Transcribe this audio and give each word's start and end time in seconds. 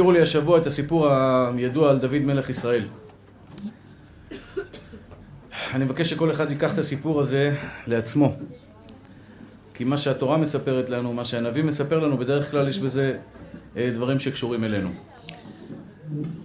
הזכירו 0.00 0.12
לי 0.12 0.22
השבוע 0.22 0.58
את 0.58 0.66
הסיפור 0.66 1.08
הידוע 1.56 1.90
על 1.90 1.98
דוד 1.98 2.18
מלך 2.18 2.50
ישראל. 2.50 2.84
אני 5.74 5.84
מבקש 5.84 6.10
שכל 6.10 6.30
אחד 6.30 6.50
ייקח 6.50 6.74
את 6.74 6.78
הסיפור 6.78 7.20
הזה 7.20 7.54
לעצמו. 7.86 8.36
כי 9.74 9.84
מה 9.84 9.98
שהתורה 9.98 10.36
מספרת 10.36 10.90
לנו, 10.90 11.12
מה 11.12 11.24
שהנביא 11.24 11.62
מספר 11.64 11.98
לנו, 12.00 12.18
בדרך 12.18 12.50
כלל 12.50 12.68
יש 12.68 12.78
בזה 12.78 13.16
אה, 13.76 13.90
דברים 13.94 14.18
שקשורים 14.18 14.64
אלינו. 14.64 14.90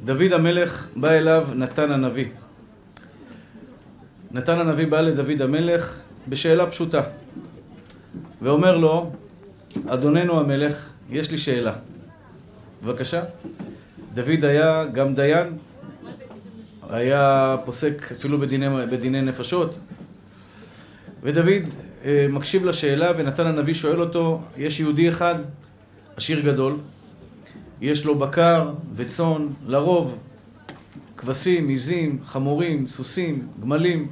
דוד 0.06 0.32
המלך 0.32 0.88
בא 0.96 1.12
אליו 1.12 1.48
נתן 1.56 1.92
הנביא. 1.92 2.28
נתן 4.32 4.60
הנביא 4.60 4.88
בא 4.88 5.02
לדוד 5.02 5.42
המלך 5.42 6.00
בשאלה 6.28 6.72
פשוטה, 6.72 7.02
ואומר 8.42 8.78
לו, 8.78 9.12
אדוננו 9.88 10.40
המלך, 10.40 10.90
יש 11.10 11.32
לי 11.32 11.38
שאלה. 11.38 11.95
בבקשה. 12.86 13.24
דוד 14.14 14.46
היה 14.46 14.86
גם 14.94 15.16
דיין, 15.16 15.58
היה 16.90 17.56
פוסק 17.66 18.12
אפילו 18.12 18.38
בדיני, 18.38 18.86
בדיני 18.92 19.22
נפשות, 19.22 19.78
ודוד 21.24 21.64
אה, 22.06 22.28
מקשיב 22.30 22.66
לשאלה, 22.66 23.12
ונתן 23.18 23.48
הנביא 23.48 23.74
שואל 23.74 24.02
אותו, 24.02 24.42
יש 24.58 24.80
יהודי 24.80 25.10
אחד, 25.10 25.36
עשיר 26.16 26.40
גדול, 26.40 26.78
יש 27.82 28.06
לו 28.06 28.16
בקר 28.16 28.72
וצאן, 28.96 29.48
לרוב 29.68 30.20
כבשים, 31.18 31.68
עיזים, 31.68 32.20
חמורים, 32.26 32.88
סוסים, 32.88 33.48
גמלים. 33.62 34.08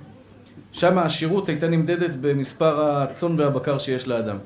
שם 0.72 0.98
העשירות 0.98 1.50
הייתה 1.50 1.68
נמדדת 1.68 2.16
במספר 2.22 2.82
הצאן 2.82 3.40
והבקר 3.40 3.78
שיש 3.78 4.08
לאדם. 4.08 4.38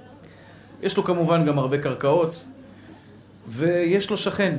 יש 0.81 0.97
לו 0.97 1.03
כמובן 1.03 1.45
גם 1.45 1.59
הרבה 1.59 1.77
קרקעות, 1.77 2.45
ויש 3.47 4.09
לו 4.09 4.17
שכן. 4.17 4.57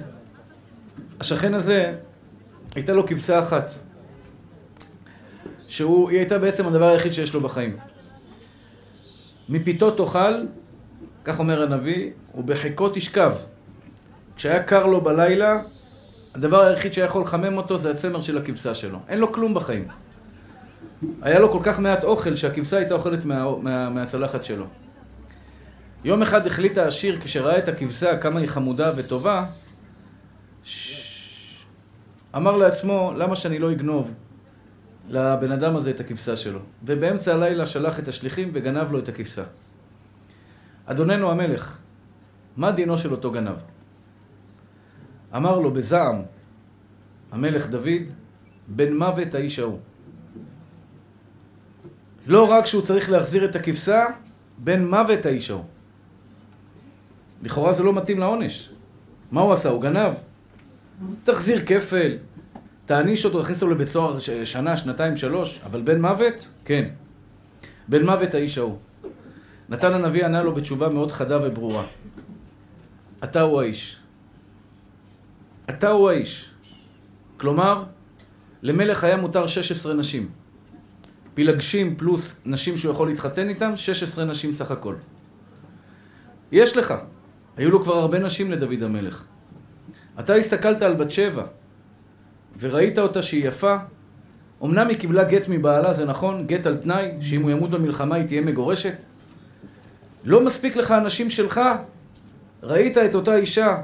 השכן 1.20 1.54
הזה, 1.54 1.94
הייתה 2.74 2.92
לו 2.92 3.06
כבשה 3.06 3.40
אחת, 3.40 3.72
שהיא 5.68 6.18
הייתה 6.18 6.38
בעצם 6.38 6.66
הדבר 6.66 6.88
היחיד 6.88 7.12
שיש 7.12 7.34
לו 7.34 7.40
בחיים. 7.40 7.76
מפיתו 9.48 9.90
תאכל, 9.90 10.44
כך 11.24 11.38
אומר 11.38 11.62
הנביא, 11.62 12.10
ובחיקו 12.34 12.88
תשכב. 12.88 13.32
כשהיה 14.36 14.62
קר 14.62 14.86
לו 14.86 15.00
בלילה, 15.00 15.60
הדבר 16.34 16.60
היחיד 16.60 16.92
שהיה 16.92 17.04
יכול 17.04 17.22
לחמם 17.22 17.56
אותו 17.56 17.78
זה 17.78 17.90
הצמר 17.90 18.20
של 18.20 18.38
הכבשה 18.38 18.74
שלו. 18.74 18.98
אין 19.08 19.18
לו 19.18 19.32
כלום 19.32 19.54
בחיים. 19.54 19.88
היה 21.22 21.38
לו 21.38 21.52
כל 21.52 21.60
כך 21.62 21.78
מעט 21.78 22.04
אוכל 22.04 22.36
שהכבשה 22.36 22.76
הייתה 22.76 22.94
אוכלת 22.94 23.24
מה, 23.24 23.56
מה, 23.62 23.90
מהצלחת 23.90 24.44
שלו. 24.44 24.66
יום 26.04 26.22
אחד 26.22 26.46
החליט 26.46 26.78
העשיר, 26.78 27.20
כשראה 27.20 27.58
את 27.58 27.68
הכבשה, 27.68 28.18
כמה 28.18 28.40
היא 28.40 28.48
חמודה 28.48 28.92
וטובה. 28.96 29.44
אמר 32.36 32.56
לעצמו, 32.56 33.12
למה 33.16 33.36
שאני 33.36 33.58
לא 33.58 33.72
אגנוב 33.72 34.14
לבן 35.08 35.52
אדם 35.52 35.76
הזה 35.76 35.90
את 35.90 36.00
הכבשה 36.00 36.36
שלו? 36.36 36.60
ובאמצע 36.84 37.34
הלילה 37.34 37.66
שלח 37.66 37.98
את 37.98 38.08
השליחים 38.08 38.50
וגנב 38.52 38.92
לו 38.92 38.98
את 38.98 39.08
הכבשה. 39.08 39.44
אדוננו 40.86 41.30
המלך, 41.30 41.78
מה 42.56 42.72
דינו 42.72 42.98
של 42.98 43.12
אותו 43.12 43.30
גנב? 43.30 43.56
אמר 45.36 45.58
לו 45.58 45.70
בזעם 45.70 46.22
המלך 47.32 47.70
דוד, 47.70 48.06
בן 48.68 48.96
מוות 48.96 49.34
האיש 49.34 49.58
ההוא. 49.58 49.78
לא 52.26 52.50
רק 52.50 52.66
שהוא 52.66 52.82
צריך 52.82 53.10
להחזיר 53.10 53.44
את 53.44 53.56
הכבשה, 53.56 54.04
בן 54.58 54.84
מוות 54.84 55.26
האיש 55.26 55.50
ההוא. 55.50 55.64
לכאורה 57.42 57.72
זה 57.72 57.82
לא 57.82 57.92
מתאים 57.92 58.18
לעונש. 58.18 58.70
מה 59.30 59.40
הוא 59.40 59.52
עשה? 59.52 59.68
הוא 59.68 59.82
גנב. 59.82 60.12
תחזיר 61.24 61.66
כפל, 61.66 62.16
תעניש 62.86 63.24
אותו, 63.24 63.42
תכניס 63.42 63.62
אותו 63.62 63.72
לבית 63.74 63.88
סוהר 63.88 64.18
שנה, 64.44 64.76
שנתיים, 64.76 65.16
שלוש, 65.16 65.60
אבל 65.64 65.82
בן 65.82 66.00
מוות? 66.00 66.48
כן. 66.64 66.88
בן 67.88 68.06
מוות 68.06 68.34
האיש 68.34 68.58
ההוא. 68.58 68.78
נתן 69.68 69.92
הנביא 69.92 70.24
ענה 70.24 70.42
לו 70.42 70.54
בתשובה 70.54 70.88
מאוד 70.88 71.12
חדה 71.12 71.38
וברורה. 71.42 71.84
אתה 73.24 73.40
הוא 73.40 73.60
האיש. 73.60 73.96
אתה 75.70 75.90
הוא 75.90 76.10
האיש. 76.10 76.50
כלומר, 77.36 77.84
למלך 78.62 79.04
היה 79.04 79.16
מותר 79.16 79.46
16 79.46 79.94
נשים. 79.94 80.28
פילגשים 81.34 81.96
פלוס 81.96 82.40
נשים 82.44 82.76
שהוא 82.76 82.92
יכול 82.92 83.08
להתחתן 83.08 83.48
איתם, 83.48 83.72
16 83.76 84.24
נשים 84.24 84.52
סך 84.52 84.70
הכל. 84.70 84.94
יש 86.52 86.76
לך. 86.76 86.94
היו 87.58 87.70
לו 87.70 87.82
כבר 87.82 87.94
הרבה 87.94 88.18
נשים 88.18 88.50
לדוד 88.50 88.82
המלך. 88.82 89.24
אתה 90.20 90.34
הסתכלת 90.34 90.82
על 90.82 90.94
בת 90.94 91.10
שבע, 91.10 91.42
וראית 92.60 92.98
אותה 92.98 93.22
שהיא 93.22 93.48
יפה. 93.48 93.76
אמנם 94.64 94.88
היא 94.88 94.98
קיבלה 94.98 95.24
גט 95.24 95.48
מבעלה, 95.48 95.92
זה 95.92 96.04
נכון, 96.04 96.46
גט 96.46 96.66
על 96.66 96.76
תנאי, 96.76 97.10
שאם 97.20 97.42
הוא 97.42 97.50
ימות 97.50 97.70
במלחמה 97.70 98.14
היא 98.16 98.26
תהיה 98.26 98.40
מגורשת. 98.40 98.94
לא 100.24 100.44
מספיק 100.44 100.76
לך 100.76 100.90
הנשים 100.90 101.30
שלך? 101.30 101.60
ראית 102.62 102.98
את 102.98 103.14
אותה 103.14 103.36
אישה 103.36 103.76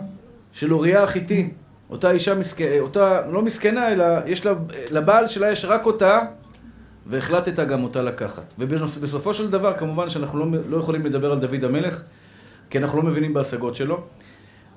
של 0.53 0.73
אוריה 0.73 1.03
החיתי, 1.03 1.51
אותה 1.91 2.11
אישה 2.11 2.35
מסכנה, 2.35 2.81
אותה 2.81 3.27
לא 3.31 3.43
מסכנה, 3.43 3.93
אלא 3.93 4.05
יש 4.27 4.47
לה, 4.47 4.53
לבעל 4.91 5.29
שלה 5.29 5.51
יש 5.51 5.65
רק 5.65 5.87
אותה, 5.87 6.21
והחלטת 7.07 7.67
גם 7.67 7.83
אותה 7.83 8.03
לקחת. 8.03 8.55
ובסופו 8.59 9.35
של 9.35 9.51
דבר, 9.51 9.75
כמובן 9.79 10.09
שאנחנו 10.09 10.39
לא, 10.39 10.59
לא 10.69 10.77
יכולים 10.77 11.07
לדבר 11.07 11.33
על 11.33 11.39
דוד 11.39 11.65
המלך, 11.65 12.03
כי 12.71 12.79
אנחנו 12.79 12.99
לא 12.99 13.05
מבינים 13.05 13.35
בהשגות 13.35 13.77
שלו, 13.77 14.01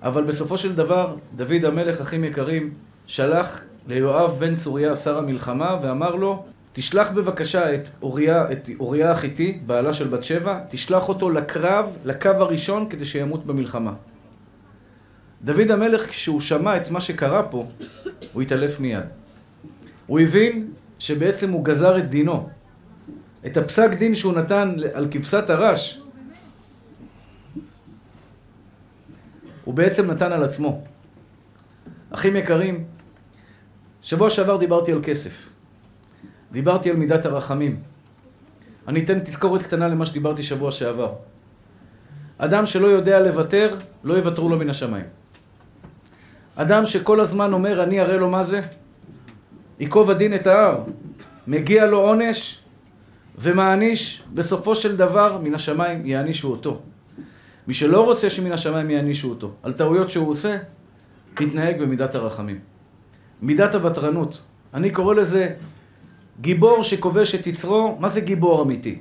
אבל 0.02 0.24
בסופו 0.24 0.58
של 0.58 0.76
דבר, 0.76 1.16
דוד 1.36 1.66
המלך, 1.66 2.02
אחים 2.02 2.24
יקרים, 2.24 2.74
שלח 3.08 3.62
ליואב 3.88 4.36
בן 4.40 4.56
צוריה, 4.56 4.96
שר 4.96 5.18
המלחמה, 5.18 5.78
ואמר 5.82 6.16
לו, 6.16 6.46
תשלח 6.74 7.12
בבקשה 7.12 7.74
את 7.74 7.90
אוריה, 8.02 8.52
את 8.52 8.70
אוריה 8.80 9.12
החיתי, 9.12 9.60
בעלה 9.66 9.94
של 9.94 10.08
בת 10.08 10.24
שבע, 10.24 10.60
תשלח 10.70 11.10
אותו 11.10 11.30
לקרב, 11.30 11.98
לקו 12.06 12.30
הראשון, 12.30 12.90
כדי 12.90 13.06
שימות 13.06 13.46
במלחמה. 13.46 13.94
דוד 15.44 15.72
המלך, 15.72 16.10
כשהוא 16.10 16.42
שמע 16.42 16.78
את 16.78 16.92
מה 16.92 17.02
שקרה 17.02 17.44
פה, 17.44 17.66
הוא 18.34 18.42
התעלף 18.42 18.80
מיד. 18.80 19.04
הוא 20.08 20.20
הבין 20.20 20.68
שבעצם 21.00 21.52
הוא 21.52 21.66
גזר 21.66 21.98
את 21.98 22.10
דינו. 22.10 22.50
את 23.46 23.58
הפסק 23.58 23.94
דין 23.94 24.16
שהוא 24.16 24.34
נתן 24.34 24.76
על 24.94 25.08
כבשת 25.12 25.50
הרש, 25.50 26.02
הוא 29.68 29.74
בעצם 29.74 30.12
נתן 30.12 30.32
על 30.32 30.44
עצמו. 30.44 30.82
אחים 32.12 32.36
יקרים, 32.36 32.84
שבוע 34.02 34.30
שעבר 34.30 34.58
דיברתי 34.58 34.92
על 34.92 35.00
כסף. 35.04 35.50
דיברתי 36.52 36.90
על 36.90 36.96
מידת 36.96 37.26
הרחמים. 37.26 37.80
אני 38.88 39.04
אתן 39.04 39.20
תזכורת 39.20 39.62
קטנה 39.62 39.88
למה 39.88 40.06
שדיברתי 40.06 40.44
שבוע 40.44 40.72
שעבר. 40.72 41.14
אדם 42.38 42.66
שלא 42.66 42.88
יודע 42.88 43.20
לוותר, 43.20 43.76
לא 44.04 44.14
יוותרו 44.14 44.50
לו 44.50 44.58
מן 44.58 44.70
השמיים. 44.70 45.06
אדם 46.56 46.86
שכל 46.86 47.20
הזמן 47.20 47.54
אומר, 47.54 47.84
אני 47.84 48.02
אראה 48.02 48.18
לו 48.18 48.30
מה 48.30 48.44
זה, 48.44 48.62
ייקוב 49.80 50.12
הדין 50.12 50.36
את 50.36 50.48
ההר. 50.48 50.84
מגיע 51.48 51.86
לו 51.86 52.00
עונש 52.02 52.60
ומעניש, 53.38 54.24
בסופו 54.34 54.76
של 54.76 54.98
דבר, 54.98 55.40
מן 55.44 55.56
השמיים 55.56 56.06
יענישו 56.06 56.52
אותו. 56.52 56.82
מי 57.68 57.74
שלא 57.74 58.06
רוצה 58.06 58.30
שמן 58.30 58.52
השמיים 58.52 58.90
יענישו 58.90 59.30
אותו 59.30 59.52
על 59.64 59.72
טעויות 59.72 60.12
שהוא 60.12 60.30
עושה, 60.30 60.58
תתנהג 61.34 61.82
במידת 61.82 62.16
הרחמים. 62.16 62.60
מידת 63.42 63.76
הוותרנות. 63.76 64.42
אני 64.74 64.92
קורא 64.92 65.16
לזה 65.16 65.54
גיבור 66.42 66.84
שכובש 66.84 67.36
את 67.36 67.48
יצרו, 67.48 67.98
מה 68.00 68.10
זה 68.10 68.22
גיבור 68.22 68.64
אמיתי? 68.64 69.00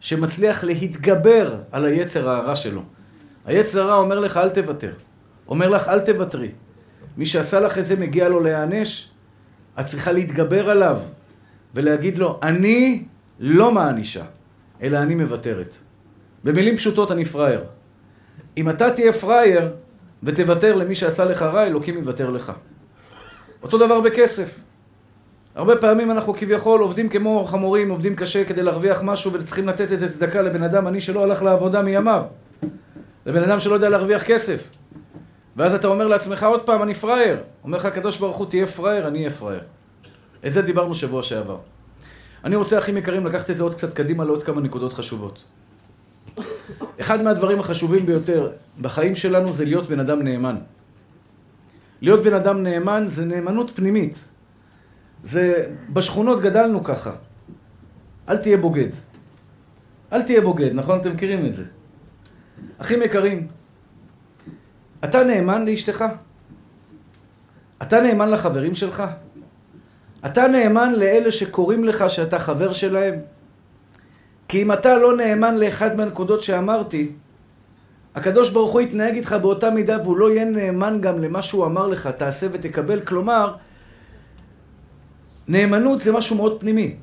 שמצליח 0.00 0.64
להתגבר 0.64 1.56
על 1.72 1.84
היצר 1.84 2.30
הרע 2.30 2.56
שלו. 2.56 2.82
היצר 3.44 3.82
הרע 3.82 3.94
אומר 3.94 4.20
לך 4.20 4.36
אל 4.36 4.48
תוותר. 4.48 4.92
אומר 5.48 5.68
לך 5.68 5.88
אל 5.88 6.00
תוותרי. 6.00 6.50
מי 7.16 7.26
שעשה 7.26 7.60
לך 7.60 7.78
את 7.78 7.84
זה 7.84 7.96
מגיע 7.96 8.28
לו 8.28 8.40
להיענש, 8.40 9.10
את 9.80 9.86
צריכה 9.86 10.12
להתגבר 10.12 10.70
עליו 10.70 10.98
ולהגיד 11.74 12.18
לו, 12.18 12.40
אני 12.42 13.04
לא 13.40 13.72
מענישה, 13.72 14.24
אלא 14.82 14.98
אני 14.98 15.14
מוותרת. 15.14 15.76
במילים 16.44 16.76
פשוטות 16.76 17.12
אני 17.12 17.24
פראייר. 17.24 17.77
אם 18.56 18.70
אתה 18.70 18.90
תהיה 18.90 19.12
פראייר 19.12 19.70
ותוותר 20.22 20.74
למי 20.74 20.94
שעשה 20.94 21.24
לך 21.24 21.42
רע, 21.42 21.66
אלוקים 21.66 21.98
יוותר 21.98 22.30
לך. 22.30 22.52
אותו 23.62 23.78
דבר 23.78 24.00
בכסף. 24.00 24.58
הרבה 25.54 25.76
פעמים 25.76 26.10
אנחנו 26.10 26.34
כביכול 26.34 26.80
עובדים 26.80 27.08
כמו 27.08 27.44
חמורים, 27.44 27.90
עובדים 27.90 28.16
קשה 28.16 28.44
כדי 28.44 28.62
להרוויח 28.62 29.02
משהו 29.02 29.32
וצריכים 29.32 29.68
לתת 29.68 29.92
איזה 29.92 30.12
צדקה 30.12 30.42
לבן 30.42 30.62
אדם 30.62 30.86
עני 30.86 31.00
שלא 31.00 31.22
הלך 31.22 31.42
לעבודה 31.42 31.82
מימיו. 31.82 32.22
לבן 33.26 33.42
אדם 33.42 33.60
שלא 33.60 33.74
יודע 33.74 33.88
להרוויח 33.88 34.22
כסף. 34.22 34.70
ואז 35.56 35.74
אתה 35.74 35.88
אומר 35.88 36.08
לעצמך 36.08 36.42
עוד 36.42 36.62
פעם, 36.62 36.82
אני 36.82 36.94
פראייר. 36.94 37.36
אומר 37.64 37.78
לך 37.78 37.84
הקדוש 37.84 38.18
ברוך 38.18 38.36
הוא, 38.36 38.46
תהיה 38.46 38.66
פראייר, 38.66 39.08
אני 39.08 39.18
אהיה 39.18 39.30
פראייר. 39.30 39.60
את 40.46 40.52
זה 40.52 40.62
דיברנו 40.62 40.94
שבוע 40.94 41.22
שעבר. 41.22 41.58
אני 42.44 42.56
רוצה, 42.56 42.78
אחים 42.78 42.96
יקרים, 42.96 43.26
לקחת 43.26 43.50
את 43.50 43.56
זה 43.56 43.62
עוד 43.62 43.74
קצת 43.74 43.92
קדימה 43.92 44.24
לעוד 44.24 44.42
כמה 44.42 44.60
נקודות 44.60 44.92
חשובות. 44.92 45.44
אחד 47.00 47.22
מהדברים 47.22 47.60
החשובים 47.60 48.06
ביותר 48.06 48.52
בחיים 48.80 49.14
שלנו 49.14 49.52
זה 49.52 49.64
להיות 49.64 49.88
בן 49.88 50.00
אדם 50.00 50.22
נאמן. 50.22 50.56
להיות 52.00 52.22
בן 52.24 52.34
אדם 52.34 52.62
נאמן 52.62 53.04
זה 53.08 53.24
נאמנות 53.24 53.70
פנימית. 53.74 54.24
זה, 55.24 55.66
בשכונות 55.92 56.40
גדלנו 56.40 56.84
ככה. 56.84 57.12
אל 58.28 58.36
תהיה 58.36 58.56
בוגד. 58.56 58.88
אל 60.12 60.22
תהיה 60.22 60.40
בוגד, 60.40 60.70
נכון? 60.74 60.98
אתם 60.98 61.12
מכירים 61.12 61.46
את 61.46 61.54
זה. 61.54 61.64
אחים 62.78 63.02
יקרים, 63.02 63.46
אתה 65.04 65.24
נאמן 65.24 65.64
לאשתך? 65.64 66.04
אתה 67.82 68.00
נאמן 68.00 68.30
לחברים 68.30 68.74
שלך? 68.74 69.02
אתה 70.26 70.48
נאמן 70.48 70.92
לאלה 70.92 71.32
שקוראים 71.32 71.84
לך 71.84 72.10
שאתה 72.10 72.38
חבר 72.38 72.72
שלהם? 72.72 73.14
כי 74.48 74.62
אם 74.62 74.72
אתה 74.72 74.98
לא 74.98 75.16
נאמן 75.16 75.56
לאחד 75.56 75.96
מהנקודות 75.96 76.42
שאמרתי, 76.42 77.12
הקדוש 78.14 78.50
ברוך 78.50 78.72
הוא 78.72 78.80
יתנהג 78.80 79.14
איתך 79.14 79.32
באותה 79.32 79.70
מידה 79.70 79.98
והוא 80.02 80.16
לא 80.16 80.30
יהיה 80.30 80.44
נאמן 80.44 80.98
גם 81.00 81.22
למה 81.22 81.42
שהוא 81.42 81.66
אמר 81.66 81.86
לך, 81.86 82.06
תעשה 82.06 82.46
ותקבל. 82.52 83.00
כלומר, 83.00 83.54
נאמנות 85.48 86.00
זה 86.00 86.12
משהו 86.12 86.36
מאוד 86.36 86.60
פנימי. 86.60 86.96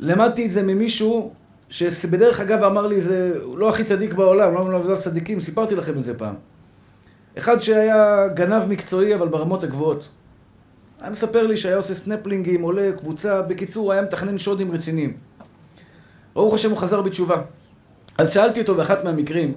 למדתי 0.00 0.46
את 0.46 0.50
זה 0.50 0.62
ממישהו 0.62 1.32
שבדרך 1.70 2.40
אגב 2.40 2.64
אמר 2.64 2.86
לי, 2.86 3.00
זה 3.00 3.32
לא 3.56 3.68
הכי 3.68 3.84
צדיק 3.84 4.12
בעולם, 4.14 4.54
לא 4.54 4.64
מעבודת 4.64 4.98
צדיקים, 5.00 5.40
סיפרתי 5.40 5.74
לכם 5.74 5.98
את 5.98 6.04
זה 6.04 6.18
פעם. 6.18 6.34
אחד 7.38 7.60
שהיה 7.60 8.28
גנב 8.34 8.62
מקצועי, 8.68 9.14
אבל 9.14 9.28
ברמות 9.28 9.64
הגבוהות. 9.64 10.08
היה 11.00 11.10
מספר 11.10 11.46
לי 11.46 11.56
שהיה 11.56 11.76
עושה 11.76 11.94
סנפלינגים, 11.94 12.62
עולה, 12.62 12.90
קבוצה, 12.98 13.42
בקיצור, 13.42 13.92
היה 13.92 14.02
מתכנן 14.02 14.38
שודים 14.38 14.72
רציניים. 14.72 15.16
ברוך 16.36 16.54
השם 16.54 16.70
הוא 16.70 16.78
חזר 16.78 17.02
בתשובה. 17.02 17.42
אז 18.18 18.32
שאלתי 18.32 18.60
אותו 18.60 18.74
באחת 18.74 19.04
מהמקרים, 19.04 19.54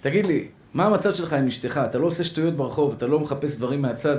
תגיד 0.00 0.26
לי, 0.26 0.48
מה 0.74 0.84
המצב 0.84 1.12
שלך 1.12 1.32
עם 1.32 1.46
אשתך? 1.46 1.80
אתה 1.84 1.98
לא 1.98 2.06
עושה 2.06 2.24
שטויות 2.24 2.56
ברחוב, 2.56 2.92
אתה 2.92 3.06
לא 3.06 3.20
מחפש 3.20 3.56
דברים 3.56 3.82
מהצד? 3.82 4.18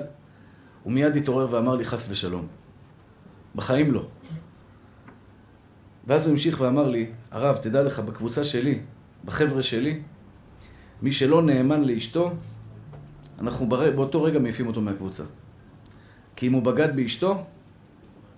הוא 0.83 0.93
מיד 0.93 1.15
התעורר 1.15 1.47
ואמר 1.49 1.75
לי 1.75 1.85
חס 1.85 2.07
ושלום. 2.09 2.47
בחיים 3.55 3.91
לא. 3.91 4.05
ואז 6.07 6.25
הוא 6.25 6.31
המשיך 6.31 6.61
ואמר 6.61 6.87
לי, 6.87 7.11
הרב, 7.31 7.57
תדע 7.57 7.83
לך, 7.83 7.99
בקבוצה 7.99 8.43
שלי, 8.43 8.79
בחבר'ה 9.25 9.63
שלי, 9.63 10.01
מי 11.01 11.11
שלא 11.11 11.41
נאמן 11.41 11.83
לאשתו, 11.83 12.31
אנחנו 13.39 13.69
באותו 13.69 14.23
רגע 14.23 14.39
מעיפים 14.39 14.67
אותו 14.67 14.81
מהקבוצה. 14.81 15.23
כי 16.35 16.47
אם 16.47 16.53
הוא 16.53 16.63
בגד 16.63 16.95
באשתו, 16.95 17.43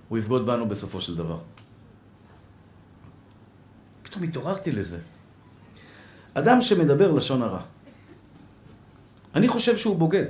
הוא 0.09 0.17
יבגוד 0.17 0.45
בנו 0.45 0.67
בסופו 0.67 1.01
של 1.01 1.15
דבר. 1.15 1.37
פתאום 4.15 4.29
התעוררתי 4.29 4.71
לזה. 4.71 4.97
אדם 6.33 6.61
שמדבר 6.61 7.11
לשון 7.11 7.41
הרע, 7.41 7.59
אני 9.35 9.47
חושב 9.47 9.77
שהוא 9.77 9.95
בוגד. 9.95 10.25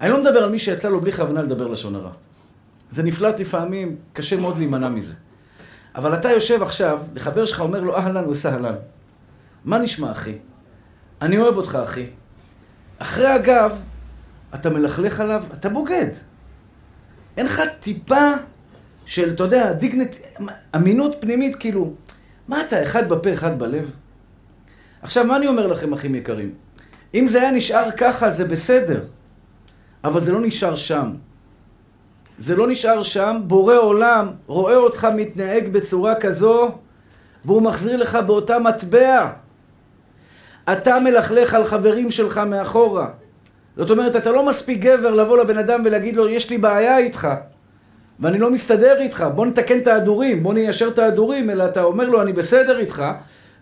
אני 0.00 0.10
לא 0.10 0.20
מדבר 0.20 0.44
על 0.44 0.50
מי 0.50 0.58
שיצא 0.58 0.88
לו 0.88 1.00
בלי 1.00 1.12
כוונה 1.12 1.42
לדבר 1.42 1.68
לשון 1.68 1.94
הרע. 1.94 2.10
זה 2.90 3.02
נפלט 3.02 3.40
לפעמים, 3.40 3.96
קשה 4.12 4.36
מאוד 4.36 4.58
להימנע 4.58 4.88
מזה. 4.88 5.14
אבל 5.94 6.14
אתה 6.14 6.30
יושב 6.30 6.62
עכשיו, 6.62 7.02
לחבר 7.14 7.46
שלך 7.46 7.60
אומר 7.60 7.80
לו 7.80 7.96
אהלן 7.96 8.28
וסהלן. 8.28 8.74
מה 9.64 9.78
נשמע 9.78 10.12
אחי? 10.12 10.38
אני 11.22 11.38
אוהב 11.38 11.56
אותך 11.56 11.78
אחי. 11.84 12.06
אחרי 12.98 13.26
הגב, 13.26 13.82
אתה 14.54 14.70
מלכלך 14.70 15.20
עליו, 15.20 15.44
אתה 15.54 15.68
בוגד. 15.68 16.10
אין 17.36 17.46
לך 17.46 17.62
טיפה 17.80 18.30
של, 19.06 19.30
אתה 19.30 19.42
יודע, 19.42 19.72
דיגנט, 19.72 20.16
אמינות 20.76 21.16
פנימית, 21.20 21.56
כאילו, 21.56 21.94
מה 22.48 22.60
אתה, 22.60 22.82
אחד 22.82 23.08
בפה, 23.08 23.32
אחד 23.32 23.58
בלב? 23.58 23.92
עכשיו, 25.02 25.24
מה 25.24 25.36
אני 25.36 25.46
אומר 25.46 25.66
לכם, 25.66 25.92
אחים 25.92 26.14
יקרים? 26.14 26.54
אם 27.14 27.28
זה 27.28 27.40
היה 27.40 27.50
נשאר 27.50 27.90
ככה, 27.90 28.30
זה 28.30 28.44
בסדר. 28.44 29.04
אבל 30.04 30.20
זה 30.20 30.32
לא 30.32 30.40
נשאר 30.40 30.76
שם. 30.76 31.14
זה 32.38 32.56
לא 32.56 32.68
נשאר 32.68 33.02
שם, 33.02 33.40
בורא 33.46 33.76
עולם 33.76 34.30
רואה 34.46 34.76
אותך 34.76 35.08
מתנהג 35.14 35.68
בצורה 35.68 36.14
כזו, 36.14 36.78
והוא 37.44 37.62
מחזיר 37.62 37.96
לך 37.96 38.18
באותה 38.26 38.58
מטבע. 38.58 39.30
אתה 40.72 41.00
מלכלך 41.00 41.54
על 41.54 41.64
חברים 41.64 42.10
שלך 42.10 42.38
מאחורה. 42.38 43.08
זאת 43.76 43.90
אומרת, 43.90 44.16
אתה 44.16 44.32
לא 44.32 44.46
מספיק 44.48 44.78
גבר 44.78 45.14
לבוא 45.14 45.38
לבן 45.38 45.58
אדם 45.58 45.82
ולהגיד 45.84 46.16
לו, 46.16 46.28
יש 46.28 46.50
לי 46.50 46.58
בעיה 46.58 46.98
איתך, 46.98 47.28
ואני 48.20 48.38
לא 48.38 48.50
מסתדר 48.50 49.00
איתך, 49.00 49.26
בוא 49.34 49.46
נתקן 49.46 49.78
את 49.78 49.86
ההדורים, 49.86 50.42
בוא 50.42 50.54
ניישר 50.54 50.88
את 50.88 50.98
ההדורים, 50.98 51.50
אלא 51.50 51.64
אתה 51.64 51.82
אומר 51.82 52.08
לו, 52.08 52.22
אני 52.22 52.32
בסדר 52.32 52.78
איתך, 52.78 53.04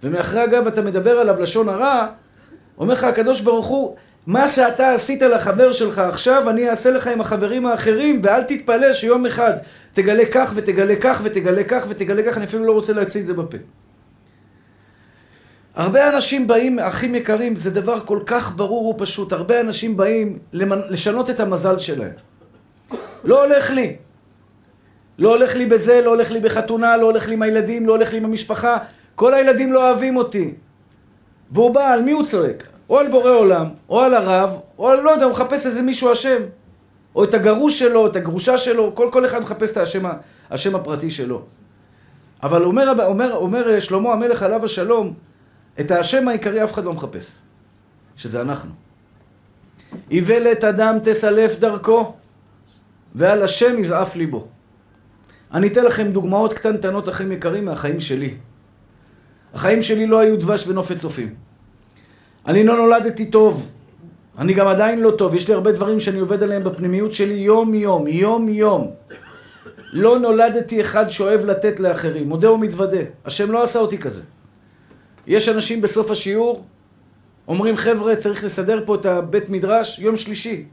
ומאחרי 0.03 0.41
הגב 0.41 0.67
אתה 0.67 0.82
מדבר 0.82 1.19
עליו 1.19 1.43
לשון 1.43 1.69
הרע, 1.69 2.06
אומר 2.79 2.94
לך 2.94 3.05
הקדוש 3.05 3.41
ברוך 3.41 3.67
הוא, 3.67 3.97
מה 4.26 4.49
שאתה 4.49 4.91
עשית 4.91 5.23
לחבר 5.23 5.73
שלך 5.73 5.99
עכשיו, 5.99 6.50
אני 6.50 6.70
אעשה 6.70 6.91
לך 6.91 7.06
עם 7.06 7.20
החברים 7.20 7.67
האחרים, 7.67 8.20
ואל 8.25 8.43
תתפלא 8.43 8.93
שיום 8.93 9.26
אחד 9.26 9.53
תגלה 9.93 10.25
כך 10.32 10.53
ותגלה 10.55 10.97
כך 11.00 11.20
ותגלה 11.25 11.64
כך 11.64 11.87
ותגלה 11.88 12.23
כך, 12.23 12.37
אני 12.37 12.44
אפילו 12.44 12.64
לא 12.64 12.73
רוצה 12.73 12.93
להוציא 12.93 13.20
את 13.20 13.26
זה 13.26 13.35
בפה. 13.35 13.56
הרבה 15.75 16.08
אנשים 16.08 16.47
באים, 16.47 16.79
אחים 16.79 17.14
יקרים, 17.14 17.56
זה 17.56 17.70
דבר 17.70 18.00
כל 18.00 18.20
כך 18.26 18.56
ברור 18.56 18.88
ופשוט, 18.88 19.32
הרבה 19.32 19.61
אנשים 19.61 19.97
באים 19.97 20.38
למנ... 20.53 20.81
לשנות 20.91 21.31
את 21.31 21.41
המזל 21.41 21.79
שלהם. 21.79 22.11
לא 23.25 23.44
הולך 23.44 23.70
לי. 23.70 23.97
לא 25.19 25.29
הולך 25.29 25.57
לי 25.57 25.67
בזה, 25.67 26.01
לא 26.05 26.11
הולך 26.11 26.31
לי 26.31 26.41
בחתונה, 26.41 26.97
לא 26.97 27.07
הולך 27.07 27.29
לי 27.29 27.35
עם 27.35 27.43
הילדים, 27.43 27.87
לא 27.87 27.93
הולך 27.93 28.13
לי 28.13 28.19
עם 28.19 28.25
המשפחה. 28.25 28.79
כל 29.15 29.35
הילדים 29.35 29.73
לא 29.73 29.89
אוהבים 29.89 30.17
אותי. 30.17 30.55
והוא 31.51 31.75
בא, 31.75 31.93
על 31.93 32.03
מי 32.03 32.13
הוא 32.13 32.27
צועק? 32.27 32.69
או 32.91 32.99
על 32.99 33.11
בורא 33.11 33.31
עולם, 33.31 33.67
או 33.89 34.01
על 34.01 34.15
הרב, 34.15 34.61
או 34.79 34.89
על, 34.89 35.01
לא 35.01 35.11
יודע, 35.11 35.25
הוא 35.25 35.33
מחפש 35.33 35.67
איזה 35.67 35.83
מישהו 35.83 36.13
אשם. 36.13 36.43
או 37.15 37.25
את 37.25 37.35
הגרוש 37.35 37.79
שלו, 37.79 38.07
את 38.07 38.17
הגרושה 38.17 38.59
שלו, 38.59 38.95
כל, 38.95 39.09
כל 39.13 39.27
אחד 39.27 39.41
מחפש 39.43 39.73
את 39.73 39.77
השם, 39.77 40.05
השם 40.51 40.77
הפרטי 40.77 41.11
שלו. 41.11 41.43
אבל 42.43 42.65
אומר, 42.65 43.07
אומר, 43.07 43.37
אומר 43.37 43.81
שלמה 43.81 44.13
המלך 44.13 44.43
עליו 44.43 44.65
השלום, 44.65 45.15
את 45.81 45.91
השם 45.91 46.29
העיקרי 46.29 46.65
אף 46.65 46.73
אחד 46.73 46.85
לא 46.85 46.93
מחפש, 46.93 47.39
שזה 48.17 48.41
אנחנו. 48.41 48.71
איוולת 50.11 50.65
אדם 50.65 50.97
תסלף 51.05 51.59
דרכו, 51.59 52.15
ועל 53.15 53.43
השם 53.43 53.79
יזעף 53.79 54.17
ליבו. 54.17 54.49
אני 55.54 55.66
אתן 55.66 55.84
לכם 55.84 56.12
דוגמאות 56.12 56.52
קטנטנות, 56.52 57.08
אחים 57.08 57.32
יקרים, 57.32 57.64
מהחיים 57.64 58.00
שלי. 58.00 58.34
החיים 59.54 59.82
שלי 59.82 60.06
לא 60.06 60.19
היו 60.19 60.38
דבש 60.38 60.69
ונופת 60.69 60.96
צופים. 60.96 61.34
אני 62.46 62.65
לא 62.65 62.76
נולדתי 62.76 63.26
טוב. 63.26 63.69
אני 64.38 64.55
גם 64.55 64.69
עדיין 64.69 65.00
לא 65.00 65.10
טוב. 65.10 65.34
יש 65.34 65.48
לי 65.48 65.55
הרבה 65.55 65.72
דברים 65.72 66.00
שאני 66.00 66.19
עובד 66.19 66.43
עליהם 66.43 66.65
בפנימיות 66.65 67.15
שלי 67.15 67.34
יום-יום, 67.34 68.06
יום-יום. 68.06 68.91
לא 69.93 70.19
נולדתי 70.19 70.81
אחד 70.81 71.08
שאוהב 71.08 71.44
לתת 71.44 71.81
לאחרים. 71.81 72.29
מודה 72.29 72.53
ומתוודה. 72.53 73.03
השם 73.24 73.53
לא 73.53 73.62
עשה 73.62 73.79
אותי 73.79 73.98
כזה. 73.98 74.22
יש 75.26 75.48
אנשים 75.48 75.81
בסוף 75.81 76.10
השיעור, 76.10 76.65
אומרים, 77.48 77.76
חבר'ה, 77.76 78.17
צריך 78.17 78.44
לסדר 78.44 78.82
פה 78.86 78.94
את 78.94 79.06
הבית 79.06 79.50
מדרש, 79.50 79.98
יום 79.98 80.17
שלישי. 80.17 80.65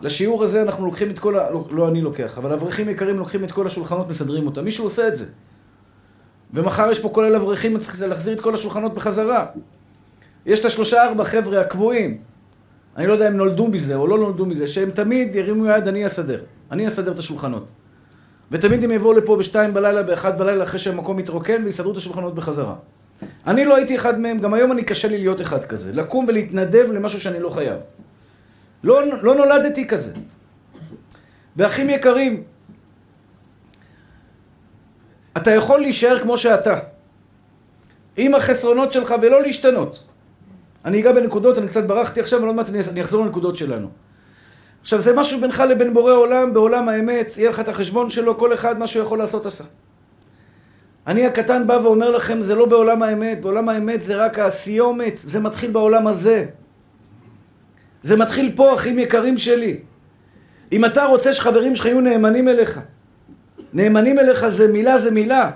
לשיעור 0.00 0.44
הזה 0.44 0.62
אנחנו 0.62 0.84
לוקחים 0.84 1.10
את 1.10 1.18
כל 1.18 1.38
ה... 1.38 1.50
לא, 1.50 1.66
לא 1.70 1.88
אני 1.88 2.00
לוקח, 2.00 2.38
אבל 2.38 2.52
אברכים 2.52 2.88
יקרים 2.88 3.16
לוקחים 3.16 3.44
את 3.44 3.52
כל 3.52 3.66
השולחנות, 3.66 4.08
מסדרים 4.08 4.46
אותם. 4.46 4.64
מישהו 4.64 4.84
עושה 4.84 5.08
את 5.08 5.16
זה. 5.16 5.24
ומחר 6.54 6.90
יש 6.90 6.98
פה 6.98 7.08
כולל 7.08 7.36
אברכים, 7.36 7.78
צריך 7.78 8.02
להחזיר 8.02 8.34
את 8.34 8.40
כל 8.40 8.54
השולחנות 8.54 8.94
בחזרה. 8.94 9.46
יש 10.46 10.60
את 10.60 10.64
השלושה 10.64 11.04
ארבע 11.04 11.24
חבר'ה 11.24 11.60
הקבועים, 11.60 12.18
אני 12.96 13.06
לא 13.06 13.12
יודע 13.12 13.28
אם 13.28 13.36
נולדו 13.36 13.68
מזה 13.68 13.94
או 13.94 14.06
לא 14.06 14.18
נולדו 14.18 14.46
מזה, 14.46 14.66
שהם 14.66 14.90
תמיד 14.90 15.34
ירימו 15.34 15.66
יד, 15.66 15.88
אני 15.88 16.06
אסדר. 16.06 16.40
אני 16.70 16.88
אסדר 16.88 17.12
את 17.12 17.18
השולחנות. 17.18 17.66
ותמיד 18.50 18.84
הם 18.84 18.90
יבואו 18.90 19.12
לפה 19.12 19.36
בשתיים 19.36 19.74
בלילה, 19.74 20.02
באחד 20.02 20.38
בלילה, 20.38 20.64
אחרי 20.64 20.78
שהמקום 20.78 21.18
יתרוקן, 21.18 21.62
ויסדרו 21.64 21.92
את 21.92 21.96
השולחנות 21.96 22.34
בחזרה. 22.34 22.74
אני 23.46 23.64
לא 23.64 23.76
הייתי 23.76 23.96
אחד 23.96 24.20
מהם, 24.20 24.38
גם 24.38 24.54
היום 24.54 24.72
אני 24.72 24.84
קשה 24.84 25.08
לי 25.08 25.18
להיות 25.18 25.40
אחד 25.40 25.64
כזה. 25.64 25.92
לקום 25.92 26.24
ולהתנדב 26.28 26.86
למשהו 26.92 27.20
שאני 27.20 27.40
לא 27.40 27.50
חייב. 27.50 27.76
לא, 28.84 29.02
לא 29.22 29.34
נולדתי 29.34 29.88
כזה. 29.88 30.12
ואחים 31.56 31.90
יקרים, 31.90 32.42
אתה 35.36 35.50
יכול 35.50 35.80
להישאר 35.80 36.18
כמו 36.18 36.36
שאתה, 36.36 36.78
עם 38.16 38.34
החסרונות 38.34 38.92
שלך 38.92 39.14
ולא 39.22 39.42
להשתנות. 39.42 40.02
אני 40.84 41.00
אגע 41.00 41.12
בנקודות, 41.12 41.58
אני 41.58 41.68
קצת 41.68 41.84
ברחתי 41.84 42.20
עכשיו, 42.20 42.38
אבל 42.38 42.46
עוד 42.46 42.56
מעט 42.56 42.66
אני 42.88 43.00
אחזור 43.00 43.24
לנקודות 43.24 43.56
שלנו. 43.56 43.88
עכשיו, 44.82 45.00
זה 45.00 45.16
משהו 45.16 45.40
בינך 45.40 45.60
לבין 45.60 45.94
בורא 45.94 46.12
עולם, 46.12 46.52
בעולם 46.52 46.88
האמת, 46.88 47.34
יהיה 47.38 47.50
לך 47.50 47.60
את 47.60 47.68
החשבון 47.68 48.10
שלו, 48.10 48.38
כל 48.38 48.54
אחד 48.54 48.78
מה 48.78 48.86
שהוא 48.86 49.02
יכול 49.02 49.18
לעשות 49.18 49.46
עשה. 49.46 49.64
אני 51.06 51.26
הקטן 51.26 51.66
בא 51.66 51.72
ואומר 51.72 52.10
לכם, 52.10 52.42
זה 52.42 52.54
לא 52.54 52.66
בעולם 52.66 53.02
האמת, 53.02 53.40
בעולם 53.40 53.68
האמת 53.68 54.00
זה 54.00 54.16
רק 54.16 54.38
הסיומת, 54.38 55.16
זה 55.16 55.40
מתחיל 55.40 55.70
בעולם 55.70 56.06
הזה. 56.06 56.46
זה 58.06 58.16
מתחיל 58.16 58.52
פה, 58.54 58.74
אחים 58.74 58.98
יקרים 58.98 59.38
שלי. 59.38 59.76
אם 60.72 60.84
אתה 60.84 61.04
רוצה 61.04 61.32
שחברים 61.32 61.76
שלך 61.76 61.86
יהיו 61.86 62.00
נאמנים 62.00 62.48
אליך, 62.48 62.80
נאמנים 63.72 64.18
אליך 64.18 64.48
זה 64.48 64.68
מילה 64.68 64.98
זה 64.98 65.10
מילה. 65.10 65.50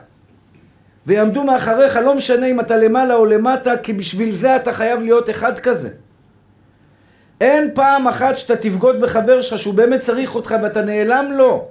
ויעמדו 1.07 1.45
מאחריך, 1.45 1.97
לא 1.97 2.15
משנה 2.15 2.47
אם 2.47 2.61
אתה 2.61 2.77
למעלה 2.77 3.15
או 3.15 3.25
למטה, 3.25 3.77
כי 3.77 3.93
בשביל 3.93 4.33
זה 4.35 4.57
אתה 4.57 4.73
חייב 4.73 5.03
להיות 5.03 5.31
אחד 5.31 5.59
כזה. 5.59 5.91
אין 7.41 7.71
פעם 7.75 8.09
אחת 8.09 8.39
שאתה 8.39 8.57
תבגוד 8.57 9.01
בחבר 9.01 9.41
שלך 9.41 9.59
שהוא 9.59 9.75
באמת 9.75 10.01
צריך 10.01 10.35
אותך 10.35 10.55
ואתה 10.63 10.83
נעלם 10.83 11.33
לו, 11.33 11.69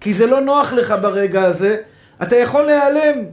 כי 0.00 0.12
זה 0.12 0.26
לא 0.26 0.40
נוח 0.40 0.72
לך 0.72 0.94
ברגע 1.02 1.42
הזה, 1.44 1.76
אתה 2.22 2.36
יכול 2.36 2.62
להיעלם. 2.62 3.24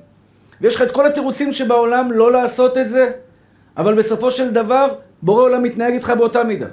ויש 0.61 0.75
לך 0.75 0.81
את 0.81 0.91
כל 0.91 1.05
התירוצים 1.05 1.51
שבעולם 1.51 2.11
לא 2.11 2.31
לעשות 2.31 2.77
את 2.77 2.89
זה, 2.89 3.11
אבל 3.77 3.93
בסופו 3.95 4.31
של 4.31 4.51
דבר, 4.51 4.95
בורא 5.21 5.41
עולם 5.41 5.63
מתנהג 5.63 5.93
איתך 5.93 6.13
באותה 6.17 6.43
מידה. 6.43 6.67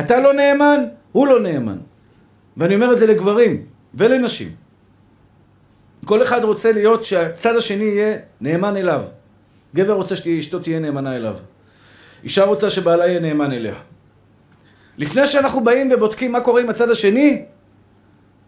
אתה 0.00 0.20
לא 0.20 0.32
נאמן, 0.32 0.84
הוא 1.12 1.26
לא 1.26 1.40
נאמן. 1.40 1.78
ואני 2.56 2.74
אומר 2.74 2.92
את 2.92 2.98
זה 2.98 3.06
לגברים 3.06 3.66
ולנשים. 3.94 4.48
כל 6.04 6.22
אחד 6.22 6.44
רוצה 6.44 6.72
להיות 6.72 7.04
שהצד 7.04 7.56
השני 7.56 7.84
יהיה 7.84 8.16
נאמן 8.40 8.76
אליו. 8.76 9.04
גבר 9.74 9.92
רוצה 9.92 10.16
שאשתו 10.16 10.58
תהיה 10.58 10.80
נאמנה 10.80 11.16
אליו. 11.16 11.36
אישה 12.24 12.44
רוצה 12.44 12.70
שבעלה 12.70 13.06
יהיה 13.06 13.20
נאמן 13.20 13.52
אליה. 13.52 13.74
לפני 14.98 15.26
שאנחנו 15.26 15.64
באים 15.64 15.90
ובודקים 15.92 16.32
מה 16.32 16.40
קורה 16.40 16.60
עם 16.60 16.70
הצד 16.70 16.90
השני, 16.90 17.44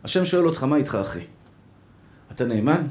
השם 0.05 0.25
שואל 0.25 0.47
אותך, 0.47 0.63
מה 0.63 0.77
איתך 0.77 0.95
אחי? 1.01 1.21
אתה 2.33 2.45
נאמן? 2.45 2.87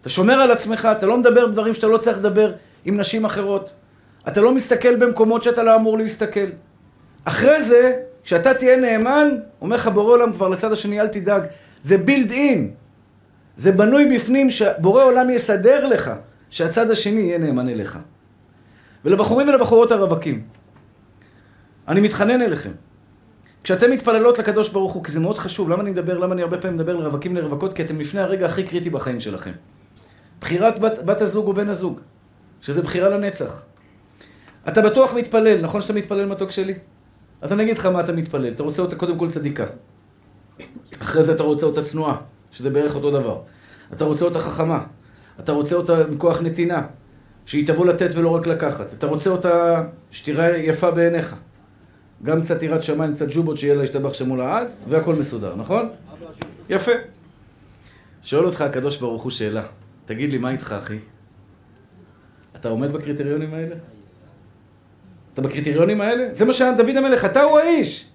אתה 0.00 0.08
שומר 0.08 0.34
על 0.34 0.50
עצמך, 0.50 0.88
אתה 0.98 1.06
לא 1.06 1.18
מדבר 1.18 1.46
דברים 1.46 1.74
שאתה 1.74 1.86
לא 1.86 1.98
צריך 1.98 2.18
לדבר 2.18 2.52
עם 2.84 3.00
נשים 3.00 3.24
אחרות. 3.24 3.72
אתה 4.28 4.40
לא 4.40 4.54
מסתכל 4.54 4.96
במקומות 4.96 5.42
שאתה 5.42 5.62
לא 5.62 5.76
אמור 5.76 5.98
להסתכל. 5.98 6.46
אחרי 7.24 7.62
זה, 7.62 7.96
כשאתה 8.24 8.54
תהיה 8.54 8.76
נאמן, 8.76 9.28
אומר 9.60 9.76
לך 9.76 9.88
בורא 9.88 10.12
עולם 10.12 10.32
כבר 10.32 10.48
לצד 10.48 10.72
השני, 10.72 11.00
אל 11.00 11.08
תדאג. 11.08 11.42
זה 11.82 11.98
בילד 11.98 12.30
אין. 12.30 12.70
זה 13.56 13.72
בנוי 13.72 14.14
בפנים 14.14 14.50
שבורא 14.50 15.04
עולם 15.04 15.30
יסדר 15.30 15.86
לך 15.86 16.10
שהצד 16.50 16.90
השני 16.90 17.20
יהיה 17.20 17.38
נאמן 17.38 17.68
אליך. 17.68 17.98
ולבחורים 19.04 19.48
ולבחורות 19.48 19.92
הרווקים, 19.92 20.42
אני 21.88 22.00
מתחנן 22.00 22.42
אליכם. 22.42 22.70
כשאתם 23.64 23.90
מתפללות 23.90 24.38
לקדוש 24.38 24.68
ברוך 24.68 24.92
הוא, 24.92 25.04
כי 25.04 25.12
זה 25.12 25.20
מאוד 25.20 25.38
חשוב, 25.38 25.70
למה 25.70 25.82
אני 25.82 25.90
מדבר, 25.90 26.18
למה 26.18 26.34
אני 26.34 26.42
הרבה 26.42 26.58
פעמים 26.58 26.76
מדבר 26.76 26.96
לרווקים 26.96 27.36
ולרווקות? 27.36 27.74
כי 27.74 27.82
אתם 27.82 28.00
לפני 28.00 28.20
הרגע 28.20 28.46
הכי 28.46 28.64
קריטי 28.64 28.90
בחיים 28.90 29.20
שלכם. 29.20 29.52
בחירת 30.40 30.78
בת, 30.78 30.98
בת 30.98 31.22
הזוג 31.22 31.46
או 31.46 31.52
בן 31.52 31.68
הזוג, 31.68 32.00
שזה 32.60 32.82
בחירה 32.82 33.08
לנצח. 33.08 33.62
אתה 34.68 34.82
בטוח 34.82 35.14
מתפלל, 35.14 35.60
נכון 35.60 35.82
שאתה 35.82 35.92
מתפלל 35.92 36.26
מתוק 36.26 36.50
שלי? 36.50 36.74
אז 37.40 37.52
אני 37.52 37.62
אגיד 37.62 37.78
לך 37.78 37.86
מה 37.86 38.00
אתה 38.00 38.12
מתפלל. 38.12 38.48
אתה 38.52 38.62
רוצה 38.62 38.82
אותה 38.82 38.96
קודם 38.96 39.18
כל 39.18 39.30
צדיקה. 39.30 39.66
אחרי 41.02 41.22
זה 41.22 41.32
אתה 41.32 41.42
רוצה 41.42 41.66
אותה 41.66 41.84
צנועה, 41.84 42.16
שזה 42.52 42.70
בערך 42.70 42.94
אותו 42.94 43.10
דבר. 43.10 43.40
אתה 43.92 44.04
רוצה 44.04 44.24
אותה 44.24 44.40
חכמה. 44.40 44.84
אתה 45.40 45.52
רוצה 45.52 45.76
אותה 45.76 46.06
מכוח 46.10 46.42
נתינה, 46.42 46.86
שהיא 47.46 47.66
תבוא 47.66 47.86
לתת 47.86 48.10
ולא 48.14 48.28
רק 48.28 48.46
לקחת. 48.46 48.92
אתה 48.92 49.06
רוצה 49.06 49.30
אותה 49.30 49.82
שתראה 50.10 50.56
יפה 50.56 50.90
בעיניך. 50.90 51.36
גם 52.22 52.42
קצת 52.42 52.62
יראת 52.62 52.82
שמיים, 52.82 53.14
קצת 53.14 53.26
ג'ובות, 53.30 53.58
שיהיה 53.58 53.74
לה 53.74 53.80
להשתבח 53.80 54.14
שם 54.14 54.28
מול 54.28 54.40
העד, 54.40 54.68
והכל 54.88 55.14
מסודר, 55.14 55.56
נכון? 55.56 55.88
יפה. 56.68 56.92
שואל 58.22 58.44
אותך 58.44 58.60
הקדוש 58.60 58.98
ברוך 58.98 59.22
הוא 59.22 59.30
שאלה, 59.30 59.62
תגיד 60.04 60.30
לי, 60.30 60.38
מה 60.38 60.50
איתך, 60.50 60.74
אחי? 60.78 60.98
אתה 62.56 62.68
עומד 62.68 62.92
בקריטריונים 62.92 63.54
האלה? 63.54 63.76
אתה 65.34 65.42
בקריטריונים 65.42 66.00
האלה? 66.00 66.26
זה 66.32 66.44
מה 66.44 66.52
שהיה 66.52 66.72
דוד 66.72 66.96
המלך, 66.96 67.24
אתה 67.24 67.42
הוא 67.42 67.58
האיש. 67.58 68.06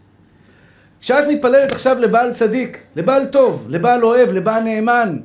כשאת 1.02 1.28
מתפללת 1.28 1.72
עכשיו 1.72 2.00
לבעל 2.00 2.34
צדיק, 2.34 2.80
לבעל 2.96 3.26
טוב, 3.26 3.66
לבעל 3.70 4.04
אוהב, 4.04 4.32
לבעל 4.32 4.64
נאמן, 4.64 5.18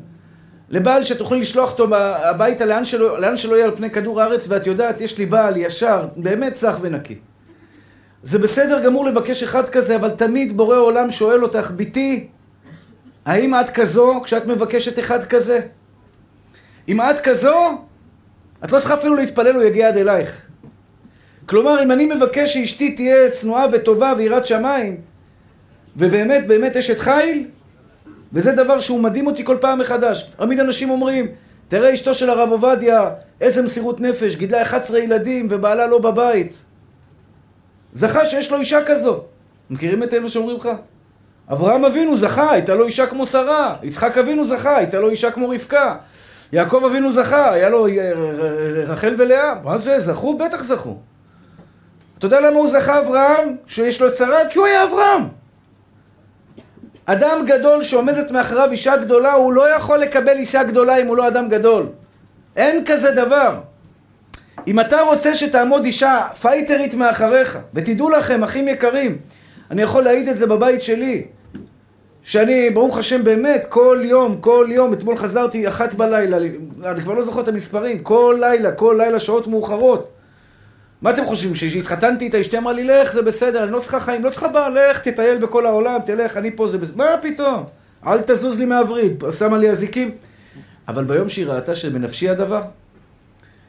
לבעל 0.68 1.02
שתוכלי 1.02 1.40
לשלוח 1.40 1.70
אותו 1.70 1.96
הביתה 1.96 2.64
לאן 2.64 2.84
שלא, 2.84 3.20
לאן 3.20 3.36
שלא 3.36 3.54
יהיה 3.56 3.64
על 3.64 3.76
פני 3.76 3.90
כדור 3.90 4.20
הארץ, 4.20 4.46
ואת 4.48 4.66
יודעת, 4.66 5.00
יש 5.00 5.18
לי 5.18 5.26
בעל 5.26 5.56
ישר, 5.56 6.06
באמת 6.16 6.54
צח 6.54 6.78
ונקי. 6.80 7.18
זה 8.22 8.38
בסדר 8.38 8.84
גמור 8.84 9.04
לבקש 9.04 9.42
אחד 9.42 9.68
כזה, 9.68 9.96
אבל 9.96 10.10
תמיד 10.10 10.56
בורא 10.56 10.76
עולם 10.76 11.10
שואל 11.10 11.42
אותך, 11.42 11.72
בתי, 11.76 12.28
האם 13.26 13.54
את 13.54 13.70
כזו 13.70 14.20
כשאת 14.24 14.46
מבקשת 14.46 14.98
אחד 14.98 15.24
כזה? 15.24 15.60
אם 16.88 17.00
את 17.00 17.20
כזו, 17.20 17.56
את 18.64 18.72
לא 18.72 18.78
צריכה 18.78 18.94
אפילו 18.94 19.14
להתפלל, 19.14 19.54
הוא 19.54 19.62
יגיע 19.62 19.88
עד 19.88 19.96
אלייך. 19.96 20.46
כלומר, 21.50 21.82
אם 21.82 21.92
אני 21.92 22.06
מבקש 22.06 22.54
שאשתי 22.54 22.90
תהיה 22.90 23.30
צנועה 23.30 23.66
וטובה 23.72 24.12
ויראת 24.16 24.46
שמיים, 24.46 24.96
ובאמת, 25.96 26.46
באמת 26.46 26.76
אשת 26.76 27.00
חיל, 27.00 27.46
וזה 28.32 28.52
דבר 28.52 28.80
שהוא 28.80 29.00
מדהים 29.00 29.26
אותי 29.26 29.44
כל 29.44 29.56
פעם 29.60 29.78
מחדש. 29.78 30.30
תמיד 30.36 30.60
אנשים 30.60 30.90
אומרים, 30.90 31.26
תראה 31.68 31.94
אשתו 31.94 32.14
של 32.14 32.30
הרב 32.30 32.50
עובדיה, 32.50 33.10
איזה 33.40 33.62
מסירות 33.62 34.00
נפש, 34.00 34.36
גידלה 34.36 34.62
11 34.62 34.98
ילדים 34.98 35.46
ובעלה 35.50 35.86
לא 35.86 35.98
בבית. 35.98 36.58
זכה 37.92 38.26
שיש 38.26 38.52
לו 38.52 38.58
אישה 38.58 38.84
כזו. 38.86 39.20
מכירים 39.70 40.02
את 40.02 40.14
אלו 40.14 40.28
שאומרים 40.28 40.56
לך? 40.56 40.68
אברהם 41.52 41.84
אבינו 41.84 42.16
זכה, 42.16 42.52
הייתה 42.52 42.74
לו 42.74 42.86
אישה 42.86 43.06
כמו 43.06 43.26
שרה. 43.26 43.76
יצחק 43.82 44.18
אבינו 44.18 44.44
זכה, 44.44 44.76
הייתה 44.76 45.00
לו 45.00 45.10
אישה 45.10 45.30
כמו 45.30 45.48
רבקה. 45.48 45.96
יעקב 46.52 46.82
אבינו 46.90 47.12
זכה, 47.12 47.52
היה 47.52 47.68
לו 47.68 47.86
אה, 47.86 48.12
רחל 48.86 49.14
ולאה. 49.18 49.54
מה 49.64 49.78
זה? 49.78 50.00
זכו? 50.00 50.38
בטח 50.38 50.64
זכו. 50.64 50.98
אתה 52.20 52.26
יודע 52.26 52.40
למה 52.40 52.56
הוא 52.56 52.68
זכה 52.68 53.00
אברהם? 53.00 53.56
שיש 53.66 54.00
לו 54.00 54.08
את 54.08 54.16
שרה? 54.16 54.38
כי 54.50 54.58
הוא 54.58 54.66
היה 54.66 54.84
אברהם. 54.84 55.22
אדם 57.06 57.46
גדול 57.46 57.82
שעומדת 57.82 58.30
מאחריו 58.30 58.70
אישה 58.70 58.96
גדולה, 58.96 59.32
הוא 59.32 59.52
לא 59.52 59.74
יכול 59.76 59.98
לקבל 59.98 60.36
אישה 60.36 60.62
גדולה 60.62 60.96
אם 60.96 61.06
הוא 61.06 61.16
לא 61.16 61.28
אדם 61.28 61.48
גדול. 61.48 61.86
אין 62.56 62.84
כזה 62.84 63.10
דבר. 63.10 63.60
אם 64.66 64.80
אתה 64.80 65.00
רוצה 65.00 65.34
שתעמוד 65.34 65.84
אישה 65.84 66.26
פייטרית 66.40 66.94
מאחריך, 66.94 67.58
ותדעו 67.74 68.10
לכם, 68.10 68.44
אחים 68.44 68.68
יקרים, 68.68 69.18
אני 69.70 69.82
יכול 69.82 70.02
להעיד 70.02 70.28
את 70.28 70.36
זה 70.36 70.46
בבית 70.46 70.82
שלי, 70.82 71.24
שאני, 72.22 72.70
ברוך 72.70 72.98
השם, 72.98 73.24
באמת, 73.24 73.66
כל 73.68 74.00
יום, 74.02 74.36
כל 74.40 74.66
יום, 74.70 74.92
אתמול 74.92 75.16
חזרתי 75.16 75.68
אחת 75.68 75.94
בלילה, 75.94 76.36
אני 76.84 77.02
כבר 77.02 77.14
לא 77.14 77.22
זוכר 77.22 77.40
את 77.40 77.48
המספרים, 77.48 77.98
כל 77.98 78.36
לילה, 78.40 78.72
כל 78.72 78.96
לילה, 78.98 79.18
שעות 79.18 79.46
מאוחרות. 79.46 80.19
מה 81.02 81.10
אתם 81.10 81.24
חושבים? 81.26 81.52
כשהתחתנתי 81.52 82.24
איתה, 82.24 82.40
אשתי 82.40 82.58
אמרה 82.58 82.72
לי, 82.72 82.84
לך, 82.84 83.12
זה 83.12 83.22
בסדר, 83.22 83.64
אני 83.64 83.72
לא 83.72 83.80
צריכה 83.80 84.00
חיים, 84.00 84.24
לא 84.24 84.30
צריכה 84.30 84.48
בעל, 84.48 84.90
לך, 84.90 85.08
תטייל 85.08 85.38
בכל 85.38 85.66
העולם, 85.66 86.00
תלך, 86.06 86.36
אני 86.36 86.50
פה, 86.50 86.68
זה 86.68 86.78
בסדר. 86.78 86.96
מה 86.96 87.04
פתאום? 87.22 87.64
אל 88.06 88.20
תזוז 88.20 88.58
לי 88.58 88.66
מהווריד, 88.66 89.24
שמה 89.38 89.58
לי 89.58 89.70
אזיקים. 89.70 90.10
אבל 90.88 91.04
ביום 91.04 91.28
שהיא 91.28 91.46
ראתה 91.46 91.74
שבנפשי 91.74 92.28
הדבר, 92.28 92.62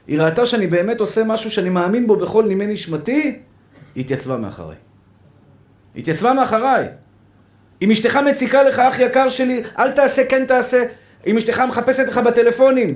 היא 0.07 0.21
ראתה 0.21 0.45
שאני 0.45 0.67
באמת 0.67 0.99
עושה 0.99 1.23
משהו 1.23 1.51
שאני 1.51 1.69
מאמין 1.69 2.07
בו 2.07 2.15
בכל 2.15 2.43
נימי 2.43 2.67
נשמתי, 2.67 3.39
היא 3.95 4.03
התייצבה 4.03 4.37
מאחריי. 4.37 4.75
היא 5.93 6.01
התייצבה 6.01 6.33
מאחריי. 6.33 6.87
אם 7.81 7.91
אשתך 7.91 8.15
מציקה 8.15 8.63
לך, 8.63 8.79
אח 8.79 8.99
יקר 8.99 9.29
שלי, 9.29 9.61
אל 9.79 9.91
תעשה, 9.91 10.25
כן 10.25 10.45
תעשה. 10.45 10.83
אם 11.27 11.37
אשתך 11.37 11.63
מחפשת 11.67 12.07
לך 12.07 12.17
בטלפונים, 12.17 12.95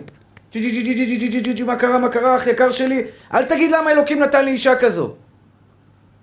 מה 1.65 1.75
קרה, 1.75 1.97
מה 1.97 2.09
קרה, 2.09 2.35
אח 2.35 2.47
יקר 2.47 2.71
שלי? 2.71 3.03
אל 3.33 3.45
תגיד 3.45 3.71
למה 3.71 3.91
אלוקים 3.91 4.19
נתן 4.19 4.45
לי 4.45 4.51
אישה 4.51 4.75
כזו. 4.75 5.13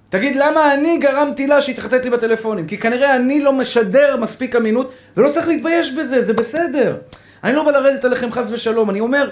תגיד 0.09 0.37
למה 0.37 0.75
אני 0.75 0.99
גרמתי 0.99 1.47
לה 1.47 1.61
שהיא 1.61 1.77
תחטט 1.77 2.05
לי 2.05 2.11
בטלפונים. 2.11 2.67
כי 2.67 2.79
כנראה 2.79 3.17
אני 3.17 3.41
לא 3.41 3.53
משדר 3.53 4.17
מספיק 4.17 4.57
אמינות, 4.57 4.93
ולא 5.17 5.31
צריך 5.31 5.49
להתבייש 5.49 5.93
בזה, 5.93 6.21
זה 6.21 6.33
בסדר. 6.33 6.97
אני 7.45 7.57
לא 7.57 7.65
בא 7.65 7.71
לרדת 7.71 8.05
עליכם 8.05 8.33
חס 8.33 8.49
ושלום, 8.51 8.91
אני 8.91 9.01
אומר, 9.01 9.31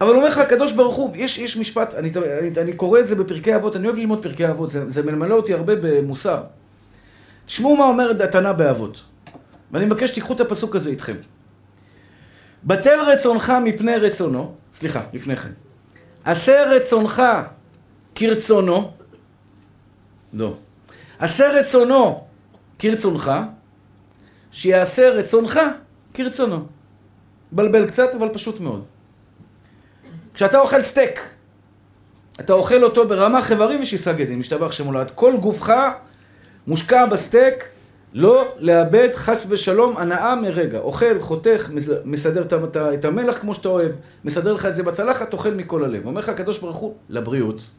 אבל 0.00 0.10
אומר 0.14 0.28
לך 0.28 0.38
הקדוש 0.38 0.72
ברוך 0.72 0.96
הוא, 0.96 1.10
יש, 1.14 1.38
יש 1.38 1.56
משפט, 1.56 1.94
אני, 1.94 2.10
אני, 2.38 2.50
אני 2.56 2.72
קורא 2.72 3.00
את 3.00 3.06
זה 3.06 3.16
בפרקי 3.16 3.56
אבות, 3.56 3.76
אני 3.76 3.86
אוהב 3.86 3.98
ללמוד 3.98 4.22
פרקי 4.22 4.48
אבות, 4.48 4.70
זה, 4.70 4.90
זה 4.90 5.02
ממלא 5.02 5.34
אותי 5.34 5.54
הרבה 5.54 5.72
במוסר. 5.80 6.42
תשמעו 7.46 7.76
מה 7.76 7.84
אומרת 7.84 8.20
התנא 8.20 8.52
באבות. 8.52 9.00
ואני 9.72 9.86
מבקש 9.86 10.10
שתיקחו 10.10 10.32
את 10.32 10.40
הפסוק 10.40 10.76
הזה 10.76 10.90
איתכם. 10.90 11.14
בטל 12.64 13.00
רצונך 13.00 13.52
מפני 13.64 13.96
רצונו, 13.96 14.54
סליחה, 14.74 15.02
לפני 15.12 15.36
כן. 15.36 15.50
עשה 16.24 16.64
רצונך 16.70 17.22
כרצונו, 18.14 18.92
לא. 20.32 20.54
עשה 21.18 21.48
רצונו 21.48 22.24
כרצונך, 22.78 23.32
שיעשה 24.50 25.10
רצונך 25.10 25.60
כרצונו. 26.14 26.66
בלבל 27.52 27.86
קצת, 27.86 28.14
אבל 28.14 28.28
פשוט 28.32 28.60
מאוד. 28.60 28.84
כשאתה 30.34 30.58
אוכל 30.58 30.82
סטייק, 30.82 31.20
אתה 32.40 32.52
אוכל 32.52 32.84
אותו 32.84 33.08
ברמ"ח 33.08 33.50
איברים 33.50 33.82
ושס"ה 33.82 34.12
גידים, 34.12 34.40
ישתבח 34.40 34.72
שמו 34.72 34.91
לעד. 34.91 35.10
כל 35.14 35.36
גופך 35.36 35.72
מושקע 36.66 37.06
בסטייק, 37.06 37.64
לא 38.14 38.54
לאבד 38.58 39.08
חס 39.14 39.46
ושלום 39.48 39.96
הנאה 39.96 40.36
מרגע. 40.36 40.78
אוכל, 40.78 41.18
חותך, 41.18 41.70
מסדר 42.04 42.44
את 42.94 43.04
המלח 43.04 43.38
כמו 43.38 43.54
שאתה 43.54 43.68
אוהב, 43.68 43.92
מסדר 44.24 44.52
לך 44.52 44.66
את 44.66 44.74
זה 44.74 44.82
בצלחת, 44.82 45.32
אוכל 45.32 45.54
מכל 45.54 45.84
הלב. 45.84 46.06
אומר 46.06 46.20
לך 46.20 46.28
הקדוש 46.28 46.58
ברוך 46.58 46.76
הוא, 46.76 46.94
לבריאות. 47.08 47.70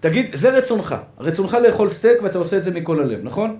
תגיד, 0.00 0.30
זה 0.34 0.50
רצונך. 0.50 0.94
רצונך 1.20 1.54
לאכול 1.62 1.88
סטייק 1.88 2.22
ואתה 2.22 2.38
עושה 2.38 2.56
את 2.56 2.62
זה 2.62 2.70
מכל 2.70 3.02
הלב, 3.02 3.20
נכון? 3.22 3.56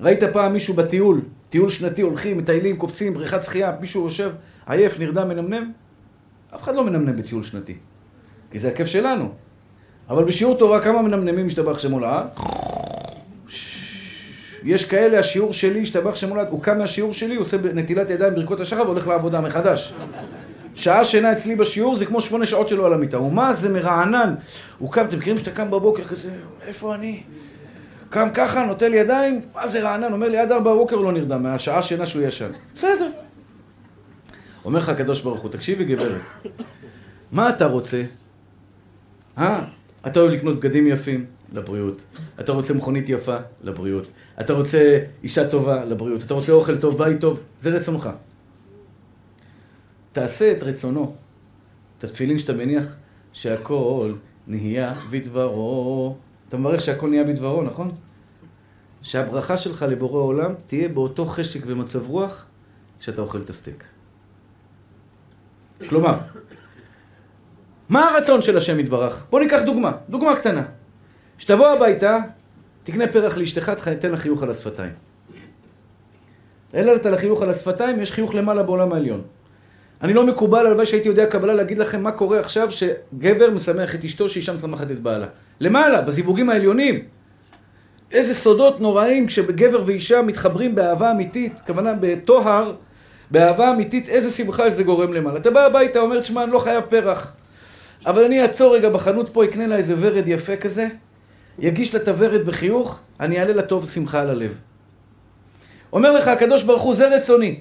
ראית 0.00 0.24
פעם 0.32 0.52
מישהו 0.52 0.74
בטיול, 0.74 1.20
טיול 1.50 1.68
שנתי, 1.68 2.02
הולכים, 2.02 2.38
מטיילים, 2.38 2.76
קופצים, 2.76 3.14
בריכת 3.14 3.44
שחייה, 3.44 3.72
מישהו 3.80 4.04
יושב 4.04 4.32
עייף, 4.66 5.00
נרדם, 5.00 5.28
מנמנם? 5.28 5.72
אף 6.54 6.62
אחד 6.62 6.74
לא 6.74 6.84
מנמנם 6.84 7.16
בטיול 7.16 7.42
שנתי, 7.42 7.76
כי 8.50 8.58
זה 8.58 8.68
הכיף 8.68 8.86
שלנו. 8.86 9.28
אבל 10.08 10.24
בשיעור 10.24 10.58
תורה 10.58 10.80
כמה 10.80 11.02
מנמנמים 11.02 11.46
משתבח 11.46 11.78
שמו 11.78 12.00
לעד? 12.00 12.26
יש 14.64 14.84
כאלה, 14.84 15.18
השיעור 15.18 15.52
שלי, 15.52 15.82
השתבח 15.82 16.14
שמולד, 16.14 16.46
הוא 16.50 16.62
קם 16.62 16.78
מהשיעור 16.78 17.12
שלי, 17.12 17.36
עושה 17.36 17.56
נטילת 17.74 18.10
ידיים 18.10 18.34
ברכות 18.34 18.60
השחר 18.60 18.82
והולך 18.82 19.08
לעבודה 19.08 19.40
מחדש. 19.40 19.94
שעה 20.74 21.04
שינה 21.04 21.32
אצלי 21.32 21.56
בשיעור 21.56 21.96
זה 21.96 22.06
כמו 22.06 22.20
שמונה 22.20 22.46
שעות 22.46 22.68
שלו 22.68 22.86
על 22.86 22.92
המיטה. 22.92 23.16
הוא 23.16 23.32
מה 23.32 23.52
זה 23.52 23.68
מרענן. 23.68 24.34
הוא 24.78 24.92
קם, 24.92 25.04
אתם 25.04 25.18
מכירים 25.18 25.38
שאתה 25.38 25.50
קם 25.50 25.70
בבוקר 25.70 26.04
כזה, 26.04 26.30
איפה 26.62 26.94
אני? 26.94 27.22
קם 28.10 28.28
ככה, 28.34 28.64
נוטל 28.64 28.94
ידיים, 28.94 29.40
מה 29.54 29.68
זה 29.68 29.82
רענן? 29.82 30.12
אומר 30.12 30.28
לי, 30.28 30.38
עד 30.38 30.52
ארבע 30.52 30.74
בבוקר 30.74 30.96
הוא 30.96 31.04
לא 31.04 31.12
נרדם, 31.12 31.42
מהשעה 31.42 31.82
שינה 31.82 32.06
שהוא 32.06 32.22
ישן. 32.22 32.50
בסדר. 32.74 33.10
אומר 34.64 34.78
לך 34.78 34.88
הקדוש 34.88 35.20
ברוך 35.20 35.40
הוא, 35.40 35.50
תקשיבי 35.50 35.84
גברת, 35.84 36.20
מה 37.32 37.48
אתה 37.48 37.66
רוצה? 37.66 38.02
אה? 39.38 39.60
אתה 40.06 40.20
אוהב 40.20 40.32
לקנות 40.32 40.56
בגדים 40.56 40.86
יפים? 40.86 41.24
לבריאות. 41.52 42.02
אתה 42.40 42.52
רוצה 42.52 42.74
מכונית 42.74 43.08
יפה? 43.08 43.36
לבריאות. 43.62 44.06
אתה 44.40 44.52
רוצה 44.52 44.98
אישה 45.22 45.48
טובה? 45.48 45.84
לבריאות. 45.84 46.22
אתה 46.22 46.34
רוצה 46.34 46.52
אוכל 46.52 46.76
טוב, 46.76 46.98
בית 46.98 47.20
טוב? 47.20 47.40
זה 47.60 47.70
רצונך. 47.70 48.08
תעשה 50.12 50.52
את 50.52 50.62
רצונו. 50.62 51.16
את 51.98 52.04
התפילין 52.04 52.38
שאתה 52.38 52.52
מניח, 52.52 52.94
שהכל 53.32 54.12
נהיה 54.46 54.94
בדברו. 55.10 56.16
אתה 56.48 56.56
מברך 56.56 56.80
שהכל 56.80 57.08
נהיה 57.08 57.24
בדברו, 57.24 57.62
נכון? 57.62 57.90
שהברכה 59.02 59.56
שלך 59.56 59.82
לבורא 59.88 60.22
עולם 60.22 60.54
תהיה 60.66 60.88
באותו 60.88 61.26
חשק 61.26 61.60
ומצב 61.66 62.10
רוח 62.10 62.46
שאתה 63.00 63.22
אוכל 63.22 63.40
את 63.40 63.50
הסטייק. 63.50 63.84
כלומר, 65.88 66.14
מה 67.88 68.08
הרצון 68.08 68.42
של 68.42 68.56
השם 68.56 68.80
יתברך? 68.80 69.26
בוא 69.30 69.40
ניקח 69.40 69.60
דוגמה, 69.66 69.92
דוגמה 70.08 70.36
קטנה. 70.36 70.62
כשתבוא 71.38 71.68
הביתה, 71.68 72.18
תקנה 72.84 73.06
פרח 73.08 73.36
לאשתך, 73.36 73.70
תן 73.98 74.10
לה 74.10 74.16
חיוך 74.16 74.42
על 74.42 74.50
השפתיים. 74.50 74.92
אין 76.74 76.84
לה 76.84 77.16
חיוך 77.16 77.42
על 77.42 77.50
השפתיים, 77.50 78.00
יש 78.00 78.12
חיוך 78.12 78.34
למעלה 78.34 78.62
בעולם 78.62 78.92
העליון. 78.92 79.22
אני 80.02 80.12
לא 80.12 80.26
מקובל, 80.26 80.66
הלוואי 80.66 80.86
שהייתי 80.86 81.08
יודע 81.08 81.26
קבלה 81.26 81.54
להגיד 81.54 81.78
לכם 81.78 82.02
מה 82.02 82.12
קורה 82.12 82.40
עכשיו 82.40 82.68
שגבר 82.70 83.50
משמח 83.50 83.94
את 83.94 84.04
אשתו, 84.04 84.28
שאישה 84.28 84.52
משמחת 84.52 84.90
את 84.90 85.00
בעלה. 85.00 85.26
למעלה, 85.60 86.00
בזיווגים 86.00 86.50
העליונים. 86.50 87.04
איזה 88.12 88.34
סודות 88.34 88.80
נוראים 88.80 89.26
כשגבר 89.26 89.82
ואישה 89.86 90.22
מתחברים 90.22 90.74
באהבה 90.74 91.10
אמיתית, 91.10 91.60
כוונה 91.66 91.94
בטוהר, 92.00 92.74
באהבה 93.30 93.70
אמיתית, 93.70 94.08
איזה 94.08 94.30
שמחה 94.30 94.70
זה 94.70 94.82
גורם 94.82 95.12
למעלה. 95.12 95.38
אתה 95.38 95.50
בא 95.50 95.66
הביתה, 95.66 95.98
אומר, 95.98 96.20
תשמע, 96.20 96.44
אני 96.44 96.52
לא 96.52 96.58
חייב 96.58 96.82
פרח. 96.88 97.36
אבל 98.06 98.24
אני 98.24 98.42
אעצור 98.42 98.74
רגע 98.74 98.88
בחנות 98.88 99.28
פה, 99.28 99.44
אקנה 99.44 99.66
לה 99.66 99.76
איזה 99.76 99.94
ורד 99.98 100.26
יפה 100.26 100.56
כזה, 100.56 100.88
יגיש 101.58 101.94
הוורד 101.94 102.46
בחיוך, 102.46 103.00
אני 103.20 103.40
אעלה 103.40 103.52
לה 103.52 103.62
טוב 103.62 103.90
שמחה 103.90 104.20
על 104.20 104.30
הלב. 104.30 104.58
אומר 105.92 106.12
לך 106.12 106.28
הקדוש 106.28 106.62
ברוך 106.62 106.82
הוא, 106.82 106.94
זה 106.94 107.08
רצוני. 107.08 107.60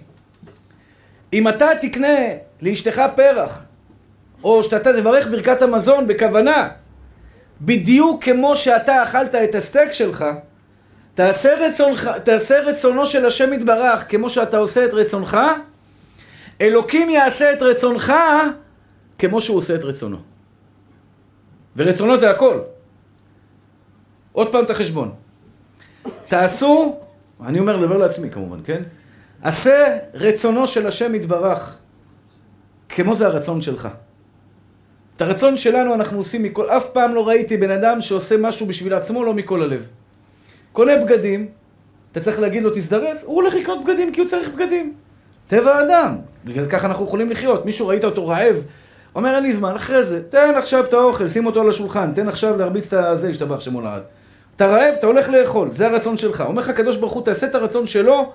אם 1.33 1.47
אתה 1.47 1.69
תקנה 1.81 2.17
לאשתך 2.61 3.01
פרח, 3.15 3.65
או 4.43 4.63
שאתה 4.63 4.93
תברך 4.93 5.27
ברכת 5.27 5.61
המזון 5.61 6.07
בכוונה, 6.07 6.69
בדיוק 7.61 8.23
כמו 8.23 8.55
שאתה 8.55 9.03
אכלת 9.03 9.35
את 9.35 9.55
הסטייק 9.55 9.91
שלך, 9.91 10.25
תעשה, 11.13 11.53
רצונך, 11.55 12.11
תעשה 12.23 12.59
רצונו 12.59 13.05
של 13.05 13.25
השם 13.25 13.53
יתברך 13.53 14.11
כמו 14.11 14.29
שאתה 14.29 14.57
עושה 14.57 14.85
את 14.85 14.93
רצונך, 14.93 15.37
אלוקים 16.61 17.09
יעשה 17.09 17.53
את 17.53 17.61
רצונך 17.61 18.13
כמו 19.17 19.41
שהוא 19.41 19.57
עושה 19.57 19.75
את 19.75 19.83
רצונו. 19.83 20.17
ורצונו 21.75 22.17
זה 22.17 22.29
הכל. 22.29 22.59
עוד 24.33 24.51
פעם 24.51 24.63
את 24.63 24.69
החשבון. 24.69 25.11
תעשו, 26.27 26.95
אני 27.45 27.59
אומר, 27.59 27.77
לדבר 27.77 27.97
לעצמי 27.97 28.29
כמובן, 28.29 28.59
כן? 28.63 28.83
עשה 29.41 29.97
רצונו 30.13 30.67
של 30.67 30.87
השם 30.87 31.15
יתברך, 31.15 31.77
כמו 32.89 33.15
זה 33.15 33.25
הרצון 33.25 33.61
שלך. 33.61 33.87
את 35.15 35.21
הרצון 35.21 35.57
שלנו 35.57 35.93
אנחנו 35.93 36.17
עושים 36.17 36.43
מכל, 36.43 36.69
אף 36.69 36.85
פעם 36.85 37.15
לא 37.15 37.27
ראיתי 37.27 37.57
בן 37.57 37.71
אדם 37.71 38.01
שעושה 38.01 38.37
משהו 38.37 38.65
בשביל 38.65 38.93
עצמו, 38.93 39.23
לא 39.23 39.33
מכל 39.33 39.63
הלב. 39.63 39.87
קונה 40.71 40.97
בגדים, 40.97 41.47
אתה 42.11 42.21
צריך 42.21 42.39
להגיד 42.39 42.63
לו 42.63 42.69
תזדרז, 42.69 43.23
הוא 43.23 43.35
הולך 43.35 43.53
לקנות 43.53 43.83
בגדים 43.83 44.11
כי 44.11 44.21
הוא 44.21 44.29
צריך 44.29 44.49
בגדים. 44.49 44.93
טבע 45.47 45.75
האדם, 45.75 46.15
בגלל 46.45 46.63
זה 46.63 46.69
ככה 46.69 46.87
אנחנו 46.87 47.05
יכולים 47.05 47.31
לחיות. 47.31 47.65
מישהו 47.65 47.87
ראית 47.87 48.03
אותו 48.03 48.27
רעב, 48.27 48.63
אומר 49.15 49.35
אין 49.35 49.43
לי 49.43 49.53
זמן, 49.53 49.75
אחרי 49.75 50.03
זה, 50.03 50.23
תן 50.29 50.53
עכשיו 50.55 50.83
את 50.83 50.93
האוכל, 50.93 51.29
שים 51.29 51.45
אותו 51.45 51.61
על 51.61 51.69
השולחן, 51.69 52.11
תן 52.15 52.27
עכשיו 52.27 52.57
להרביץ 52.57 52.87
את 52.87 52.93
הזה, 52.93 53.29
ישתבח 53.29 53.59
שמו 53.59 53.81
לעד. 53.81 54.03
אתה 54.55 54.65
רעב, 54.65 54.93
אתה 54.93 55.07
הולך 55.07 55.29
לאכול, 55.29 55.69
זה 55.71 55.87
הרצון 55.87 56.17
שלך. 56.17 56.43
אומר 56.47 56.61
לך 56.61 56.69
הקדוש 56.69 56.97
ברוך 56.97 57.13
הוא, 57.13 57.25
תעשה 57.25 57.47
את 57.47 57.55
הרצון 57.55 57.87
שלו 57.87 58.31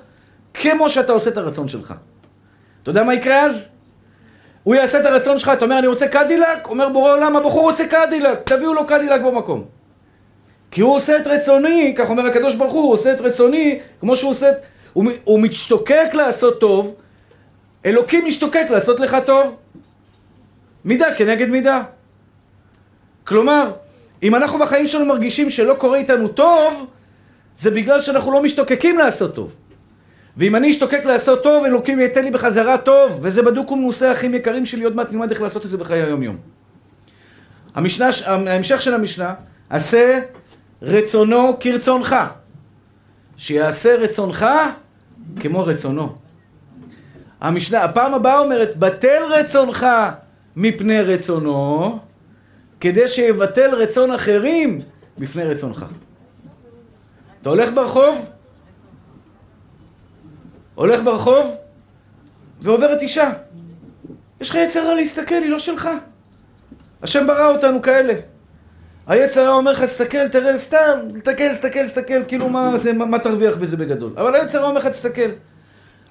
כמו 0.54 0.88
שאתה 0.88 1.12
עושה 1.12 1.30
את 1.30 1.36
הרצון 1.36 1.68
שלך. 1.68 1.94
אתה 2.82 2.90
יודע 2.90 3.02
מה 3.02 3.14
יקרה 3.14 3.42
אז? 3.42 3.68
הוא 4.62 4.74
יעשה 4.74 5.00
את 5.00 5.06
הרצון 5.06 5.38
שלך, 5.38 5.48
אתה 5.48 5.64
אומר 5.64 5.78
אני 5.78 5.86
רוצה 5.86 6.08
קדילק? 6.08 6.68
אומר 6.68 6.88
בורא 6.88 7.12
עולם, 7.12 7.36
הבחור 7.36 7.70
רוצה 7.70 7.84
קדילק, 7.86 8.38
תביאו 8.44 8.74
לו 8.74 8.86
קדילק 8.86 9.20
במקום. 9.20 9.64
כי 10.70 10.80
הוא 10.80 10.94
עושה 10.94 11.16
את 11.16 11.26
רצוני, 11.26 11.94
כך 11.96 12.10
אומר 12.10 12.26
הקדוש 12.26 12.54
ברוך 12.54 12.72
הוא, 12.72 12.82
הוא 12.82 12.92
עושה 12.92 13.12
את 13.12 13.20
רצוני 13.20 13.80
כמו 14.00 14.16
שהוא 14.16 14.30
עושה 14.30 14.50
את... 14.50 14.56
הוא, 14.92 15.04
הוא 15.24 15.40
משתוקק 15.40 16.10
לעשות 16.12 16.60
טוב, 16.60 16.94
אלוקים 17.86 18.26
משתוקק 18.26 18.66
לעשות 18.70 19.00
לך 19.00 19.16
טוב. 19.26 19.56
מידה 20.84 21.14
כנגד 21.14 21.48
מידה. 21.48 21.82
כלומר, 23.24 23.70
אם 24.22 24.34
אנחנו 24.34 24.58
בחיים 24.58 24.86
שלנו 24.86 25.04
מרגישים 25.04 25.50
שלא 25.50 25.74
קורה 25.74 25.98
איתנו 25.98 26.28
טוב, 26.28 26.86
זה 27.58 27.70
בגלל 27.70 28.00
שאנחנו 28.00 28.32
לא 28.32 28.42
משתוקקים 28.42 28.98
לעשות 28.98 29.34
טוב. 29.34 29.54
ואם 30.36 30.56
אני 30.56 30.70
אשתוקק 30.70 31.04
לעשות 31.04 31.42
טוב, 31.42 31.64
אלוקים 31.64 32.00
ייתן 32.00 32.24
לי 32.24 32.30
בחזרה 32.30 32.78
טוב, 32.78 33.18
וזה 33.22 33.42
בדוק 33.42 33.70
ומנוסה 33.70 34.08
האחים 34.08 34.34
יקרים 34.34 34.66
שלי, 34.66 34.84
עוד 34.84 34.96
מעט 34.96 35.12
נלמד 35.12 35.30
איך 35.30 35.42
לעשות 35.42 35.64
את 35.64 35.70
זה 35.70 35.76
בחיי 35.76 36.02
היום-יום. 36.02 36.36
המשנה, 37.74 38.08
ההמשך 38.26 38.80
של 38.80 38.94
המשנה, 38.94 39.34
עשה 39.70 40.20
רצונו 40.82 41.56
כרצונך. 41.60 42.16
שיעשה 43.36 43.96
רצונך 43.96 44.46
כמו 45.40 45.66
רצונו. 45.66 46.12
המשנה, 47.40 47.84
הפעם 47.84 48.14
הבאה 48.14 48.38
אומרת, 48.38 48.76
בטל 48.76 49.22
רצונך 49.30 49.86
מפני 50.56 51.02
רצונו, 51.02 51.98
כדי 52.80 53.08
שיבטל 53.08 53.74
רצון 53.74 54.10
אחרים 54.10 54.80
בפני 55.18 55.44
רצונך. 55.44 55.86
אתה 57.40 57.50
הולך 57.50 57.70
ברחוב, 57.74 58.28
הולך 60.74 61.02
ברחוב 61.02 61.56
ועוברת 62.60 63.02
אישה. 63.02 63.30
יש 64.40 64.50
לך 64.50 64.54
יצר 64.54 64.88
רע 64.88 64.94
להסתכל, 64.94 65.34
היא 65.34 65.50
לא 65.50 65.58
שלך. 65.58 65.88
השם 67.02 67.26
ברא 67.26 67.46
אותנו 67.46 67.82
כאלה. 67.82 68.14
היצר 69.06 69.46
רע 69.46 69.52
אומר 69.52 69.72
לך, 69.72 69.82
תסתכל, 69.82 70.28
תראה, 70.28 70.58
סתם, 70.58 70.98
תסתכל, 71.14 71.54
תסתכל, 71.54 71.88
תסתכל, 71.88 72.24
כאילו 72.28 72.48
מה, 72.48 72.70
מה, 72.94 73.04
מה 73.04 73.18
תרוויח 73.18 73.56
בזה 73.56 73.76
בגדול. 73.76 74.12
אבל 74.16 74.34
היצר 74.34 74.58
רע 74.60 74.68
אומר 74.68 74.78
לך, 74.78 74.86
תסתכל. 74.86 75.30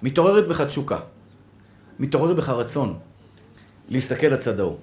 מתעוררת 0.04 0.48
בך 0.48 0.62
תשוקה. 0.62 0.98
מתעורר 2.00 2.34
בך 2.34 2.50
רצון 2.50 3.00
להסתכל 3.90 4.28
לצד 4.28 4.60
ההוא. 4.60 4.78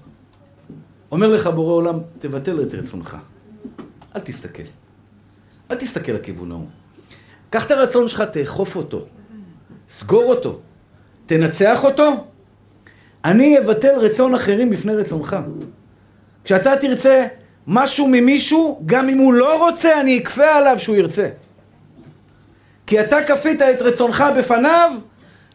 אומר 1.12 1.28
לך 1.28 1.46
בורא 1.46 1.72
עולם, 1.72 1.98
תבטל 2.18 2.62
את 2.62 2.74
רצונך. 2.74 3.16
אל 4.16 4.20
תסתכל. 4.20 4.62
אל 5.70 5.76
תסתכל 5.76 6.12
לכיוון 6.12 6.52
ההוא. 6.52 6.66
קח 7.50 7.66
את 7.66 7.70
הרצון 7.70 8.08
שלך, 8.08 8.20
תאכוף 8.20 8.76
אותו. 8.76 9.06
סגור 9.88 10.24
אותו. 10.24 10.60
תנצח 11.26 11.84
אותו. 11.84 12.24
אני 13.24 13.58
אבטל 13.58 13.98
רצון 13.98 14.34
אחרים 14.34 14.70
בפני 14.70 14.94
רצונך. 14.94 15.36
כשאתה 16.44 16.76
תרצה 16.80 17.26
משהו 17.66 18.08
ממישהו, 18.08 18.82
גם 18.86 19.08
אם 19.08 19.18
הוא 19.18 19.34
לא 19.34 19.68
רוצה, 19.68 20.00
אני 20.00 20.18
אכפה 20.18 20.46
עליו 20.46 20.78
שהוא 20.78 20.96
ירצה. 20.96 21.28
כי 22.86 23.00
אתה 23.00 23.24
כפית 23.26 23.62
את 23.62 23.82
רצונך 23.82 24.24
בפניו, 24.38 24.92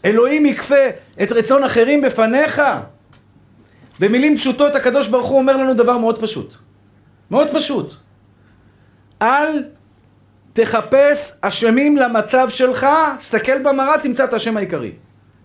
אלוהים 0.06 0.46
יכפה 0.46 0.88
את 1.24 1.32
רצון 1.32 1.64
אחרים 1.64 2.02
בפניך. 2.02 2.62
במילים 4.00 4.38
פשוטות 4.38 4.76
הקדוש 4.76 5.08
ברוך 5.08 5.28
הוא 5.28 5.40
אומר 5.40 5.58
לנו 5.58 5.74
דבר 5.74 5.98
מאוד 5.98 6.22
פשוט. 6.22 6.56
מאוד 7.32 7.48
פשוט. 7.54 7.94
אל 9.22 9.64
תחפש 10.54 11.34
אשמים 11.42 11.98
למצב 11.98 12.50
שלך, 12.50 12.88
תסתכל 13.18 13.64
במראה, 13.64 13.98
תמצא 13.98 14.24
את 14.24 14.34
האשם 14.34 14.58
העיקרי. 14.58 14.92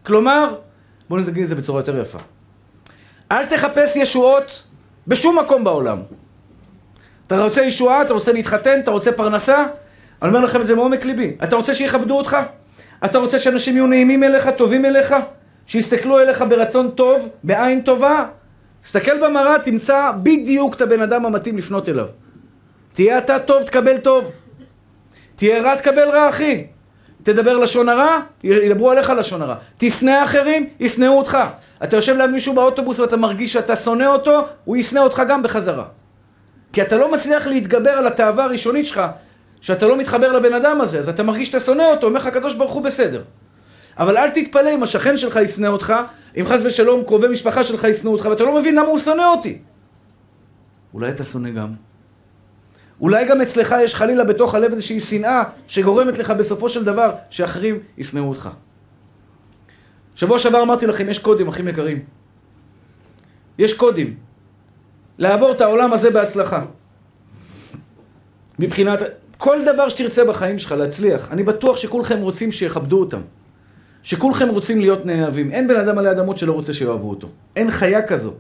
כלומר, 0.03 0.55
בואו 1.09 1.21
נגיד 1.21 1.43
את 1.43 1.49
זה 1.49 1.55
בצורה 1.55 1.81
יותר 1.81 2.01
יפה. 2.01 2.19
אל 3.33 3.47
תחפש 3.47 3.97
ישועות 3.97 4.67
בשום 5.07 5.39
מקום 5.39 5.65
בעולם. 5.65 5.99
אתה 7.27 7.45
רוצה 7.45 7.63
ישועה, 7.63 8.03
אתה 8.03 8.15
רוצה 8.15 8.33
להתחתן, 8.33 8.81
אתה 8.81 8.91
רוצה 8.91 9.13
פרנסה, 9.13 9.67
אני 10.23 10.29
אומר 10.29 10.45
לכם 10.45 10.61
את 10.61 10.67
זה 10.67 10.75
מעומק 10.75 11.05
ליבי. 11.05 11.37
אתה 11.45 11.57
רוצה 11.57 11.75
שיכבדו 11.75 12.19
אותך? 12.19 12.37
אתה 13.05 13.19
רוצה 13.19 13.39
שאנשים 13.39 13.77
יהיו 13.77 13.87
נעימים 13.87 14.25
אליך, 14.25 14.49
טובים 14.57 14.85
אליך? 14.85 15.15
שיסתכלו 15.67 16.21
אליך 16.21 16.45
ברצון 16.49 16.91
טוב, 16.91 17.29
בעין 17.45 17.81
טובה? 17.81 18.27
תסתכל 18.85 19.27
במראה, 19.27 19.59
תמצא 19.59 20.11
בדיוק 20.23 20.75
את 20.75 20.81
הבן 20.81 21.01
אדם 21.01 21.27
המתאים 21.27 21.59
לפנות 21.59 21.89
אליו. 21.89 22.07
תהיה 22.93 23.19
אתה 23.19 23.39
טוב, 23.39 23.63
תקבל 23.63 23.99
טוב. 23.99 24.33
תהיה 25.37 25.63
רע, 25.63 25.77
תקבל 25.77 26.09
רע, 26.09 26.29
אחי. 26.29 26.67
תדבר 27.23 27.59
לשון 27.59 27.89
הרע, 27.89 28.21
ידברו 28.45 28.91
עליך 28.91 29.11
לשון 29.11 29.43
הרע. 29.43 29.55
תשנא 29.79 30.25
אחרים, 30.25 30.69
ישנאו 30.81 31.19
אותך. 31.19 31.39
אתה 31.85 31.97
יושב 31.97 32.17
ליד 32.17 32.31
מישהו 32.31 32.55
באוטובוס 32.55 33.01
ואתה 33.01 33.17
מרגיש 33.17 33.53
שאתה 33.53 33.77
שונא 33.77 34.05
אותו, 34.05 34.47
הוא 34.65 34.77
ישנא 34.77 35.01
אותך 35.01 35.23
גם 35.29 35.43
בחזרה. 35.43 35.85
כי 36.73 36.83
אתה 36.83 36.97
לא 36.97 37.13
מצליח 37.13 37.47
להתגבר 37.47 37.91
על 37.91 38.07
התאווה 38.07 38.45
הראשונית 38.45 38.87
שלך, 38.87 39.03
שאתה 39.61 39.89
לא 39.89 39.97
מתחבר 39.97 40.33
לבן 40.33 40.53
אדם 40.53 40.81
הזה, 40.81 40.99
אז 40.99 41.09
אתה 41.09 41.23
מרגיש 41.23 41.49
שאתה 41.49 41.61
שונא 41.61 41.83
אותו, 41.83 42.07
אומר 42.07 42.19
לך 42.19 42.27
הקדוש 42.27 42.55
ברוך 42.55 42.73
הוא 42.73 42.83
בסדר. 42.83 43.23
אבל 43.99 44.17
אל 44.17 44.31
תתפלא 44.31 44.75
אם 44.75 44.83
השכן 44.83 45.17
שלך 45.17 45.37
ישנא 45.37 45.67
אותך, 45.67 45.95
אם 46.41 46.45
חס 46.47 46.61
ושלום 46.65 47.05
קרובי 47.05 47.29
משפחה 47.29 47.65
שלך 47.65 47.85
ישנאו 47.85 48.13
אותך, 48.13 48.27
ואתה 48.27 48.45
לא 48.45 48.61
מבין 48.61 48.75
למה 48.75 48.87
הוא 48.87 48.99
שונא 48.99 49.23
אותי. 49.23 49.59
אולי 50.95 51.11
אתה 51.11 51.25
שונא 51.25 51.51
גם. 51.51 51.73
אולי 53.01 53.29
גם 53.29 53.41
אצלך 53.41 53.75
יש 53.83 53.95
חלילה 53.95 54.25
בתוך 54.25 54.55
הלב 54.55 54.73
איזושהי 54.73 55.01
שנאה 55.01 55.43
שגורמת 55.69 56.19
לך 56.19 56.31
בסופו 56.31 56.69
של 56.69 56.85
דבר 56.85 57.11
שאחרים 57.31 57.79
ישנאו 57.99 58.29
אותך. 58.29 58.51
שבוע 60.15 60.39
שעבר 60.39 60.63
אמרתי 60.63 60.87
לכם, 60.87 61.11
יש 61.11 61.19
קודים, 61.19 61.49
אחים 61.49 61.69
יקרים. 61.69 62.05
יש 63.59 63.75
קודים. 63.75 64.17
לעבור 65.19 65.53
את 65.53 65.61
העולם 65.61 65.93
הזה 65.93 66.11
בהצלחה. 66.11 66.65
מבחינת... 68.59 69.01
כל 69.39 69.65
דבר 69.65 69.89
שתרצה 69.89 70.25
בחיים 70.25 70.59
שלך 70.59 70.73
להצליח, 70.73 71.33
אני 71.33 71.43
בטוח 71.43 71.77
שכולכם 71.77 72.19
רוצים 72.19 72.53
שיכבדו 72.53 73.01
אותם. 73.01 73.21
שכולכם 74.05 74.49
רוצים 74.49 74.81
להיות 74.81 75.07
נאהבים. 75.07 75.51
אין 75.51 75.69
בן 75.69 75.77
אדם 75.77 75.99
עלי 75.99 76.11
אדמות 76.11 76.39
שלא 76.39 76.53
רוצה 76.53 76.73
שיאהבו 76.73 77.11
אותו. 77.11 77.29
אין 77.57 77.71
חיה 77.71 78.03
כזו. 78.03 78.33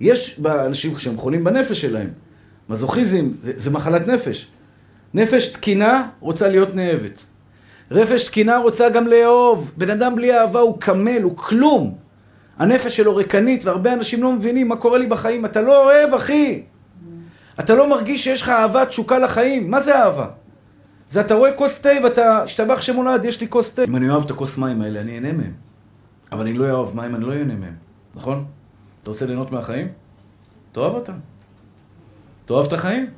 יש 0.00 0.40
אנשים 0.46 0.98
שהם 0.98 1.16
חולים 1.16 1.44
בנפש 1.44 1.80
שלהם. 1.80 2.08
מזוכיזם 2.68 3.30
זה, 3.42 3.52
זה 3.56 3.70
מחלת 3.70 4.08
נפש. 4.08 4.46
נפש 5.14 5.46
תקינה 5.46 6.08
רוצה 6.20 6.48
להיות 6.48 6.74
נאהבת. 6.74 7.24
רפש 7.90 8.26
תקינה 8.28 8.56
רוצה 8.56 8.88
גם 8.88 9.06
לאהוב. 9.06 9.72
בן 9.76 9.90
אדם 9.90 10.14
בלי 10.14 10.38
אהבה 10.38 10.60
הוא 10.60 10.80
קמל, 10.80 11.22
הוא 11.22 11.36
כלום. 11.36 11.94
הנפש 12.58 12.96
שלו 12.96 13.16
ריקנית, 13.16 13.64
והרבה 13.64 13.92
אנשים 13.92 14.22
לא 14.22 14.32
מבינים 14.32 14.68
מה 14.68 14.76
קורה 14.76 14.98
לי 14.98 15.06
בחיים. 15.06 15.44
אתה 15.44 15.60
לא 15.60 15.84
אוהב, 15.84 16.14
אחי. 16.14 16.62
אתה 17.60 17.74
לא 17.74 17.90
מרגיש 17.90 18.24
שיש 18.24 18.42
לך 18.42 18.48
אהבה 18.48 18.86
תשוקה 18.86 19.18
לחיים. 19.18 19.70
מה 19.70 19.80
זה 19.80 19.98
אהבה? 19.98 20.26
זה 21.10 21.20
אתה 21.20 21.34
רואה 21.34 21.52
כוס 21.52 21.80
תה 21.80 21.88
ואתה, 22.04 22.42
השתבח 22.42 22.80
שמולד, 22.80 23.24
יש 23.24 23.40
לי 23.40 23.48
כוס 23.48 23.72
תה. 23.72 23.84
אם 23.84 23.96
אני 23.96 24.08
אוהב 24.10 24.24
את 24.24 24.30
הכוס 24.30 24.58
מים 24.58 24.80
האלה, 24.80 25.00
אני 25.00 25.14
אהנה 25.14 25.32
מהם. 25.32 25.52
אבל 26.32 26.40
אני 26.40 26.52
לא 26.54 26.70
אוהב 26.70 26.96
מים, 26.96 27.14
אני 27.14 27.24
לא 27.24 27.32
אהנה 27.32 27.54
מהם. 27.54 27.74
נכון? 28.14 28.44
אתה 29.02 29.10
רוצה 29.10 29.26
ליהנות 29.26 29.52
מהחיים? 29.52 29.88
תאהב 30.72 30.92
אותם. 30.94 31.12
תאהב 32.46 32.66
את 32.66 32.72
החיים. 32.72 33.10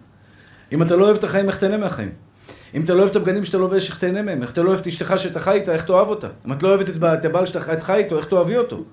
אם 0.73 0.83
אתה 0.83 0.97
לא 0.97 1.05
אוהב 1.05 1.17
את 1.17 1.25
החיים, 1.25 1.49
איך 1.49 1.59
תהנה 1.59 1.77
מהחיים? 1.77 2.11
אם 2.75 2.81
אתה 2.81 2.95
לא 2.95 2.99
אוהב 2.99 3.11
את 3.11 3.17
הבגדים 3.17 3.45
שאתה 3.45 3.59
לובש, 3.59 3.89
איך 3.89 3.99
תהנה 3.99 4.23
מהם? 4.23 4.43
איך 4.43 4.51
אתה 4.51 4.63
לא 4.63 4.69
אוהב 4.69 4.81
את 4.81 4.87
אשתך 4.87 5.15
שאתה 5.17 5.41
חי 5.41 5.53
איתה, 5.53 5.73
איך 5.73 5.85
תאהב 5.85 6.09
אותה? 6.09 6.29
אם 6.47 6.53
את 6.53 6.63
לא 6.63 6.69
אוהבת 6.69 6.91
את 6.91 7.25
הבעל 7.25 7.47
שאתה 7.47 7.61
חי 7.81 7.95
איתו, 7.95 8.17
איך 8.17 8.27
תאהבי 8.27 8.57
אותו? 8.57 8.85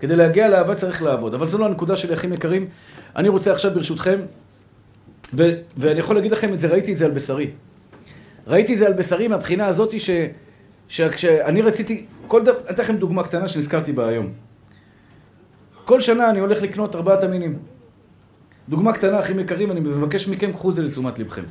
כדי 0.00 0.16
להגיע 0.16 0.48
לאהבה 0.48 0.74
צריך 0.74 1.02
לעבוד. 1.02 1.34
אבל 1.34 1.46
זו 1.46 1.58
לא 1.58 1.66
הנקודה 1.66 1.96
שלי, 1.96 2.14
אחים 2.14 2.32
יקרים. 2.32 2.68
אני 3.16 3.28
רוצה 3.28 3.52
עכשיו, 3.52 3.70
ברשותכם, 3.74 4.20
ו- 5.34 5.52
ואני 5.76 6.00
יכול 6.00 6.16
להגיד 6.16 6.32
לכם 6.32 6.54
את 6.54 6.60
זה, 6.60 6.68
ראיתי 6.68 6.92
את 6.92 6.96
זה 6.96 7.04
על 7.04 7.10
בשרי. 7.10 7.50
ראיתי 8.48 8.74
את 8.74 8.78
זה 8.78 8.86
על 8.86 8.92
בשרי 8.92 9.28
מהבחינה 9.28 9.66
הזאת 9.66 9.94
שכשאני 10.88 11.62
רציתי, 11.62 12.06
כל 12.26 12.42
דבר, 12.44 12.58
אני 12.66 12.70
אתן 12.70 12.82
לכם 12.82 12.96
דוגמה 12.96 13.22
קטנה 13.22 13.48
שנזכרתי 13.48 13.92
בה 13.92 14.08
היום. 14.08 14.26
כל 15.84 16.00
שנה 16.00 16.30
אני 16.30 16.38
הולך 16.38 16.62
לקנות 16.62 16.94
ארבעת 16.94 17.22
המינים. 17.22 17.58
דוגמה 18.68 18.92
קטנה, 18.92 19.20
אחים 19.20 19.38
יקרים, 19.38 19.70
אני 19.70 19.80
מבקש 19.80 20.28
מכם, 20.28 20.52
קחו 20.52 20.70
את 20.70 20.74
זה 20.74 20.82
לתשומת 20.82 21.18
לבכם. 21.18 21.42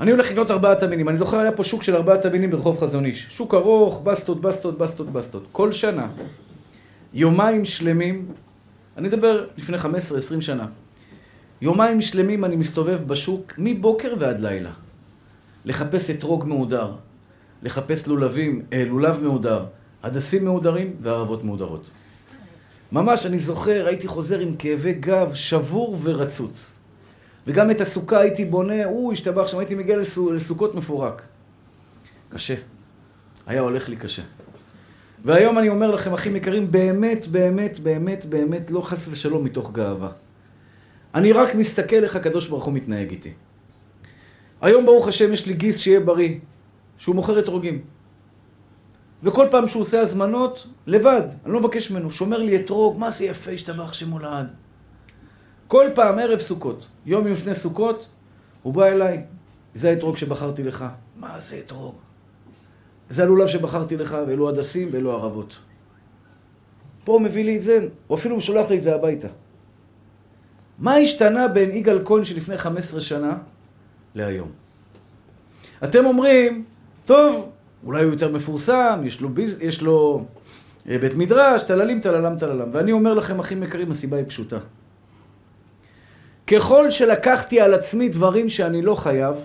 אני 0.00 0.10
הולך 0.10 0.30
לקנות 0.30 0.50
ארבעת 0.50 0.82
המינים. 0.82 1.08
אני 1.08 1.18
זוכר, 1.18 1.38
היה 1.38 1.52
פה 1.52 1.64
שוק 1.64 1.82
של 1.82 1.96
ארבעת 1.96 2.24
המינים 2.24 2.50
ברחוב 2.50 2.80
חזון 2.80 3.04
איש. 3.04 3.26
שוק 3.30 3.54
ארוך, 3.54 4.00
בסטות, 4.00 4.40
בסטות, 4.40 4.78
בסטות, 4.78 5.12
בסטות. 5.12 5.46
כל 5.52 5.72
שנה, 5.72 6.06
יומיים 7.14 7.64
שלמים, 7.64 8.26
אני 8.96 9.08
אדבר 9.08 9.46
לפני 9.56 9.78
15-20 9.78 9.84
שנה, 10.40 10.66
יומיים 11.60 12.00
שלמים 12.00 12.44
אני 12.44 12.56
מסתובב 12.56 13.00
בשוק 13.06 13.52
מבוקר 13.58 14.14
ועד 14.18 14.40
לילה. 14.40 14.70
לחפש 15.64 16.10
אתרוג 16.10 16.44
מהודר, 16.44 16.92
לחפש 17.62 18.06
לולבים, 18.06 18.62
אה, 18.72 18.84
לולב 18.84 19.22
מהודר, 19.22 19.64
הדסים 20.02 20.44
מהודרים 20.44 20.96
וערבות 21.02 21.44
מהודרות. 21.44 21.90
ממש, 22.92 23.26
אני 23.26 23.38
זוכר, 23.38 23.86
הייתי 23.86 24.08
חוזר 24.08 24.38
עם 24.38 24.56
כאבי 24.56 24.92
גב 24.92 25.34
שבור 25.34 25.98
ורצוץ. 26.02 26.76
וגם 27.46 27.70
את 27.70 27.80
הסוכה 27.80 28.20
הייתי 28.20 28.44
בונה, 28.44 28.84
הוא 28.84 29.12
השתבח 29.12 29.46
שם, 29.46 29.58
הייתי 29.58 29.74
מגיע 29.74 29.96
לסו, 29.96 30.32
לסוכות 30.32 30.74
מפורק. 30.74 31.22
קשה. 32.28 32.54
היה 33.46 33.60
הולך 33.60 33.88
לי 33.88 33.96
קשה. 33.96 34.22
והיום 35.24 35.58
אני 35.58 35.68
אומר 35.68 35.90
לכם, 35.90 36.12
אחים 36.12 36.36
יקרים, 36.36 36.70
באמת, 36.72 37.26
באמת, 37.26 37.78
באמת, 37.78 38.26
באמת, 38.26 38.70
לא 38.70 38.80
חס 38.80 39.08
ושלום 39.08 39.44
מתוך 39.44 39.72
גאווה. 39.72 40.10
אני 41.14 41.32
רק 41.32 41.54
מסתכל 41.54 42.04
איך 42.04 42.16
הקדוש 42.16 42.48
ברוך 42.48 42.64
הוא 42.64 42.74
מתנהג 42.74 43.10
איתי. 43.10 43.32
היום 44.62 44.86
ברוך 44.86 45.08
השם 45.08 45.32
יש 45.32 45.46
לי 45.46 45.54
גיס 45.54 45.78
שיהיה 45.78 46.00
בריא, 46.00 46.38
שהוא 46.98 47.14
מוכר 47.14 47.38
אתרוגים. 47.38 47.82
וכל 49.22 49.46
פעם 49.50 49.68
שהוא 49.68 49.82
עושה 49.82 50.00
הזמנות, 50.00 50.66
לבד, 50.86 51.22
אני 51.44 51.52
לא 51.52 51.60
מבקש 51.60 51.90
ממנו, 51.90 52.10
שומר 52.10 52.38
לי 52.38 52.56
אתרוג, 52.56 52.98
מה 52.98 53.10
זה 53.10 53.24
יפה, 53.24 53.50
השתבח 53.50 53.92
שמולד. 53.92 54.46
כל 55.66 55.86
פעם 55.94 56.18
ערב 56.18 56.38
סוכות, 56.38 56.86
יום 57.06 57.26
לפני 57.26 57.54
סוכות, 57.54 58.08
הוא 58.62 58.74
בא 58.74 58.86
אליי, 58.86 59.24
זה 59.74 59.90
האתרוג 59.90 60.16
שבחרתי 60.16 60.62
לך. 60.62 60.84
מה 61.16 61.40
זה 61.40 61.58
אתרוג? 61.58 61.94
זה 63.10 63.22
הלולב 63.22 63.46
שבחרתי 63.46 63.96
לך, 63.96 64.16
ואלו 64.26 64.48
הדסים 64.48 64.88
ואלו 64.92 65.12
ערבות. 65.12 65.56
פה 67.04 67.12
הוא 67.12 67.20
מביא 67.20 67.44
לי 67.44 67.56
את 67.56 67.60
זה, 67.60 67.88
או 68.10 68.14
אפילו 68.14 68.34
הוא 68.34 68.42
שולח 68.42 68.70
לי 68.70 68.76
את 68.76 68.82
זה 68.82 68.94
הביתה. 68.94 69.28
מה 70.78 70.94
השתנה 70.94 71.48
בין 71.48 71.70
יגאל 71.70 72.02
כהן 72.04 72.24
שלפני 72.24 72.58
15 72.58 73.00
שנה 73.00 73.38
להיום? 74.14 74.50
אתם 75.84 76.06
אומרים, 76.06 76.64
טוב, 77.04 77.50
אולי 77.84 78.02
הוא 78.02 78.12
יותר 78.12 78.28
מפורסם, 78.28 79.00
יש 79.04 79.20
לו, 79.20 79.28
ביז... 79.28 79.58
יש 79.60 79.82
לו 79.82 80.24
אה, 80.88 80.98
בית 80.98 81.14
מדרש, 81.14 81.62
טללים, 81.62 82.00
טללם, 82.00 82.38
טללם. 82.38 82.68
ואני 82.72 82.92
אומר 82.92 83.14
לכם, 83.14 83.40
אחים 83.40 83.62
יקרים, 83.62 83.90
הסיבה 83.90 84.16
היא 84.16 84.24
פשוטה. 84.28 84.58
ככל 86.46 86.90
שלקחתי 86.90 87.60
על 87.60 87.74
עצמי 87.74 88.08
דברים 88.08 88.48
שאני 88.48 88.82
לא 88.82 88.94
חייב, 88.94 89.36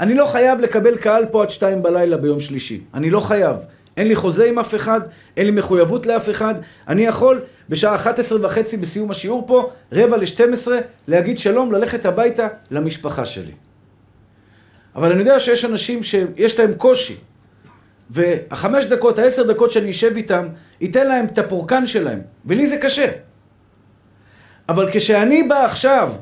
אני 0.00 0.14
לא 0.14 0.26
חייב 0.26 0.60
לקבל 0.60 0.96
קהל 0.96 1.26
פה 1.26 1.42
עד 1.42 1.50
שתיים 1.50 1.82
בלילה 1.82 2.16
ביום 2.16 2.40
שלישי. 2.40 2.80
אני 2.94 3.10
לא 3.10 3.20
חייב. 3.20 3.56
אין 3.96 4.08
לי 4.08 4.16
חוזה 4.16 4.44
עם 4.44 4.58
אף 4.58 4.74
אחד, 4.74 5.00
אין 5.36 5.46
לי 5.46 5.52
מחויבות 5.52 6.06
לאף 6.06 6.30
אחד. 6.30 6.54
אני 6.88 7.02
יכול 7.02 7.40
בשעה 7.68 7.94
11 7.94 8.38
וחצי 8.46 8.76
בסיום 8.76 9.10
השיעור 9.10 9.46
פה, 9.46 9.70
רבע 9.92 10.16
ל-12, 10.16 10.68
להגיד 11.08 11.38
שלום, 11.38 11.72
ללכת 11.72 12.06
הביתה 12.06 12.48
למשפחה 12.70 13.26
שלי. 13.26 13.52
אבל 14.94 15.12
אני 15.12 15.20
יודע 15.20 15.40
שיש 15.40 15.64
אנשים 15.64 16.02
שיש 16.02 16.60
להם 16.60 16.74
קושי. 16.74 17.16
והחמש 18.10 18.84
דקות, 18.84 19.18
העשר 19.18 19.42
דקות 19.42 19.70
שאני 19.70 19.90
אשב 19.90 20.16
איתם, 20.16 20.48
ייתן 20.80 21.06
להם 21.06 21.24
את 21.24 21.38
הפורקן 21.38 21.86
שלהם. 21.86 22.20
ולי 22.46 22.66
זה 22.66 22.76
קשה. 22.76 23.10
אבל 24.68 24.88
כשאני 24.92 25.42
בא 25.42 25.64
עכשיו 25.64 26.12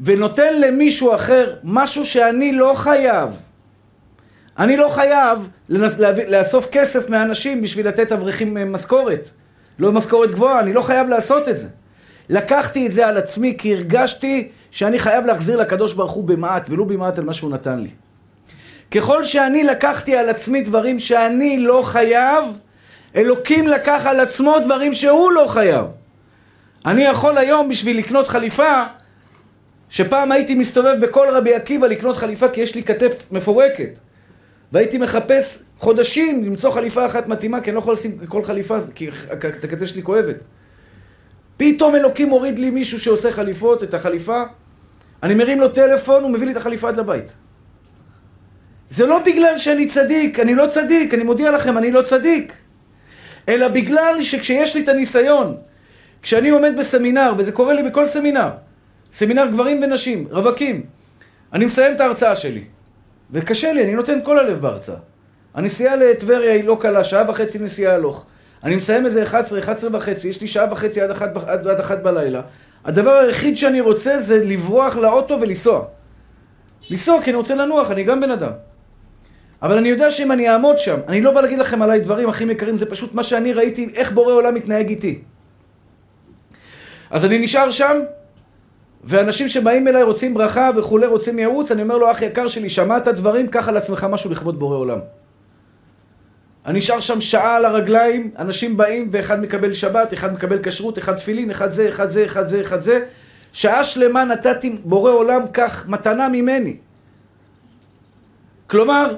ונותן 0.00 0.60
למישהו 0.60 1.14
אחר 1.14 1.54
משהו 1.64 2.04
שאני 2.04 2.52
לא 2.52 2.72
חייב, 2.76 3.30
אני 4.58 4.76
לא 4.76 4.88
חייב 4.88 5.48
לנס, 5.68 5.98
להביא, 5.98 6.26
לאסוף 6.26 6.68
כסף 6.72 7.08
מאנשים 7.08 7.62
בשביל 7.62 7.88
לתת 7.88 8.12
אברכים 8.12 8.56
אה, 8.56 8.64
משכורת. 8.64 9.30
לא 9.78 9.92
משכורת 9.92 10.30
גבוהה, 10.30 10.60
אני 10.60 10.72
לא 10.72 10.82
חייב 10.82 11.08
לעשות 11.08 11.48
את 11.48 11.58
זה. 11.58 11.68
לקחתי 12.28 12.86
את 12.86 12.92
זה 12.92 13.06
על 13.06 13.16
עצמי 13.16 13.54
כי 13.58 13.74
הרגשתי 13.74 14.48
שאני 14.70 14.98
חייב 14.98 15.26
להחזיר 15.26 15.56
לקדוש 15.56 15.94
ברוך 15.94 16.12
הוא 16.12 16.24
במעט, 16.24 16.70
ולו 16.70 16.86
במעט 16.86 17.18
על 17.18 17.24
מה 17.24 17.34
שהוא 17.34 17.50
נתן 17.50 17.78
לי. 17.78 17.90
ככל 18.90 19.24
שאני 19.24 19.64
לקחתי 19.64 20.16
על 20.16 20.28
עצמי 20.28 20.60
דברים 20.62 21.00
שאני 21.00 21.58
לא 21.58 21.82
חייב, 21.84 22.44
אלוקים 23.16 23.68
לקח 23.68 24.06
על 24.06 24.20
עצמו 24.20 24.58
דברים 24.58 24.94
שהוא 24.94 25.32
לא 25.32 25.46
חייב. 25.48 25.86
אני 26.86 27.02
יכול 27.02 27.38
היום 27.38 27.68
בשביל 27.68 27.98
לקנות 27.98 28.28
חליפה, 28.28 28.82
שפעם 29.90 30.32
הייתי 30.32 30.54
מסתובב 30.54 30.94
בכל 31.00 31.28
רבי 31.32 31.54
עקיבא 31.54 31.86
לקנות 31.86 32.16
חליפה 32.16 32.48
כי 32.48 32.60
יש 32.60 32.74
לי 32.74 32.82
כתף 32.82 33.26
מפורקת. 33.30 33.98
והייתי 34.72 34.98
מחפש 34.98 35.58
חודשים 35.78 36.44
למצוא 36.44 36.70
חליפה 36.70 37.06
אחת 37.06 37.28
מתאימה, 37.28 37.60
כי 37.60 37.70
אני 37.70 37.74
לא 37.74 37.80
יכול 37.80 37.92
לשים 37.92 38.18
כל 38.28 38.42
חליפה, 38.42 38.78
כי 38.94 39.08
הכתף 39.30 39.84
שלי 39.84 40.02
כואבת. 40.02 40.36
פתאום 41.56 41.96
אלוקים 41.96 42.28
מוריד 42.28 42.58
לי 42.58 42.70
מישהו 42.70 43.00
שעושה 43.00 43.32
חליפות, 43.32 43.82
את 43.82 43.94
החליפה, 43.94 44.42
אני 45.22 45.34
מרים 45.34 45.60
לו 45.60 45.68
טלפון, 45.68 46.22
הוא 46.22 46.30
מביא 46.30 46.46
לי 46.46 46.52
את 46.52 46.56
החליפה 46.56 46.88
עד 46.88 46.96
לבית. 46.96 47.32
זה 48.90 49.06
לא 49.06 49.18
בגלל 49.26 49.58
שאני 49.58 49.86
צדיק, 49.86 50.40
אני 50.40 50.54
לא 50.54 50.66
צדיק, 50.70 51.14
אני 51.14 51.22
מודיע 51.22 51.50
לכם, 51.50 51.78
אני 51.78 51.90
לא 51.90 52.02
צדיק. 52.02 52.52
אלא 53.48 53.68
בגלל 53.68 54.22
שכשיש 54.22 54.76
לי 54.76 54.82
את 54.82 54.88
הניסיון, 54.88 55.56
כשאני 56.22 56.48
עומד 56.48 56.72
בסמינר, 56.78 57.32
וזה 57.38 57.52
קורה 57.52 57.74
לי 57.74 57.82
בכל 57.82 58.06
סמינר, 58.06 58.48
סמינר 59.12 59.46
גברים 59.46 59.82
ונשים, 59.82 60.28
רווקים, 60.30 60.82
אני 61.52 61.64
מסיים 61.64 61.94
את 61.94 62.00
ההרצאה 62.00 62.36
שלי. 62.36 62.64
וקשה 63.32 63.72
לי, 63.72 63.84
אני 63.84 63.94
נותן 63.94 64.18
כל 64.24 64.38
הלב 64.38 64.60
בהרצאה. 64.60 64.96
הנסיעה 65.54 65.96
לטבריה 65.96 66.52
היא 66.52 66.64
לא 66.64 66.76
קלה, 66.80 67.04
שעה 67.04 67.30
וחצי 67.30 67.58
נסיעה 67.58 67.94
הלוך. 67.94 68.26
אני 68.64 68.76
מסיים 68.76 69.06
איזה 69.06 69.22
11, 69.22 69.58
11 69.58 69.90
וחצי, 69.92 70.28
יש 70.28 70.40
לי 70.40 70.48
שעה 70.48 70.72
וחצי 70.72 71.00
עד 71.00 71.10
אחת, 71.10 71.36
עד, 71.46 71.66
עד 71.66 71.80
אחת 71.80 72.02
בלילה. 72.02 72.40
הדבר 72.84 73.10
היחיד 73.10 73.56
שאני 73.56 73.80
רוצה 73.80 74.20
זה 74.20 74.44
לברוח 74.44 74.96
לאוטו 74.96 75.40
ולנסוע. 75.40 75.84
לנסוע 76.90 77.22
כי 77.22 77.30
אני 77.30 77.36
רוצה 77.36 77.54
לנוח, 77.54 77.90
אני 77.90 78.04
גם 78.04 78.20
בן 78.20 78.30
אדם. 78.30 78.52
אבל 79.62 79.78
אני 79.78 79.88
יודע 79.88 80.10
שאם 80.10 80.32
אני 80.32 80.50
אעמוד 80.50 80.78
שם, 80.78 80.98
אני 81.08 81.20
לא 81.20 81.30
בא 81.30 81.40
להגיד 81.40 81.58
לכם 81.58 81.82
עליי 81.82 82.00
דברים 82.00 82.28
הכי 82.28 82.44
יקרים, 82.44 82.76
זה 82.76 82.86
פשוט 82.86 83.14
מה 83.14 83.22
שאני 83.22 83.52
ראיתי, 83.52 83.88
איך 83.94 84.12
בורא 84.12 84.32
עולם 84.32 84.54
מתנהג 84.54 84.88
איתי. 84.88 85.20
אז 87.10 87.24
אני 87.24 87.38
נשאר 87.38 87.70
שם, 87.70 88.00
ואנשים 89.04 89.48
שבאים 89.48 89.88
אליי 89.88 90.02
רוצים 90.02 90.34
ברכה 90.34 90.70
וכולי, 90.76 91.06
רוצים 91.06 91.38
ייעוץ, 91.38 91.70
אני 91.70 91.82
אומר 91.82 91.98
לו, 91.98 92.10
אח 92.10 92.22
יקר 92.22 92.48
שלי, 92.48 92.68
שמעת 92.68 93.08
דברים, 93.08 93.48
קח 93.48 93.68
על 93.68 93.76
עצמך 93.76 94.06
משהו 94.10 94.30
לכבוד 94.30 94.58
בורא 94.58 94.76
עולם. 94.76 94.98
אני 96.66 96.78
נשאר 96.78 97.00
שם 97.00 97.20
שעה 97.20 97.56
על 97.56 97.64
הרגליים, 97.64 98.30
אנשים 98.38 98.76
באים 98.76 99.08
ואחד 99.12 99.40
מקבל 99.40 99.72
שבת, 99.72 100.12
אחד 100.12 100.34
מקבל 100.34 100.58
כשרות, 100.62 100.98
אחד 100.98 101.16
תפילין, 101.16 101.50
אחד 101.50 101.72
זה, 101.72 101.88
אחד 101.88 102.08
זה, 102.08 102.24
אחד 102.24 102.46
זה, 102.46 102.60
אחד 102.60 102.80
זה. 102.80 103.04
שעה 103.52 103.84
שלמה 103.84 104.24
נתתי 104.24 104.76
בורא 104.84 105.10
עולם 105.10 105.42
כך 105.52 105.88
מתנה 105.88 106.28
ממני. 106.28 106.76
כלומר, 108.66 109.14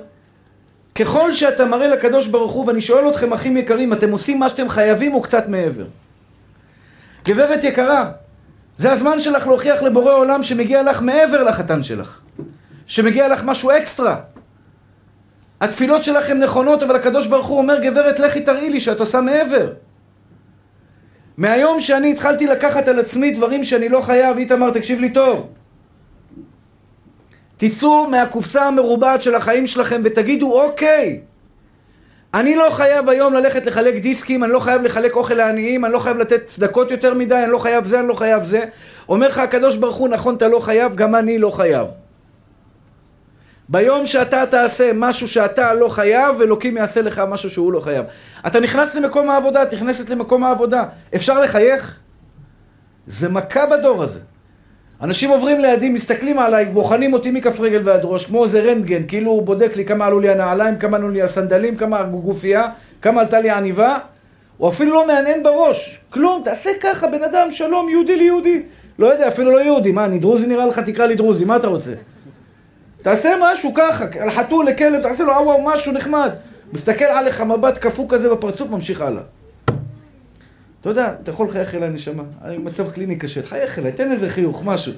ככל 0.95 1.33
שאתה 1.33 1.65
מראה 1.65 1.89
לקדוש 1.89 2.27
ברוך 2.27 2.53
הוא, 2.53 2.67
ואני 2.67 2.81
שואל 2.81 3.11
אתכם, 3.11 3.33
אחים 3.33 3.57
יקרים, 3.57 3.93
אתם 3.93 4.11
עושים 4.11 4.39
מה 4.39 4.49
שאתם 4.49 4.69
חייבים 4.69 5.15
או 5.15 5.23
קצת 5.23 5.49
מעבר? 5.49 5.87
גברת 7.25 7.65
יקרה, 7.65 8.11
זה 8.81 8.93
הזמן 8.93 9.21
שלך 9.21 9.47
להוכיח 9.47 9.83
לבורא 9.83 10.13
עולם 10.13 10.43
שמגיע 10.43 10.83
לך 10.83 11.03
מעבר 11.03 11.43
לחתן 11.43 11.83
שלך. 11.83 12.21
שמגיע 12.87 13.29
לך 13.29 13.45
משהו 13.45 13.71
אקסטרה. 13.71 14.17
התפילות 15.61 16.05
שלך 16.05 16.31
הן 16.31 16.43
נכונות, 16.43 16.83
אבל 16.83 16.97
הקדוש 16.97 17.27
ברוך 17.27 17.47
הוא 17.47 17.59
אומר, 17.59 17.81
גברת, 17.81 18.19
לכי 18.19 18.41
תראי 18.41 18.71
לי 18.71 18.81
שאת 18.81 19.01
עושה 19.01 19.21
מעבר. 19.21 19.73
מהיום 21.37 21.81
שאני 21.81 22.13
התחלתי 22.13 22.47
לקחת 22.47 22.89
על 22.89 23.01
עצמי 23.01 23.31
דברים 23.31 23.65
שאני 23.65 23.89
לא 23.89 24.01
חייב, 24.01 24.37
איתמר, 24.37 24.71
תקשיב 24.71 25.01
לי 25.01 25.11
טוב. 25.11 25.49
תצאו 27.57 28.07
מהקופסה 28.07 28.67
המרובעת 28.67 29.23
של 29.23 29.35
החיים 29.35 29.67
שלכם 29.67 30.01
ותגידו, 30.05 30.61
אוקיי, 30.61 31.21
אני 32.35 32.57
לא 32.57 32.69
חייב 32.71 33.09
היום 33.09 33.35
ללכת 33.35 33.67
לחלק 33.67 33.95
דיסקים, 33.95 34.45
אני 34.45 34.53
לא 34.53 34.61
חייב 34.61 34.83
לחלק 34.83 35.17
אוכל 35.17 35.35
לעניים, 35.35 35.85
אני 35.85 35.93
לא 35.93 35.99
חייב 35.99 36.17
לתת 36.17 36.47
צדקות 36.47 36.91
יותר 36.91 37.15
מדי, 37.15 37.35
אני 37.35 37.53
לא 37.53 37.59
חייב 37.59 37.85
זה, 37.85 38.01
אני 38.01 38.09
לא 38.09 38.15
חייב 38.15 38.43
זה. 38.43 38.65
אומר 39.09 39.29
לך 39.29 39.39
הקדוש 39.39 39.77
ברוך 39.77 39.97
הוא, 39.97 40.09
נכון, 40.09 40.35
אתה 40.35 40.49
לא 40.49 40.59
חייב, 40.59 40.95
גם 40.95 41.15
אני 41.15 41.39
לא 41.39 41.51
חייב. 41.51 41.87
ביום 43.69 44.07
שאתה 44.07 44.45
תעשה 44.51 44.91
משהו 44.95 45.29
שאתה 45.29 45.75
לא 45.75 45.89
חייב, 45.89 46.41
אלוקים 46.43 46.77
יעשה 46.77 47.03
לך 47.03 47.23
משהו 47.29 47.51
שהוא 47.51 47.73
לא 47.73 47.81
חייב. 47.81 48.07
אתה 48.47 48.61
נכנס 48.61 48.95
למקום 48.95 49.31
העבודה, 49.31 49.63
את 49.63 49.75
נכנסת 49.75 50.11
למקום 50.11 50.45
העבודה. 50.45 50.85
אפשר 51.15 51.41
לחייך? 51.41 51.99
זה 53.07 53.29
מכה 53.29 53.67
בדור 53.67 54.03
הזה. 54.03 54.21
אנשים 55.03 55.31
עוברים 55.31 55.61
לידי, 55.61 55.89
מסתכלים 55.89 56.39
עליי, 56.39 56.65
בוחנים 56.65 57.13
אותי 57.13 57.31
מכף 57.31 57.61
רגל 57.61 57.81
ועד 57.85 58.01
ראש, 58.05 58.27
כמו 58.27 58.45
איזה 58.45 58.61
רנטגן, 58.61 59.03
כאילו 59.09 59.31
הוא 59.31 59.43
בודק 59.43 59.77
לי 59.77 59.85
כמה 59.85 60.07
עלו 60.07 60.21
לי 60.21 60.29
הנעליים, 60.29 60.77
כמה 60.77 60.97
עלו 60.97 61.09
לי 61.09 61.23
הסנדלים, 61.23 61.77
כמה 61.77 62.03
גופייה, 62.03 62.69
כמה 63.03 63.21
עלתה 63.21 63.41
לי 63.41 63.51
העניבה. 63.51 63.99
הוא 64.57 64.69
אפילו 64.69 64.95
לא 64.95 65.07
מהנהן 65.07 65.43
בראש. 65.43 66.01
כלום, 66.11 66.43
תעשה 66.45 66.71
ככה, 66.81 67.07
בן 67.07 67.23
אדם, 67.23 67.53
שלום, 67.53 67.89
יהודי 67.89 68.17
ליהודי. 68.17 68.63
לא 68.99 69.07
יודע, 69.07 69.29
אפילו 69.29 69.51
לא 69.51 69.61
יהודי. 69.61 69.93
מה, 69.93 70.05
אני 70.05 70.19
דרוזי 70.19 70.47
נראה 70.47 70.67
לך, 70.67 70.79
תקרא 70.79 71.07
לי 71.07 71.15
דרוזי, 71.15 71.45
מה 71.45 71.57
אתה 71.57 71.67
רוצה? 71.67 71.93
תעשה 73.03 73.35
משהו 73.41 73.75
ככה, 73.75 74.05
על 74.21 74.31
חתול, 74.31 74.67
לכלב, 74.67 75.03
תעשה 75.03 75.25
לו 75.25 75.37
אוואו, 75.37 75.65
משהו 75.65 75.93
נחמד. 75.93 76.31
מסתכל 76.73 77.05
עליך 77.05 77.41
מבט 77.41 77.79
קפוא 77.79 78.07
כזה 78.09 78.29
בפרצוף, 78.29 78.71
ממשיך 78.71 79.01
הלאה. 79.01 79.23
אתה 80.81 80.89
יודע, 80.89 81.15
אתה 81.23 81.31
יכול 81.31 81.47
לחייך 81.47 81.75
אליי 81.75 81.91
נשמה, 81.91 82.23
אני 82.45 82.59
במצב 82.59 82.91
קליני 82.91 83.17
קשה, 83.17 83.43
תחייך 83.43 83.79
אליי, 83.79 83.93
תן 83.93 84.13
איזה 84.13 84.31
חיוך, 84.31 84.63
משהו. 84.65 84.93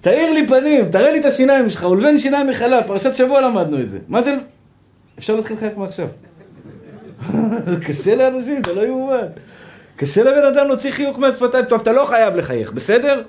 תאיר 0.00 0.32
לי 0.32 0.46
פנים, 0.46 0.90
תראה 0.90 1.12
לי 1.12 1.20
את 1.20 1.24
השיניים 1.24 1.70
שלך, 1.70 1.82
ולבן 1.82 2.18
שיניים 2.18 2.46
מחלה, 2.46 2.84
פרשת 2.84 3.14
שבוע 3.14 3.40
למדנו 3.40 3.80
את 3.80 3.90
זה. 3.90 3.98
מה 4.08 4.22
זה... 4.22 4.36
אפשר 5.18 5.36
להתחיל 5.36 5.56
לחייך 5.56 5.76
מעכשיו. 5.76 6.08
קשה 7.86 8.16
לאנשים, 8.16 8.60
זה 8.66 8.74
לא 8.74 8.86
יאומן. 8.86 9.26
קשה 9.96 10.24
לבן 10.24 10.44
אדם 10.44 10.66
להוציא 10.68 10.90
חיוך 10.90 11.18
מהשפתיים. 11.18 11.64
טוב, 11.64 11.80
אתה 11.80 11.92
לא 11.92 12.04
חייב 12.04 12.36
לחייך, 12.36 12.72
בסדר? 12.72 13.22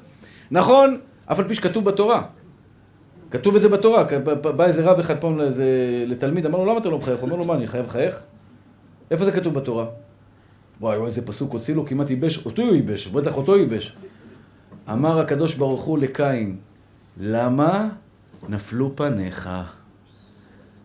נכון, 0.52 1.00
אף 1.26 1.40
על 1.40 1.48
פי 1.48 1.56
שכתוב 1.56 1.86
בתורה. 1.86 2.22
כתוב 3.32 3.56
את 3.56 3.62
זה 3.62 3.70
בתורה, 3.70 4.04
בא 4.42 4.66
איזה 4.66 4.84
רב 4.84 5.00
אחד 5.00 5.18
פעם 5.18 5.40
לתלמיד, 6.06 6.46
אמר 6.46 6.60
לו, 6.60 6.66
למה 6.66 6.78
אתה 6.78 6.90
לא 6.90 6.98
מחייך? 6.98 7.20
הוא 7.20 7.26
אומר 7.30 7.38
לו, 7.38 7.46
מה, 7.46 7.54
אני 7.54 7.68
חייב 7.68 7.86
לחייך? 7.86 8.24
איפה 9.12 9.26
זה 9.26 9.32
כתוב 9.32 9.54
בתורה? 9.54 9.86
וואי, 10.82 10.98
איזה 11.06 11.22
פסוק 11.26 11.54
הוציא 11.54 11.76
לו, 11.76 11.86
כמעט 11.86 12.10
ייבש, 12.10 12.46
אותו 12.46 12.62
הוא 12.62 12.76
ייבש, 12.76 13.08
בטח 13.08 13.38
אותו 13.38 13.58
ייבש. 13.58 13.96
אמר 14.92 15.20
הקדוש 15.20 15.56
ברוך 15.56 15.84
הוא 15.84 15.98
לקין, 16.00 16.58
למה 17.18 17.90
נפלו 18.50 18.96
פניך? 18.96 19.50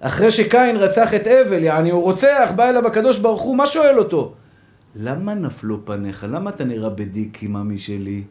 אחרי 0.00 0.30
שקין 0.30 0.76
רצח 0.76 1.14
את 1.14 1.26
אבל, 1.26 1.62
יעני 1.62 1.90
הוא 1.90 2.02
רוצח, 2.02 2.52
בא 2.56 2.70
אליו 2.70 2.86
הקדוש 2.86 3.18
ברוך 3.18 3.42
הוא, 3.42 3.56
מה 3.56 3.66
שואל 3.66 3.98
אותו? 3.98 4.34
למה 4.96 5.34
נפלו 5.34 5.86
פניך? 5.86 6.26
למה 6.30 6.50
אתה 6.50 6.64
נראה 6.64 6.90
בדיק 6.90 7.42
עם 7.42 7.56
אמי 7.56 7.78
שלי? 7.78 8.22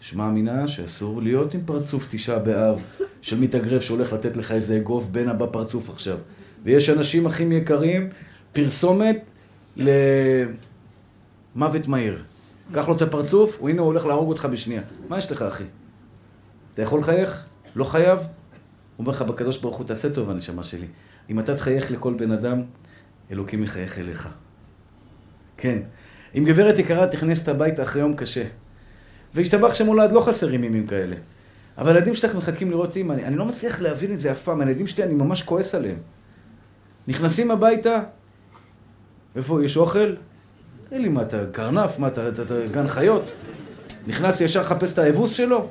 שמע 0.00 0.28
אמינה 0.28 0.68
שאסור 0.68 1.22
להיות 1.22 1.54
עם 1.54 1.60
פרצוף 1.66 2.06
תשעה 2.10 2.38
באב 2.38 2.84
של 3.22 3.40
מתאגרף 3.40 3.82
שהולך 3.82 4.12
לתת 4.12 4.36
לך 4.36 4.52
איזה 4.52 4.76
אגרוף 4.76 5.06
בין 5.06 5.28
הבא 5.28 5.46
פרצוף 5.46 5.90
עכשיו. 5.90 6.18
ויש 6.64 6.90
אנשים 6.90 7.26
אחים 7.26 7.52
יקרים, 7.52 8.08
פרסומת 8.52 9.24
למוות 9.76 10.58
מהיר. 11.88 12.24
קח 12.72 12.88
לו 12.88 12.96
את 12.96 13.02
הפרצוף, 13.02 13.62
הנה 13.62 13.80
הוא 13.80 13.86
הולך 13.86 14.06
להרוג 14.06 14.28
אותך 14.28 14.48
בשנייה. 14.52 14.82
מה 15.08 15.18
יש 15.18 15.32
לך, 15.32 15.42
אחי? 15.42 15.64
אתה 16.74 16.82
יכול 16.82 17.00
לחייך? 17.00 17.44
לא 17.76 17.84
חייב? 17.84 18.18
הוא 18.18 18.26
אומר 18.98 19.12
לך 19.12 19.22
בקדוש 19.22 19.58
ברוך 19.58 19.76
הוא, 19.76 19.86
תעשה 19.86 20.10
טוב, 20.10 20.30
הנשמה 20.30 20.64
שלי. 20.64 20.86
אם 21.30 21.40
אתה 21.40 21.56
תחייך 21.56 21.90
לכל 21.90 22.14
בן 22.14 22.32
אדם, 22.32 22.62
אלוקים 23.30 23.62
יחייך 23.62 23.98
אליך. 23.98 24.28
כן. 25.56 25.78
אם 26.34 26.44
גברת 26.46 26.78
יקרה 26.78 27.06
תכנס 27.06 27.48
הביתה 27.48 27.82
אחרי 27.82 28.02
יום 28.02 28.16
קשה, 28.16 28.44
והשתבח 29.34 29.74
שמולד, 29.74 30.12
לא 30.12 30.20
חסרים 30.20 30.64
ימים 30.64 30.86
כאלה. 30.86 31.16
אבל 31.78 31.94
הילדים 31.94 32.14
שלך 32.14 32.34
מחכים 32.34 32.70
לראות 32.70 32.96
אימא, 32.96 33.12
אני, 33.12 33.24
אני 33.24 33.36
לא 33.36 33.44
מצליח 33.44 33.80
להבין 33.80 34.12
את 34.12 34.20
זה 34.20 34.32
אף 34.32 34.42
פעם, 34.42 34.60
הילדים 34.60 34.86
שלי, 34.86 35.04
אני 35.04 35.14
ממש 35.14 35.42
כועס 35.42 35.74
עליהם. 35.74 35.96
נכנסים 37.08 37.50
הביתה, 37.50 38.02
איפה, 39.36 39.64
יש 39.64 39.76
אוכל? 39.76 40.14
תגיד 40.88 41.00
לי, 41.02 41.08
מה, 41.08 41.22
אתה 41.22 41.42
קרנף? 41.52 41.98
מה, 41.98 42.06
אתה, 42.06 42.28
אתה, 42.28 42.42
אתה 42.42 42.54
גן 42.72 42.88
חיות? 42.88 43.24
נכנס 44.06 44.40
ישר 44.40 44.62
לחפש 44.62 44.92
את 44.92 44.98
האבוס 44.98 45.32
שלו? 45.32 45.68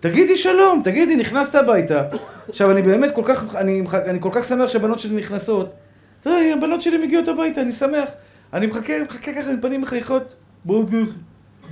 תגידי 0.00 0.36
שלום, 0.36 0.80
תגידי, 0.84 1.16
נכנסת 1.16 1.54
הביתה. 1.54 2.02
עכשיו, 2.48 2.70
אני 2.70 2.82
באמת 2.82 3.14
כל 3.14 3.22
כך, 3.24 3.54
אני, 3.54 3.82
אני 3.92 4.20
כל 4.20 4.28
כך 4.32 4.44
שמח 4.44 4.68
שהבנות 4.68 4.98
שלי 4.98 5.16
נכנסות. 5.16 5.72
אתה 6.20 6.30
יודע, 6.30 6.54
הבנות 6.56 6.82
שלי 6.82 7.06
מגיעות 7.06 7.28
הביתה, 7.28 7.60
אני 7.60 7.72
שמח. 7.72 8.10
אני 8.52 8.66
מחכה, 8.66 8.92
מחכה 9.04 9.32
ככה 9.32 9.50
עם 9.50 9.60
פנים 9.60 9.80
מחייכות. 9.80 10.34
בואו. 10.64 10.86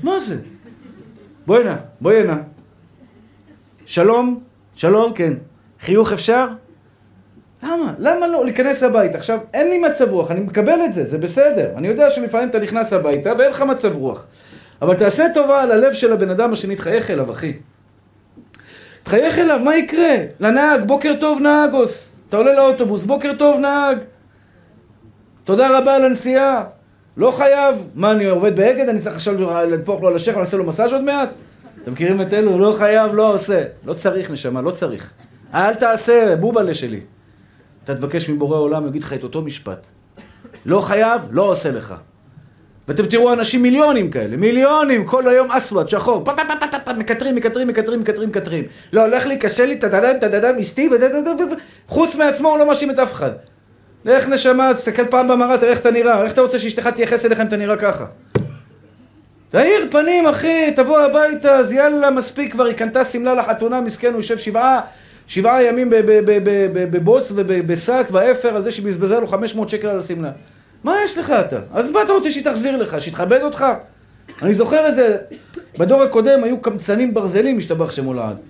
מה 0.02 0.20
זה? 0.20 0.36
בואי 1.46 1.60
הנה, 1.60 1.76
בואי 2.00 2.20
הנה. 2.20 2.36
שלום, 3.86 4.40
שלום, 4.74 5.12
כן. 5.14 5.32
חיוך 5.80 6.12
אפשר? 6.12 6.48
למה? 7.62 7.94
למה 7.98 8.26
לא? 8.26 8.44
להיכנס 8.44 8.82
הביתה. 8.82 9.18
עכשיו, 9.18 9.38
אין 9.54 9.68
לי 9.68 9.78
מצב 9.78 10.12
רוח, 10.12 10.30
אני 10.30 10.40
מקבל 10.40 10.84
את 10.84 10.92
זה, 10.92 11.04
זה 11.04 11.18
בסדר. 11.18 11.70
אני 11.76 11.88
יודע 11.88 12.10
שלפעמים 12.10 12.48
אתה 12.48 12.58
נכנס 12.58 12.92
הביתה 12.92 13.32
ואין 13.38 13.50
לך 13.50 13.62
מצב 13.62 13.96
רוח. 13.96 14.26
אבל 14.82 14.94
תעשה 14.94 15.26
טובה 15.34 15.62
על 15.62 15.70
הלב 15.70 15.92
של 15.92 16.12
הבן 16.12 16.30
אדם 16.30 16.52
השני, 16.52 16.76
תחייך 16.76 17.10
אליו, 17.10 17.32
אחי. 17.32 17.52
תחייך 19.02 19.38
אליו, 19.38 19.60
מה 19.64 19.76
יקרה? 19.76 20.16
לנהג, 20.40 20.84
בוקר 20.86 21.12
טוב 21.20 21.40
נהגוס. 21.40 22.08
אתה 22.28 22.36
עולה 22.36 22.54
לאוטובוס, 22.54 23.04
בוקר 23.04 23.32
טוב 23.38 23.58
נהג. 23.58 23.98
תודה 25.44 25.78
רבה 25.78 25.94
על 25.94 26.04
הנסיעה. 26.04 26.64
לא 27.16 27.30
חייב. 27.30 27.86
מה, 27.94 28.12
אני 28.12 28.24
עובד 28.26 28.56
באגד? 28.56 28.88
אני 28.88 29.00
צריך 29.00 29.16
עכשיו 29.16 29.34
לדפוק 29.66 30.02
לו 30.02 30.08
על 30.08 30.16
השכם 30.16 30.36
ולעשות 30.36 30.60
לו 30.60 30.66
מסאז' 30.66 30.92
עוד 30.92 31.02
מעט? 31.02 31.28
אתם 31.82 31.92
מכירים 31.92 32.20
את 32.20 32.32
אלו? 32.32 32.58
לא 32.58 32.74
חייב, 32.78 33.14
לא 33.14 33.34
עושה. 33.34 33.64
לא 33.86 33.94
צריך, 33.94 34.30
נשמה, 34.30 34.62
לא 34.62 34.70
צריך. 34.70 35.12
אל 35.54 35.74
תעשה, 35.74 36.36
בובלה 36.36 36.74
שלי. 36.74 37.00
אתה 37.90 37.96
תבקש 37.96 38.30
מבורא 38.30 38.58
עולם, 38.58 38.82
הוא 38.82 38.88
יגיד 38.88 39.02
לך 39.02 39.12
את 39.12 39.22
אותו 39.22 39.42
משפט. 39.42 39.84
לא 40.66 40.80
חייב, 40.80 41.22
לא 41.30 41.42
עושה 41.42 41.70
לך. 41.70 41.94
ואתם 42.88 43.06
תראו 43.06 43.32
אנשים 43.32 43.62
מיליונים 43.62 44.10
כאלה, 44.10 44.36
מיליונים, 44.36 45.04
כל 45.04 45.28
היום 45.28 45.50
אסוואט, 45.50 45.88
שחור, 45.88 46.24
פט 46.24 46.40
פט 46.40 46.62
פט 46.62 46.88
פט, 46.88 46.94
מקטרים, 46.96 47.34
מקטרים, 47.36 47.68
מקטרים, 47.68 48.00
מקטרים, 48.00 48.28
מקטרים. 48.28 48.64
לא, 48.92 49.04
הולך 49.04 49.26
לי, 49.26 49.36
קשה 49.36 49.66
לי, 49.66 49.76
טדדם, 49.76 50.18
טדדם, 50.20 50.58
אשתי, 50.60 50.88
חוץ 51.88 52.16
מעצמו 52.16 52.48
הוא 52.48 52.58
לא 52.58 52.66
מאשים 52.66 52.90
את 52.90 52.98
אף 52.98 53.12
אחד. 53.12 53.30
לך 54.04 54.28
נשמה, 54.28 54.74
תסתכל 54.74 55.06
פעם 55.06 55.28
במראה, 55.28 55.58
תראה 55.58 55.70
איך 55.70 55.80
אתה 55.80 55.90
נראה, 55.90 56.22
איך 56.22 56.32
אתה 56.32 56.40
רוצה 56.40 56.58
שאשתך 56.58 56.86
תייחס 56.86 57.24
אליך 57.24 57.40
אם 57.40 57.46
אתה 57.46 57.56
נראה 57.56 57.76
ככה? 57.76 58.04
תאיר 59.50 59.88
פנים, 59.90 60.26
אחי, 60.26 60.72
תבוא 60.76 60.98
הביתה, 60.98 61.56
אז 61.56 61.72
יאללה, 61.72 62.10
מספיק 62.10 62.52
כבר, 62.52 62.64
היא 62.64 62.76
קנתה 62.76 63.04
שמלה 63.04 63.34
לחתונה, 63.34 63.80
מסכן, 63.80 64.08
הוא 64.08 64.16
יושב 64.16 64.38
שבעה, 64.38 64.80
שבעה 65.28 65.64
ימים 65.64 65.90
בבוץ 66.90 67.32
ובשק 67.34 68.06
ואפר 68.12 68.48
על 68.48 68.62
זה 68.62 68.70
שהיא 68.70 68.86
בזבזה 68.86 69.20
לו 69.20 69.26
500 69.26 69.70
שקל 69.70 69.88
על 69.88 69.98
השמלה. 69.98 70.30
מה 70.84 70.94
יש 71.04 71.18
לך 71.18 71.30
אתה? 71.30 71.60
אז 71.72 71.90
מה 71.90 72.02
אתה 72.02 72.12
רוצה 72.12 72.30
שהיא 72.30 72.44
תחזיר 72.44 72.76
לך? 72.76 73.00
שיתכבד 73.00 73.42
אותך? 73.42 73.64
אני 74.42 74.54
זוכר 74.54 74.88
את 74.88 74.94
זה, 74.94 75.16
בדור 75.78 76.02
הקודם 76.02 76.44
היו 76.44 76.60
קמצנים 76.60 77.14
ברזלים, 77.14 77.58
משתבח 77.58 77.90
שמו 77.90 78.14
לעד. 78.14 78.40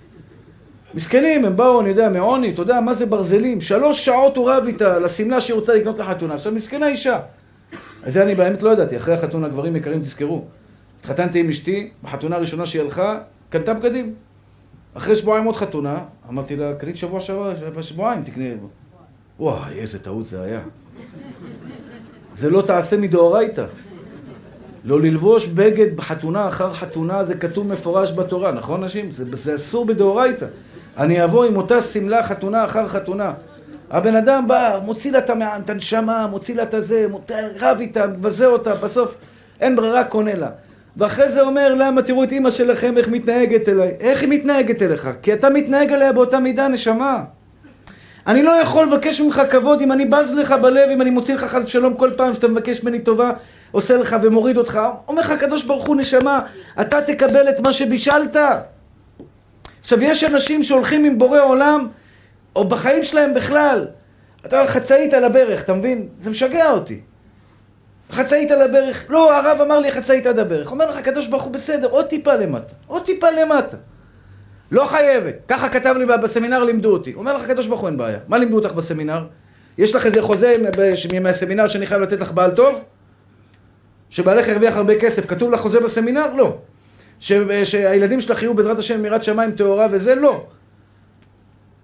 מסכנים, 0.93 1.45
הם 1.45 1.57
באו, 1.57 1.81
אני 1.81 1.89
יודע, 1.89 2.09
מעוני, 2.09 2.51
אתה 2.53 2.61
יודע, 2.61 2.79
מה 2.79 2.93
זה 2.93 3.05
ברזלים? 3.05 3.61
שלוש 3.61 4.05
שעות 4.05 4.37
הוא 4.37 4.49
רב 4.49 4.63
איתה 4.67 4.95
על 4.95 5.05
השמלה 5.05 5.41
שהיא 5.41 5.55
רוצה 5.55 5.75
לקנות 5.75 5.99
לחתונה. 5.99 6.33
עכשיו, 6.35 6.51
מסכנה 6.51 6.87
אישה. 6.87 7.19
אז 8.03 8.13
זה 8.13 8.23
אני 8.23 8.35
באמת 8.35 8.63
לא 8.63 8.69
ידעתי, 8.69 8.97
אחרי 8.97 9.13
החתונה, 9.13 9.47
גברים 9.47 9.75
יקרים, 9.75 10.01
תזכרו. 10.01 10.45
התחתנתי 10.99 11.39
עם 11.39 11.49
אשתי, 11.49 11.89
בחתונה 12.03 12.35
הראשונה 12.35 12.65
שהיא 12.65 12.81
הלכה, 12.81 13.19
קנתה 13.49 13.73
בגדים. 13.73 14.13
אחרי 14.99 15.15
שבועיים 15.15 15.45
עוד 15.45 15.55
חתונה, 15.55 15.99
אמרתי 16.29 16.55
לה, 16.55 16.73
קנית 16.73 16.97
שבוע 16.97 17.21
שבוע, 17.21 17.53
שבועיים, 17.81 18.23
תקנה... 18.23 18.45
וואי, 19.39 19.73
איזה 19.79 19.99
טעות 19.99 20.25
זה 20.25 20.41
היה. 20.41 20.59
זה 22.33 22.49
לא 22.49 22.61
תעשה 22.61 22.97
מדאורייתא. 22.97 23.65
לא 24.83 25.01
ללבוש 25.01 25.45
בגד 25.47 25.95
בחתונה 25.95 26.47
אחר 26.47 26.73
חתונה, 26.73 27.23
זה 27.23 27.35
כתוב 27.35 27.67
מפורש 27.67 28.11
בתורה, 28.11 28.51
נכון 28.51 28.83
נשים? 28.83 29.11
זה, 29.11 29.25
זה 29.33 29.55
אסור 29.55 29.85
בדאורייתא. 29.85 30.45
אני 30.97 31.23
אבוא 31.23 31.45
עם 31.45 31.57
אותה 31.57 31.81
שמלה 31.81 32.23
חתונה 32.23 32.65
אחר 32.65 32.87
חתונה. 32.87 33.33
הבן 33.89 34.15
אדם 34.15 34.47
בא, 34.47 34.79
מוציא 34.83 35.11
לה 35.11 35.19
את 35.57 35.69
הנשמה, 35.69 36.27
מוציא 36.27 36.55
לה 36.55 36.63
את 36.63 36.73
הזה, 36.73 37.07
רב 37.59 37.77
איתה, 37.79 38.07
מבזה 38.07 38.45
אותה, 38.45 38.75
בסוף 38.75 39.17
אין 39.59 39.75
ברירה, 39.75 40.03
קונה 40.03 40.35
לה. 40.35 40.49
ואחרי 40.97 41.31
זה 41.31 41.41
אומר, 41.41 41.73
למה 41.73 42.01
תראו 42.01 42.23
את 42.23 42.31
אימא 42.31 42.49
שלכם 42.49 42.97
איך 42.97 43.07
מתנהגת 43.07 43.69
אליי. 43.69 43.91
איך 43.99 44.21
היא 44.21 44.29
מתנהגת 44.29 44.81
אליך? 44.81 45.09
כי 45.21 45.33
אתה 45.33 45.49
מתנהג 45.49 45.93
אליה 45.93 46.13
באותה 46.13 46.39
מידה, 46.39 46.67
נשמה. 46.67 47.23
אני 48.27 48.43
לא 48.43 48.51
יכול 48.51 48.85
לבקש 48.85 49.21
ממך 49.21 49.41
כבוד 49.49 49.81
אם 49.81 49.91
אני 49.91 50.05
בז 50.05 50.31
לך 50.31 50.51
בלב, 50.51 50.89
אם 50.89 51.01
אני 51.01 51.09
מוציא 51.09 51.35
לך 51.35 51.43
חס 51.43 51.63
ושלום 51.63 51.93
כל 51.93 52.11
פעם 52.17 52.33
שאתה 52.33 52.47
מבקש 52.47 52.83
ממני 52.83 52.99
טובה, 52.99 53.31
עושה 53.71 53.97
לך 53.97 54.15
ומוריד 54.21 54.57
אותך. 54.57 54.79
אומר 55.07 55.21
לך 55.21 55.29
הקדוש 55.29 55.63
ברוך 55.63 55.87
הוא, 55.87 55.95
נשמה, 55.95 56.39
אתה 56.81 57.01
תקבל 57.01 57.49
את 57.49 57.59
מה 57.59 57.73
שבישלת. 57.73 58.37
עכשיו, 59.81 60.03
יש 60.03 60.23
אנשים 60.23 60.63
שהולכים 60.63 61.05
עם 61.05 61.19
בורא 61.19 61.39
עולם, 61.41 61.87
או 62.55 62.67
בחיים 62.67 63.03
שלהם 63.03 63.33
בכלל. 63.33 63.87
אתה 64.45 64.67
חצאית 64.67 65.13
על 65.13 65.23
הברך, 65.23 65.63
אתה 65.63 65.73
מבין? 65.73 66.07
זה 66.19 66.29
משגע 66.29 66.71
אותי. 66.71 66.99
חצאית 68.11 68.51
על 68.51 68.61
הברך, 68.61 69.05
לא, 69.09 69.37
הרב 69.37 69.61
אמר 69.61 69.79
לי 69.79 69.91
חצאית 69.91 70.25
עד 70.25 70.39
הברך. 70.39 70.71
אומר 70.71 70.89
לך 70.89 70.97
הקדוש 70.97 71.27
ברוך 71.27 71.43
הוא 71.43 71.53
בסדר, 71.53 71.87
עוד 71.87 72.05
טיפה 72.05 72.33
למטה, 72.33 72.73
עוד 72.87 73.05
טיפה 73.05 73.27
למטה. 73.31 73.77
לא 74.71 74.85
חייבת. 74.85 75.35
ככה 75.47 75.69
כתב 75.69 75.95
לי 75.97 76.05
בסמינר, 76.05 76.63
לימדו 76.63 76.93
אותי. 76.93 77.13
אומר 77.13 77.37
לך 77.37 77.43
הקדוש 77.43 77.67
ברוך 77.67 77.81
הוא 77.81 77.89
אין 77.89 77.97
בעיה. 77.97 78.19
מה 78.27 78.37
לימדו 78.37 78.55
אותך 78.55 78.73
בסמינר? 78.73 79.25
יש 79.77 79.95
לך 79.95 80.05
איזה 80.05 80.21
חוזה 80.21 80.55
מהסמינר 81.21 81.67
שאני 81.67 81.85
חייב 81.85 82.01
לתת 82.01 82.21
לך 82.21 82.31
בעל 82.31 82.51
טוב? 82.51 82.83
שבעלך 84.09 84.47
ירוויח 84.47 84.75
הרבה 84.75 84.99
כסף, 84.99 85.25
כתוב 85.25 85.51
לך 85.51 85.59
חוזה 85.59 85.79
בסמינר? 85.79 86.33
לא. 86.33 86.57
ש, 87.19 87.33
שהילדים 87.63 88.21
שלך 88.21 88.41
יהיו 88.41 88.53
בעזרת 88.53 88.79
השם 88.79 89.01
מירת 89.01 89.23
שמיים 89.23 89.51
טהורה 89.51 89.87
וזה? 89.91 90.15
לא. 90.15 90.45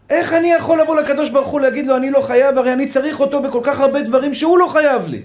איך 0.10 0.34
אני 0.34 0.54
יכול 0.54 0.82
לבוא 0.82 0.96
לקדוש 0.96 1.30
ברוך 1.30 1.48
הוא 1.48 1.62
להגיד 1.62 1.88
לו 1.88 1.98
אני 1.98 2.12
לא 2.12 2.22
חייב, 2.22 2.58
הרי 2.58 2.74
אני 2.74 2.88
צריך 2.88 3.20
אותו 3.20 3.42
בכל 3.42 3.60
כך 3.64 3.80
הרבה 3.80 4.02
דברים 4.02 4.34
שהוא 4.34 4.58
לא 4.58 4.68
חייב 4.68 5.08
לי. 5.08 5.24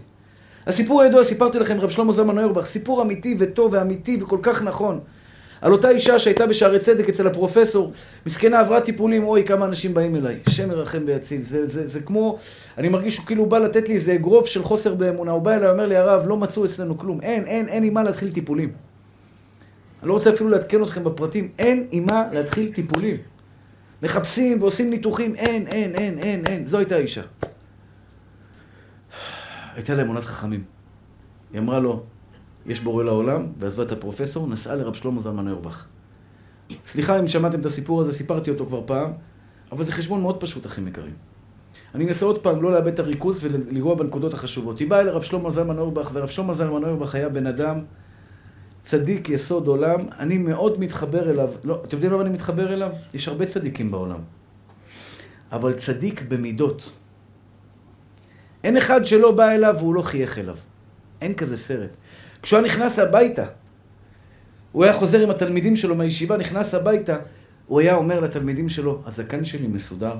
הסיפור 0.66 1.02
הידוע, 1.02 1.24
סיפרתי 1.24 1.58
לכם, 1.58 1.80
רב 1.80 1.90
שלמה 1.90 2.12
זלמן 2.12 2.38
אוירבך, 2.38 2.66
סיפור 2.66 3.02
אמיתי 3.02 3.36
וטוב 3.38 3.74
ואמיתי 3.74 4.18
וכל 4.20 4.38
כך 4.42 4.62
נכון. 4.62 5.00
על 5.60 5.72
אותה 5.72 5.90
אישה 5.90 6.18
שהייתה 6.18 6.46
בשערי 6.46 6.78
צדק 6.78 7.08
אצל 7.08 7.26
הפרופסור, 7.26 7.92
מסכנה 8.26 8.60
עברה 8.60 8.80
טיפולים, 8.80 9.24
אוי, 9.24 9.44
כמה 9.44 9.66
אנשים 9.66 9.94
באים 9.94 10.16
אליי. 10.16 10.38
השם 10.46 10.70
ירחם 10.70 11.02
ויציל. 11.06 11.42
זה, 11.42 11.66
זה, 11.66 11.86
זה 11.86 12.00
כמו, 12.00 12.38
אני 12.78 12.88
מרגיש 12.88 13.14
שהוא 13.14 13.26
כאילו 13.26 13.46
בא 13.46 13.58
לתת 13.58 13.88
לי 13.88 13.94
איזה 13.94 14.14
אגרוף 14.14 14.46
של 14.46 14.62
חוסר 14.62 14.94
באמונה. 14.94 15.30
הוא 15.30 15.42
בא 15.42 15.54
אליי, 15.54 15.70
אומר 15.70 15.86
לי, 15.86 15.96
הרב, 15.96 16.26
לא 16.26 16.36
מצאו 16.36 16.64
אצלנו 16.64 16.98
כלום. 16.98 17.20
אין, 17.20 17.44
אין, 17.46 17.68
אין 17.68 17.84
עם 17.84 17.94
מה 17.94 18.02
להתחיל 18.02 18.30
טיפולים. 18.30 18.72
אני 20.00 20.08
לא 20.08 20.12
רוצה 20.12 20.30
אפילו 20.30 20.50
לעדכן 20.50 20.82
אתכם 20.82 21.04
בפרטים, 21.04 21.48
אין 21.58 21.86
עם 21.90 22.06
מה 22.06 22.24
להתחיל 22.32 22.72
טיפולים. 22.74 23.16
מחפשים 24.02 24.60
ועושים 24.60 24.90
ניתוחים, 24.90 25.34
אין, 25.34 25.66
אין, 25.66 25.94
אין, 25.94 26.18
אין, 26.18 26.46
אין. 26.46 26.66
זו 26.66 26.78
הייתה 26.78 26.96
האישה. 26.96 27.22
הייתה 29.80 29.94
לה 29.94 30.02
אמונת 30.02 30.24
חכמים. 30.24 30.64
היא 31.52 31.60
אמרה 31.60 31.78
לו, 31.78 32.02
יש 32.66 32.80
בורא 32.80 33.04
לעולם, 33.04 33.46
ועזבה 33.58 33.82
את 33.82 33.92
הפרופסור, 33.92 34.48
נסעה 34.48 34.74
לרב 34.74 34.94
שלמה 34.94 35.20
זלמן 35.20 35.46
אוירבך. 35.46 35.86
סליחה 36.86 37.20
אם 37.20 37.28
שמעתם 37.28 37.60
את 37.60 37.66
הסיפור 37.66 38.00
הזה, 38.00 38.12
סיפרתי 38.12 38.50
אותו 38.50 38.66
כבר 38.66 38.82
פעם, 38.86 39.12
אבל 39.72 39.84
זה 39.84 39.92
חשבון 39.92 40.22
מאוד 40.22 40.40
פשוט, 40.40 40.66
אחים 40.66 40.88
יקרים. 40.88 41.14
אני 41.94 42.08
אנסה 42.08 42.26
עוד 42.26 42.38
פעם 42.38 42.62
לא 42.62 42.72
לאבד 42.72 42.92
את 42.92 42.98
הריכוז 42.98 43.44
ולגרוע 43.44 43.94
בנקודות 43.94 44.34
החשובות. 44.34 44.78
היא 44.78 44.90
באה 44.90 45.02
לרב 45.02 45.22
שלמה 45.22 45.50
זלמן 45.50 45.78
אוירבך, 45.78 46.10
ורב 46.12 46.28
שלמה 46.28 46.54
זלמן 46.54 46.84
אוירבך 46.84 47.14
היה 47.14 47.28
בן 47.28 47.46
אדם 47.46 47.80
צדיק 48.80 49.28
יסוד 49.28 49.66
עולם, 49.66 50.00
אני 50.18 50.38
מאוד 50.38 50.80
מתחבר 50.80 51.30
אליו. 51.30 51.48
לא, 51.64 51.80
אתם 51.84 51.96
יודעים 51.96 52.12
למה 52.12 52.22
אני 52.22 52.30
מתחבר 52.30 52.74
אליו? 52.74 52.92
יש 53.14 53.28
הרבה 53.28 53.46
צדיקים 53.46 53.90
בעולם. 53.90 54.20
אבל 55.52 55.78
צדיק 55.78 56.22
במידות. 56.28 56.99
אין 58.64 58.76
אחד 58.76 59.04
שלא 59.04 59.32
בא 59.32 59.50
אליו 59.50 59.74
והוא 59.78 59.94
לא 59.94 60.02
חייך 60.02 60.38
אליו. 60.38 60.56
אין 61.20 61.34
כזה 61.34 61.56
סרט. 61.56 61.96
כשהוא 62.42 62.58
היה 62.58 62.66
נכנס 62.66 62.98
הביתה, 62.98 63.44
הוא 64.72 64.84
היה 64.84 64.92
חוזר 64.92 65.20
עם 65.20 65.30
התלמידים 65.30 65.76
שלו 65.76 65.94
מהישיבה, 65.94 66.36
נכנס 66.36 66.74
הביתה, 66.74 67.16
הוא 67.66 67.80
היה 67.80 67.94
אומר 67.94 68.20
לתלמידים 68.20 68.68
שלו, 68.68 69.02
הזקן 69.06 69.44
שלי 69.44 69.66
מסודר, 69.66 70.16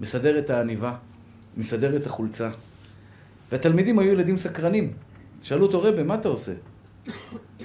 מסדר 0.00 0.38
את 0.38 0.50
העניבה, 0.50 0.94
מסדר 1.56 1.96
את 1.96 2.06
החולצה. 2.06 2.50
והתלמידים 3.52 3.98
היו 3.98 4.12
ילדים 4.12 4.36
סקרנים. 4.36 4.92
שאלו 5.42 5.66
אותו, 5.66 5.82
רבה, 5.82 6.02
מה 6.02 6.14
אתה 6.14 6.28
עושה? 6.28 6.52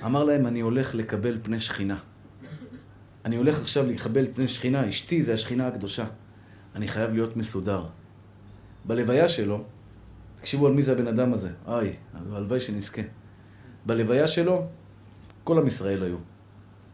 אמר 0.05 0.23
להם, 0.23 0.47
אני 0.47 0.59
הולך 0.59 0.95
לקבל 0.95 1.37
פני 1.41 1.59
שכינה. 1.59 1.97
אני 3.25 3.35
הולך 3.35 3.61
עכשיו 3.61 3.87
לקבל 3.87 4.25
פני 4.33 4.47
שכינה, 4.47 4.89
אשתי 4.89 5.23
זה 5.23 5.33
השכינה 5.33 5.67
הקדושה. 5.67 6.05
אני 6.75 6.87
חייב 6.87 7.13
להיות 7.13 7.37
מסודר. 7.37 7.85
בלוויה 8.85 9.29
שלו, 9.29 9.63
תקשיבו 10.41 10.67
על 10.67 10.73
מי 10.73 10.81
זה 10.81 10.91
הבן 10.91 11.07
אדם 11.07 11.33
הזה. 11.33 11.49
איי, 11.67 11.95
הלוואי 12.31 12.59
שנזכה. 12.59 13.01
בלוויה 13.85 14.27
שלו, 14.27 14.65
כל 15.43 15.57
עם 15.57 15.67
ישראל 15.67 16.03
היו. 16.03 16.17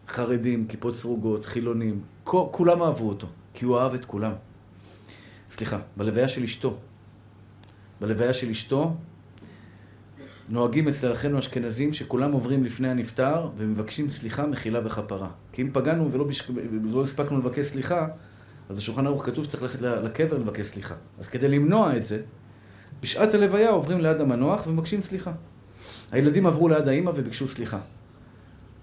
חרדים, 0.07 0.67
כיפות 0.67 0.95
סרוגות, 0.95 1.45
חילונים, 1.45 2.01
כולם 2.23 2.81
אהבו 2.81 3.10
אותו, 3.10 3.27
כי 3.53 3.65
הוא 3.65 3.79
אהב 3.79 3.93
את 3.93 4.05
כולם. 4.05 4.33
סליחה, 5.49 5.79
בלוויה 5.97 6.27
של 6.27 6.43
אשתו. 6.43 6.77
בלוויה 8.01 8.33
של 8.33 8.49
אשתו 8.49 8.95
נוהגים 10.49 10.88
אצל 10.88 11.13
אחינו 11.13 11.36
האשכנזים 11.36 11.93
שכולם 11.93 12.31
עוברים 12.31 12.63
לפני 12.63 12.89
הנפטר 12.89 13.49
ומבקשים 13.57 14.10
סליחה, 14.10 14.47
מחילה 14.47 14.79
וכפרה. 14.86 15.29
כי 15.51 15.62
אם 15.62 15.69
פגענו 15.73 16.12
ולא 16.12 16.23
בשק... 16.23 16.45
לא 16.83 17.03
הספקנו 17.03 17.38
לבקש 17.38 17.65
סליחה, 17.65 18.07
אז 18.69 18.77
בשולחן 18.77 19.05
ערוך 19.05 19.25
כתוב 19.25 19.45
שצריך 19.45 19.63
ללכת 19.63 19.81
לקבר 19.81 20.38
לבקש 20.38 20.65
סליחה. 20.65 20.95
אז 21.19 21.27
כדי 21.27 21.47
למנוע 21.47 21.97
את 21.97 22.05
זה, 22.05 22.21
בשעת 23.01 23.33
הלוויה 23.33 23.69
עוברים 23.69 24.01
ליד 24.01 24.21
המנוח 24.21 24.67
ומבקשים 24.67 25.01
סליחה. 25.01 25.31
הילדים 26.12 26.47
עברו 26.47 26.69
ליד 26.69 26.88
האימא 26.88 27.10
וביקשו 27.15 27.47
סליחה. 27.47 27.79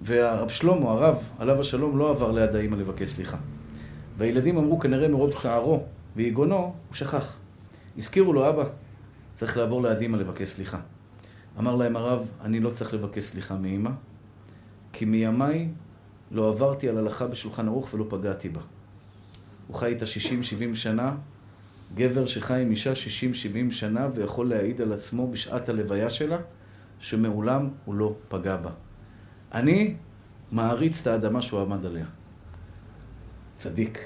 והרב 0.00 0.48
שלמה, 0.48 0.90
הרב, 0.90 1.18
עליו 1.38 1.61
השלום, 1.61 1.98
לא 1.98 2.11
עבר 2.11 2.33
ליד 2.33 2.55
האימא 2.55 2.77
לבקש 2.77 3.09
סליחה. 3.09 3.37
והילדים 4.18 4.57
אמרו, 4.57 4.79
כנראה 4.79 5.09
מרוב 5.09 5.33
צערו 5.33 5.83
ויגונו, 6.16 6.57
הוא 6.57 6.72
שכח. 6.93 7.36
הזכירו 7.99 8.32
לו, 8.32 8.49
אבא, 8.49 8.64
צריך 9.34 9.57
לעבור 9.57 9.82
ליד 9.82 9.99
אימא 9.99 10.16
לבקש 10.16 10.49
סליחה. 10.49 10.78
אמר 11.59 11.76
להם 11.76 11.97
הרב, 11.97 12.30
אני 12.41 12.61
לא 12.61 12.70
צריך 12.70 12.95
לבקש 12.95 13.24
סליחה 13.24 13.55
מאימא, 13.55 13.91
כי 14.93 15.05
מימיי 15.05 15.68
לא 16.30 16.49
עברתי 16.49 16.89
על 16.89 16.99
הלכה 16.99 17.26
בשולחן 17.26 17.68
ערוך 17.68 17.95
ולא 17.95 18.05
פגעתי 18.09 18.49
בה. 18.49 18.61
הוא 19.66 19.76
חי 19.76 19.86
איתה 19.86 20.05
60-70 20.72 20.74
שנה, 20.74 21.14
גבר 21.95 22.26
שחי 22.26 22.62
עם 22.62 22.70
אישה 22.70 22.93
60-70 22.93 22.97
שנה 23.70 24.09
ויכול 24.14 24.49
להעיד 24.49 24.80
על 24.80 24.93
עצמו 24.93 25.30
בשעת 25.30 25.68
הלוויה 25.68 26.11
שלה, 26.11 26.39
שמעולם 26.99 27.68
הוא 27.85 27.95
לא 27.95 28.14
פגע 28.28 28.57
בה. 28.57 28.70
אני 29.53 29.95
מעריץ 30.53 31.01
את 31.01 31.07
האדמה 31.07 31.43
שהוא 31.43 31.61
עמד 31.61 31.85
עליה. 31.85 32.07
צדיק. 33.59 33.99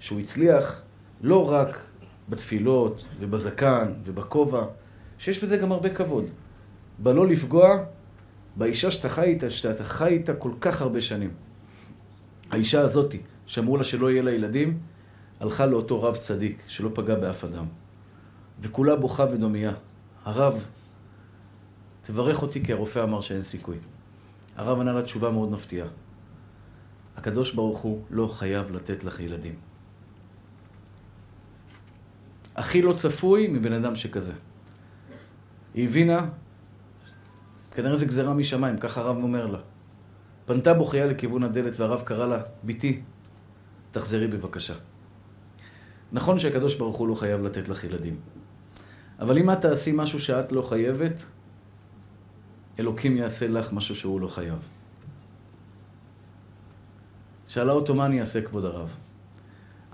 שהוא 0.00 0.20
הצליח 0.20 0.82
לא 1.22 1.50
רק 1.50 1.78
בתפילות 2.28 3.04
ובזקן 3.20 3.92
ובכובע, 4.04 4.64
שיש 5.18 5.42
בזה 5.42 5.56
גם 5.56 5.72
הרבה 5.72 5.94
כבוד. 5.94 6.24
בלא 6.98 7.26
לפגוע 7.26 7.84
באישה 8.56 8.90
שאתה 8.90 9.08
חי 9.08 9.22
איתה, 9.22 9.50
שאתה 9.50 9.84
חי 9.84 10.08
איתה 10.08 10.34
כל 10.34 10.52
כך 10.60 10.82
הרבה 10.82 11.00
שנים. 11.00 11.30
האישה 12.50 12.80
הזאתי, 12.80 13.20
שאמרו 13.46 13.76
לה 13.76 13.84
שלא 13.84 14.10
יהיה 14.10 14.22
לה 14.22 14.30
ילדים, 14.30 14.78
הלכה 15.44 15.66
לאותו 15.66 16.02
רב 16.02 16.16
צדיק, 16.16 16.62
שלא 16.68 16.90
פגע 16.94 17.14
באף 17.14 17.44
אדם. 17.44 17.64
וכולה 18.60 18.96
בוכה 18.96 19.24
ודומייה. 19.32 19.72
הרב, 20.24 20.64
תברך 22.02 22.42
אותי 22.42 22.64
כי 22.64 22.72
הרופא 22.72 23.02
אמר 23.02 23.20
שאין 23.20 23.42
סיכוי. 23.42 23.76
הרב 24.56 24.80
ענה 24.80 24.92
לה 24.92 25.02
תשובה 25.02 25.30
מאוד 25.30 25.50
מפתיעה. 25.50 25.88
הקדוש 27.16 27.54
ברוך 27.54 27.78
הוא 27.78 28.02
לא 28.10 28.28
חייב 28.28 28.72
לתת 28.72 29.04
לך 29.04 29.20
ילדים. 29.20 29.54
הכי 32.56 32.82
לא 32.82 32.92
צפוי 32.92 33.48
מבן 33.48 33.72
אדם 33.72 33.96
שכזה. 33.96 34.32
היא 35.74 35.88
הבינה, 35.88 36.26
כנראה 37.74 37.96
זו 37.96 38.06
גזירה 38.06 38.34
משמיים, 38.34 38.78
ככה 38.78 39.00
הרב 39.00 39.16
אומר 39.16 39.46
לה. 39.46 39.58
פנתה 40.46 40.74
בוכייה 40.74 41.06
לכיוון 41.06 41.42
הדלת 41.42 41.80
והרב 41.80 42.00
קרא 42.00 42.26
לה, 42.26 42.40
בתי, 42.64 43.02
תחזרי 43.90 44.28
בבקשה. 44.28 44.74
נכון 46.14 46.38
שהקדוש 46.38 46.74
ברוך 46.74 46.96
הוא 46.96 47.08
לא 47.08 47.14
חייב 47.14 47.42
לתת 47.42 47.68
לך 47.68 47.84
ילדים. 47.84 48.16
אבל 49.20 49.38
אם 49.38 49.50
את 49.50 49.60
תעשי 49.60 49.92
משהו 49.94 50.20
שאת 50.20 50.52
לא 50.52 50.62
חייבת, 50.62 51.24
אלוקים 52.78 53.16
יעשה 53.16 53.48
לך 53.48 53.72
משהו 53.72 53.96
שהוא 53.96 54.20
לא 54.20 54.28
חייב. 54.28 54.68
שאלה 57.46 57.72
אותו 57.72 57.94
מה 57.94 58.06
אני 58.06 58.20
אעשה 58.20 58.42
כבוד 58.42 58.64
הרב. 58.64 58.94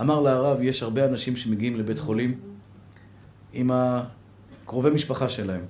אמר 0.00 0.20
לה 0.20 0.32
הרב, 0.32 0.62
יש 0.62 0.82
הרבה 0.82 1.06
אנשים 1.06 1.36
שמגיעים 1.36 1.76
לבית 1.76 1.98
חולים 1.98 2.40
עם 3.52 3.70
הקרובי 3.74 4.90
משפחה 4.90 5.28
שלהם. 5.28 5.64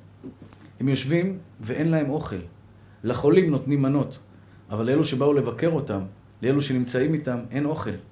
הם 0.81 0.89
יושבים 0.89 1.39
ואין 1.61 1.91
להם 1.91 2.11
אוכל. 2.11 2.43
לחולים 3.05 3.51
נותנים 3.51 3.83
מנות, 3.83 4.19
אבל 4.71 4.87
לאלו 4.87 5.05
שבאו 5.05 5.33
לבקר 5.33 5.71
אותם, 5.71 6.03
לאלו 6.43 6.63
שנמצאים 6.63 7.15
איתם, 7.15 7.39
אין 7.51 7.65
אוכל. 7.65 8.10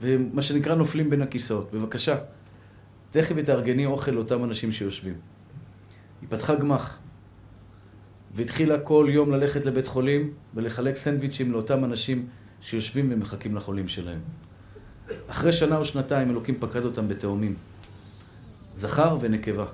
ומה 0.00 0.42
שנקרא 0.42 0.74
נופלים 0.74 1.10
בין 1.10 1.22
הכיסאות. 1.22 1.72
בבקשה, 1.72 2.16
תכף 3.10 3.40
תארגני 3.44 3.86
אוכל 3.86 4.10
לאותם 4.10 4.44
אנשים 4.44 4.72
שיושבים. 4.72 5.14
היא 6.20 6.28
פתחה 6.28 6.54
גמח, 6.54 6.98
והתחילה 8.34 8.80
כל 8.80 9.06
יום 9.10 9.32
ללכת 9.32 9.64
לבית 9.64 9.86
חולים 9.86 10.32
ולחלק 10.54 10.96
סנדוויצ'ים 10.96 11.52
לאותם 11.52 11.84
אנשים 11.84 12.26
שיושבים 12.60 13.12
ומחכים 13.12 13.56
לחולים 13.56 13.88
שלהם. 13.88 14.20
אחרי 15.26 15.52
שנה 15.52 15.76
או 15.76 15.84
שנתיים 15.84 16.30
אלוקים 16.30 16.54
פקד 16.60 16.84
אותם 16.84 17.08
בתאומים. 17.08 17.54
זכר 18.76 19.16
ונקבה. 19.20 19.64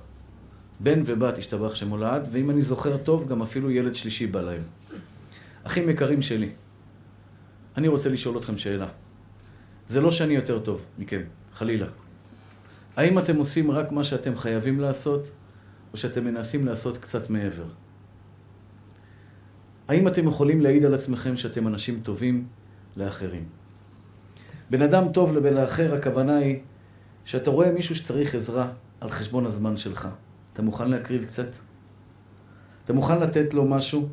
בן 0.80 1.02
ובת 1.06 1.38
השתבח 1.38 1.74
שמולד, 1.74 2.28
ואם 2.32 2.50
אני 2.50 2.62
זוכר 2.62 2.96
טוב, 2.96 3.28
גם 3.28 3.42
אפילו 3.42 3.70
ילד 3.70 3.96
שלישי 3.96 4.26
בא 4.26 4.40
להם. 4.40 4.62
אחים 5.64 5.88
יקרים 5.88 6.22
שלי, 6.22 6.48
אני 7.76 7.88
רוצה 7.88 8.08
לשאול 8.08 8.38
אתכם 8.38 8.58
שאלה. 8.58 8.88
זה 9.90 10.00
לא 10.00 10.10
שאני 10.10 10.34
יותר 10.34 10.58
טוב 10.58 10.86
מכם, 10.98 11.20
חלילה. 11.54 11.86
האם 12.96 13.18
אתם 13.18 13.36
עושים 13.36 13.70
רק 13.70 13.92
מה 13.92 14.04
שאתם 14.04 14.38
חייבים 14.38 14.80
לעשות, 14.80 15.30
או 15.92 15.98
שאתם 15.98 16.24
מנסים 16.24 16.66
לעשות 16.66 16.98
קצת 16.98 17.30
מעבר? 17.30 17.64
האם 19.88 20.08
אתם 20.08 20.26
יכולים 20.26 20.60
להעיד 20.60 20.84
על 20.84 20.94
עצמכם 20.94 21.36
שאתם 21.36 21.66
אנשים 21.66 22.00
טובים 22.00 22.46
לאחרים? 22.96 23.44
בן 24.70 24.82
אדם 24.82 25.08
טוב 25.08 25.32
לבן 25.32 25.56
האחר, 25.56 25.94
הכוונה 25.94 26.36
היא 26.36 26.58
שאתה 27.24 27.50
רואה 27.50 27.72
מישהו 27.72 27.94
שצריך 27.94 28.34
עזרה 28.34 28.72
על 29.00 29.10
חשבון 29.10 29.46
הזמן 29.46 29.76
שלך. 29.76 30.08
אתה 30.52 30.62
מוכן 30.62 30.90
להקריב 30.90 31.24
קצת? 31.24 31.48
אתה 32.84 32.92
מוכן 32.92 33.20
לתת 33.20 33.54
לו 33.54 33.64
משהו 33.64 34.08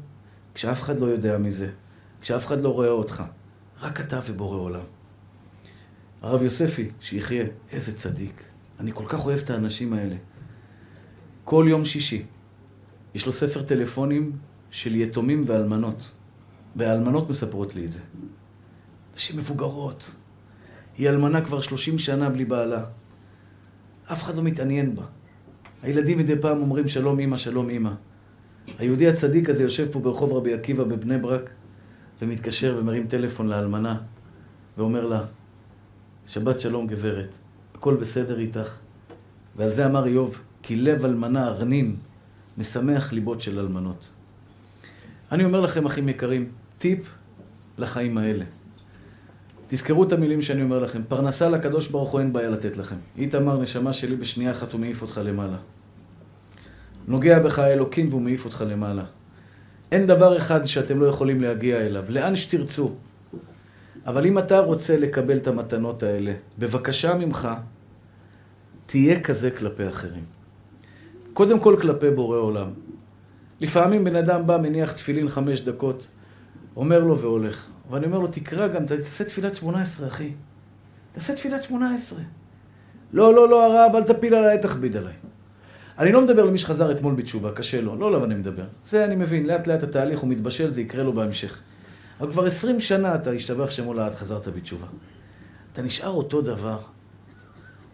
כשאף 0.53 0.81
אחד 0.81 0.99
לא 0.99 1.05
יודע 1.05 1.37
מזה, 1.37 1.69
כשאף 2.21 2.45
אחד 2.45 2.61
לא 2.61 2.69
רואה 2.69 2.89
אותך, 2.89 3.23
רק 3.81 4.01
אתה 4.01 4.19
ובורא 4.25 4.57
עולם. 4.57 4.96
הרב 6.21 6.41
יוספי, 6.41 6.87
שיחיה, 6.99 7.45
איזה 7.71 7.97
צדיק. 7.97 8.43
אני 8.79 8.91
כל 8.93 9.03
כך 9.07 9.25
אוהב 9.25 9.39
את 9.39 9.49
האנשים 9.49 9.93
האלה. 9.93 10.15
כל 11.43 11.65
יום 11.69 11.85
שישי 11.85 12.25
יש 13.15 13.25
לו 13.25 13.31
ספר 13.31 13.61
טלפונים 13.61 14.31
של 14.71 14.95
יתומים 14.95 15.43
ואלמנות, 15.47 16.11
והאלמנות 16.75 17.29
מספרות 17.29 17.75
לי 17.75 17.85
את 17.85 17.91
זה. 17.91 17.99
נשים 19.15 19.37
מבוגרות. 19.37 20.11
היא 20.97 21.09
אלמנה 21.09 21.41
כבר 21.41 21.61
30 21.61 21.99
שנה 21.99 22.29
בלי 22.29 22.45
בעלה. 22.45 22.85
אף 24.11 24.23
אחד 24.23 24.35
לא 24.35 24.43
מתעניין 24.43 24.95
בה. 24.95 25.03
הילדים 25.81 26.17
מדי 26.17 26.35
פעם 26.41 26.61
אומרים 26.61 26.87
שלום 26.87 27.19
אמא, 27.19 27.37
שלום 27.37 27.69
אמא. 27.69 27.91
היהודי 28.79 29.07
הצדיק 29.07 29.49
הזה 29.49 29.63
יושב 29.63 29.91
פה 29.91 29.99
ברחוב 29.99 30.33
רבי 30.33 30.53
עקיבא 30.53 30.83
בבני 30.83 31.17
ברק 31.17 31.49
ומתקשר 32.21 32.77
ומרים 32.79 33.07
טלפון 33.07 33.47
לאלמנה 33.47 33.97
ואומר 34.77 35.05
לה, 35.05 35.25
שבת 36.27 36.59
שלום 36.59 36.87
גברת, 36.87 37.33
הכל 37.75 37.95
בסדר 37.95 38.39
איתך. 38.39 38.77
ועל 39.55 39.69
זה 39.69 39.85
אמר 39.85 40.05
איוב, 40.05 40.41
כי 40.63 40.75
לב 40.75 41.05
אלמנה 41.05 41.47
ארנין, 41.47 41.95
משמח 42.57 43.13
ליבות 43.13 43.41
של 43.41 43.59
אלמנות. 43.59 44.09
אני 45.31 45.45
אומר 45.45 45.61
לכם, 45.61 45.85
אחים 45.85 46.09
יקרים, 46.09 46.49
טיפ 46.79 46.99
לחיים 47.77 48.17
האלה. 48.17 48.45
תזכרו 49.67 50.03
את 50.03 50.11
המילים 50.11 50.41
שאני 50.41 50.61
אומר 50.61 50.79
לכם, 50.79 51.01
פרנסה 51.07 51.49
לקדוש 51.49 51.87
ברוך 51.87 52.11
הוא 52.11 52.19
אין 52.19 52.33
בעיה 52.33 52.49
לתת 52.49 52.77
לכם. 52.77 52.95
איתמר, 53.17 53.61
נשמה 53.61 53.93
שלי, 53.93 54.15
בשנייה 54.15 54.51
אחת 54.51 54.73
הוא 54.73 54.81
מעיף 54.81 55.01
אותך 55.01 55.21
למעלה. 55.23 55.57
נוגע 57.07 57.39
בך 57.39 57.59
האלוקים 57.59 58.09
והוא 58.09 58.21
מעיף 58.21 58.45
אותך 58.45 58.63
למעלה. 58.67 59.03
אין 59.91 60.07
דבר 60.07 60.37
אחד 60.37 60.65
שאתם 60.65 60.99
לא 60.99 61.05
יכולים 61.05 61.41
להגיע 61.41 61.77
אליו, 61.77 62.03
לאן 62.09 62.35
שתרצו. 62.35 62.95
אבל 64.07 64.25
אם 64.25 64.39
אתה 64.39 64.59
רוצה 64.59 64.97
לקבל 64.97 65.37
את 65.37 65.47
המתנות 65.47 66.03
האלה, 66.03 66.33
בבקשה 66.57 67.15
ממך, 67.15 67.49
תהיה 68.85 69.19
כזה 69.19 69.51
כלפי 69.51 69.89
אחרים. 69.89 70.23
קודם 71.33 71.59
כל 71.59 71.77
כלפי 71.81 72.09
בורא 72.09 72.37
עולם. 72.37 72.67
לפעמים 73.61 74.03
בן 74.03 74.15
אדם 74.15 74.47
בא, 74.47 74.57
מניח 74.57 74.91
תפילין 74.91 75.29
חמש 75.29 75.61
דקות, 75.61 76.07
אומר 76.75 76.99
לו 76.99 77.19
והולך. 77.19 77.65
ואני 77.89 78.05
אומר 78.05 78.19
לו, 78.19 78.27
תקרא 78.27 78.67
גם, 78.67 78.85
תעשה 78.85 79.23
תפילת 79.23 79.55
שמונה 79.55 79.81
עשרה, 79.81 80.07
אחי. 80.07 80.31
תעשה 81.11 81.35
תפילת 81.35 81.63
שמונה 81.63 81.93
עשרה. 81.93 82.19
לא, 83.13 83.33
לא, 83.33 83.49
לא, 83.49 83.65
הרב, 83.65 83.95
אל 83.95 84.03
תפיל 84.03 84.33
עליי, 84.33 84.59
תכביד 84.59 84.97
עליי. 84.97 85.13
אני 85.99 86.11
לא 86.11 86.21
מדבר 86.21 86.45
למי 86.45 86.57
שחזר 86.57 86.91
אתמול 86.91 87.15
בתשובה, 87.15 87.51
קשה 87.51 87.81
לו, 87.81 87.95
לא 87.95 88.07
עליו 88.07 88.25
אני 88.25 88.35
מדבר. 88.35 88.65
זה 88.85 89.05
אני 89.05 89.15
מבין, 89.15 89.45
לאט 89.45 89.67
לאט 89.67 89.83
התהליך 89.83 90.19
הוא 90.19 90.29
מתבשל, 90.29 90.71
זה 90.71 90.81
יקרה 90.81 91.03
לו 91.03 91.13
בהמשך. 91.13 91.59
אבל 92.19 92.31
כבר 92.31 92.45
עשרים 92.45 92.79
שנה 92.79 93.15
אתה 93.15 93.31
השתבח 93.31 93.71
שמו 93.71 93.93
לעד, 93.93 94.15
חזרת 94.15 94.47
בתשובה. 94.47 94.87
אתה 95.73 95.81
נשאר 95.81 96.09
אותו 96.09 96.41
דבר. 96.41 96.77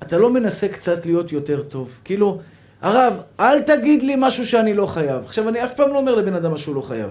אתה 0.03 0.17
לא 0.17 0.30
מנסה 0.30 0.67
קצת 0.67 1.05
להיות 1.05 1.32
יותר 1.32 1.61
טוב. 1.61 1.99
כאילו, 2.03 2.39
הרב, 2.82 3.19
אל 3.39 3.61
תגיד 3.61 4.03
לי 4.03 4.15
משהו 4.17 4.45
שאני 4.45 4.74
לא 4.74 4.86
חייב. 4.86 5.24
עכשיו, 5.26 5.49
אני 5.49 5.65
אף 5.65 5.74
פעם 5.74 5.89
לא 5.89 5.97
אומר 5.97 6.15
לבן 6.15 6.34
אדם 6.34 6.53
משהו 6.53 6.74
לא 6.74 6.82
חייב. 6.82 7.09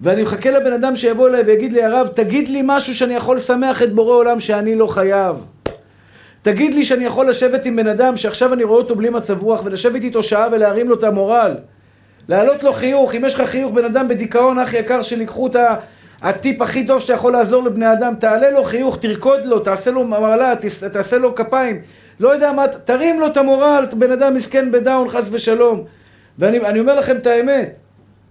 ואני 0.00 0.22
מחכה 0.22 0.50
לבן 0.50 0.72
אדם 0.72 0.96
שיבוא 0.96 1.28
אליי 1.28 1.42
ויגיד 1.42 1.72
לי, 1.72 1.84
הרב, 1.84 2.08
תגיד 2.14 2.48
לי 2.48 2.60
משהו 2.64 2.94
שאני 2.94 3.14
יכול 3.14 3.36
לשמח 3.36 3.82
את 3.82 3.94
בורא 3.94 4.14
עולם 4.14 4.40
שאני 4.40 4.76
לא 4.76 4.86
חייב. 4.86 5.36
תגיד 6.42 6.74
לי 6.74 6.84
שאני 6.84 7.04
יכול 7.04 7.30
לשבת 7.30 7.66
עם 7.66 7.76
בן 7.76 7.86
אדם 7.86 8.16
שעכשיו 8.16 8.52
אני 8.52 8.64
רואה 8.64 8.78
אותו 8.78 8.96
בלי 8.96 9.10
מצב 9.10 9.42
רוח 9.42 9.62
ולשבת 9.64 10.02
איתו 10.02 10.22
שעה 10.22 10.48
ולהרים 10.52 10.88
לו 10.88 10.94
את 10.94 11.04
המורל. 11.04 11.56
להעלות 12.28 12.64
לו 12.64 12.72
חיוך, 12.72 13.14
אם 13.14 13.24
יש 13.24 13.34
לך 13.34 13.50
חיוך, 13.50 13.72
בן 13.72 13.84
אדם 13.84 14.08
בדיכאון, 14.08 14.58
אח 14.58 14.72
יקר, 14.72 15.02
שלקחו 15.02 15.46
את 15.46 15.56
הטיפ 16.24 16.62
הכי 16.62 16.86
טוב 16.86 17.00
שאתה 17.00 17.12
יכול 17.12 17.32
לעזור 17.32 17.62
לבני 17.62 17.92
אדם, 17.92 18.14
תעלה 18.14 18.50
לו 18.50 18.64
חיוך, 18.64 18.96
תרקוד 19.00 19.46
לו, 19.46 19.58
תעשה 19.58 19.90
לו 19.90 20.04
מעלה, 20.04 20.54
תעשה 20.92 21.18
לו 21.18 21.34
כפיים. 21.34 21.80
לא 22.20 22.28
יודע 22.28 22.52
מה, 22.52 22.68
תרים 22.68 23.20
לו 23.20 23.26
את 23.26 23.36
המורל, 23.36 23.86
בן 23.96 24.10
אדם 24.10 24.34
מסכן 24.34 24.70
בדאון, 24.70 25.08
חס 25.08 25.28
ושלום. 25.32 25.84
ואני 26.38 26.80
אומר 26.80 26.98
לכם 26.98 27.16
את 27.16 27.26
האמת, 27.26 27.76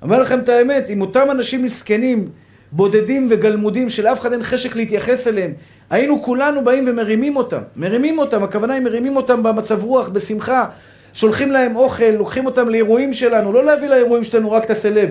אומר 0.01 0.19
לכם 0.19 0.39
את 0.39 0.49
האמת, 0.49 0.89
אם 0.89 1.01
אותם 1.01 1.27
אנשים 1.31 1.63
מסכנים, 1.63 2.29
בודדים 2.71 3.27
וגלמודים, 3.29 3.89
שלאף 3.89 4.19
אחד 4.19 4.33
אין 4.33 4.43
חשק 4.43 4.75
להתייחס 4.75 5.27
אליהם, 5.27 5.53
היינו 5.89 6.23
כולנו 6.23 6.63
באים 6.63 6.83
ומרימים 6.87 7.37
אותם. 7.37 7.61
מרימים 7.75 8.19
אותם, 8.19 8.43
הכוונה 8.43 8.73
היא 8.73 8.81
מרימים 8.81 9.15
אותם 9.15 9.43
במצב 9.43 9.83
רוח, 9.83 10.09
בשמחה. 10.09 10.65
שולחים 11.13 11.51
להם 11.51 11.75
אוכל, 11.75 12.05
לוקחים 12.05 12.45
אותם 12.45 12.69
לאירועים 12.69 13.13
שלנו, 13.13 13.53
לא 13.53 13.65
להביא 13.65 13.89
לאירועים 13.89 14.23
שלנו 14.23 14.51
רק 14.51 14.65
את 14.65 14.69
הסלב. 14.69 15.09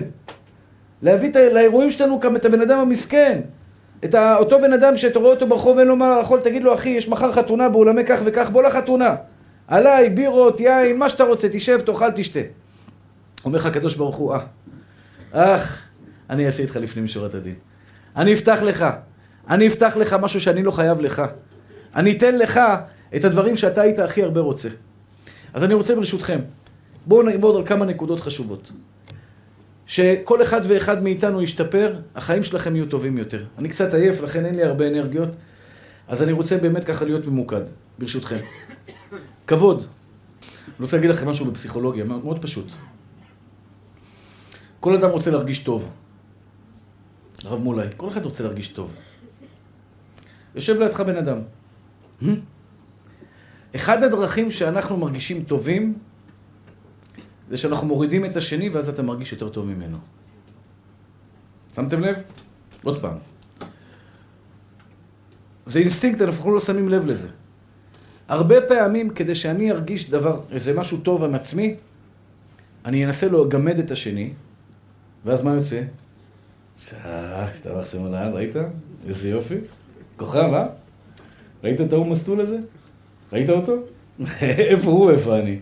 להביא 1.03 1.31
לאירועים 1.53 1.91
שלנו 1.91 2.19
גם 2.19 2.35
את 2.35 2.45
הבן 2.45 2.61
אדם 2.61 2.79
המסכן. 2.79 3.41
את 4.05 4.15
אותו 4.15 4.61
בן 4.61 4.73
אדם 4.73 4.95
שאתה 4.95 5.19
רואה 5.19 5.31
אותו 5.31 5.47
ברחוב 5.47 5.79
אין 5.79 5.87
לו 5.87 5.95
מה 5.95 6.17
לאכול, 6.17 6.39
תגיד 6.39 6.63
לו 6.63 6.73
אחי, 6.73 6.89
יש 6.89 7.07
מחר 7.07 7.31
חתונה 7.31 7.69
באולמי 7.69 8.05
כך 8.05 8.19
וכך, 8.25 8.49
בוא 8.49 8.63
לחתונה. 8.63 9.15
עליי, 9.67 10.09
בירות, 10.09 10.59
יין, 10.59 10.97
מה 10.97 11.09
שאתה 11.09 11.23
רוצה, 11.23 11.47
תשב, 11.51 11.79
תאכל, 11.79 12.11
תשתה. 12.11 12.39
אומר 13.45 13.57
לך 13.57 13.65
הקדוש 13.65 13.95
ברוך 13.95 14.15
הוא, 14.15 14.33
אה, 14.33 14.39
אך, 15.31 15.87
אני 16.29 16.45
אעשה 16.45 16.63
איתך 16.63 16.75
לפנים 16.75 17.05
משורת 17.05 17.35
הדין. 17.35 17.55
אני 18.15 18.33
אפתח 18.33 18.59
לך, 18.63 18.85
אני 19.49 19.67
אפתח 19.67 19.97
לך 19.97 20.13
משהו 20.13 20.41
שאני 20.41 20.63
לא 20.63 20.71
חייב 20.71 21.01
לך. 21.01 21.21
אני 21.95 22.11
אתן 22.11 22.37
לך 22.37 22.59
את 23.15 23.25
הדברים 23.25 23.55
שאתה 23.55 23.81
היית 23.81 23.99
הכי 23.99 24.23
הרבה 24.23 24.41
רוצה. 24.41 24.69
אז 25.53 25.63
אני 25.63 25.73
רוצה 25.73 25.95
ברשותכם, 25.95 26.39
בואו 27.05 27.23
נעבוד 27.23 27.55
על 27.55 27.65
כמה 27.65 27.85
נקודות 27.85 28.19
חשובות. 28.19 28.71
שכל 29.85 30.41
אחד 30.41 30.61
ואחד 30.67 31.03
מאיתנו 31.03 31.41
ישתפר, 31.41 31.99
החיים 32.15 32.43
שלכם 32.43 32.75
יהיו 32.75 32.85
טובים 32.85 33.17
יותר. 33.17 33.45
אני 33.57 33.69
קצת 33.69 33.93
עייף, 33.93 34.21
לכן 34.21 34.45
אין 34.45 34.55
לי 34.55 34.63
הרבה 34.63 34.87
אנרגיות, 34.87 35.29
אז 36.07 36.21
אני 36.21 36.31
רוצה 36.31 36.57
באמת 36.57 36.83
ככה 36.83 37.05
להיות 37.05 37.27
ממוקד, 37.27 37.61
ברשותכם. 37.99 38.37
כבוד. 39.47 39.77
אני 39.79 40.75
רוצה 40.79 40.97
להגיד 40.97 41.09
לכם 41.09 41.29
משהו 41.29 41.45
בפסיכולוגיה, 41.45 42.03
מאוד, 42.03 42.41
פשוט. 42.41 42.67
כל 44.79 44.95
אדם 44.95 45.09
רוצה 45.09 45.31
להרגיש 45.31 45.59
טוב. 45.59 45.91
הרב 47.43 47.59
מולי, 47.59 47.87
כל 47.97 48.09
אחד 48.09 48.25
רוצה 48.25 48.43
להרגיש 48.43 48.67
טוב. 48.67 48.93
יושב 50.55 50.79
לידך 50.79 50.99
בן 50.99 51.15
אדם. 51.17 51.37
אחד 53.75 54.03
הדרכים 54.03 54.51
שאנחנו 54.51 54.97
מרגישים 54.97 55.43
טובים, 55.43 55.93
זה 57.49 57.57
שאנחנו 57.57 57.87
מורידים 57.87 58.25
את 58.25 58.35
השני, 58.35 58.69
ואז 58.69 58.89
אתה 58.89 59.01
מרגיש 59.01 59.31
יותר 59.31 59.49
טוב 59.49 59.65
ממנו. 59.65 59.97
שמתם 61.75 61.99
לב? 61.99 62.15
עוד 62.83 63.01
פעם. 63.01 63.17
זה 65.65 65.79
אינסטינקט, 65.79 66.21
אנחנו 66.21 66.53
לא 66.55 66.59
שמים 66.59 66.89
לב 66.89 67.05
לזה. 67.05 67.29
הרבה 68.27 68.55
פעמים, 68.67 69.09
כדי 69.09 69.35
שאני 69.35 69.71
ארגיש 69.71 70.09
דבר, 70.09 70.41
איזה 70.51 70.73
משהו 70.73 71.01
טוב 71.01 71.23
עם 71.23 71.35
עצמי, 71.35 71.75
אני 72.85 73.05
אנסה 73.05 73.27
לגמד 73.27 73.79
את 73.79 73.91
השני, 73.91 74.33
ואז 75.25 75.41
מה 75.41 75.53
יוצא? 75.53 75.81
ישתבח 76.79 77.85
שמו 77.85 78.05
לעד, 78.05 78.33
ראית? 78.33 78.55
איזה 79.07 79.29
יופי. 79.29 79.57
כוכב, 80.17 80.53
אה? 80.53 80.67
ראית 81.63 81.81
את 81.81 81.93
ההוא 81.93 82.05
מסטול 82.07 82.41
הזה? 82.41 82.57
ראית 83.33 83.49
אותו? 83.49 83.73
איפה 84.41 84.91
הוא, 84.91 85.11
איפה 85.11 85.39
אני? 85.39 85.59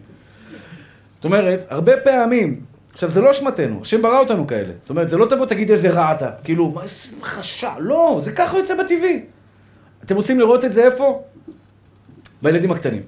זאת 1.21 1.25
אומרת, 1.25 1.65
הרבה 1.69 1.97
פעמים, 1.97 2.61
עכשיו 2.93 3.09
זה 3.09 3.21
לא 3.21 3.31
אשמתנו, 3.31 3.81
השם 3.81 4.01
ברא 4.01 4.19
אותנו 4.19 4.47
כאלה. 4.47 4.73
זאת 4.81 4.89
אומרת, 4.89 5.09
זה 5.09 5.17
לא 5.17 5.25
תבוא 5.25 5.45
תגיד 5.45 5.71
איזה 5.71 5.89
רע 5.89 6.11
אתה. 6.13 6.29
כאילו, 6.43 6.71
מה 6.71 6.83
איזה 6.83 6.93
חשע? 7.23 7.71
לא, 7.79 8.21
זה 8.23 8.31
ככה 8.31 8.57
יוצא 8.57 8.75
בטבעי. 8.75 9.25
אתם 10.03 10.15
רוצים 10.15 10.39
לראות 10.39 10.65
את 10.65 10.73
זה 10.73 10.83
איפה? 10.83 11.23
בילדים 12.41 12.71
הקטנים. 12.71 13.01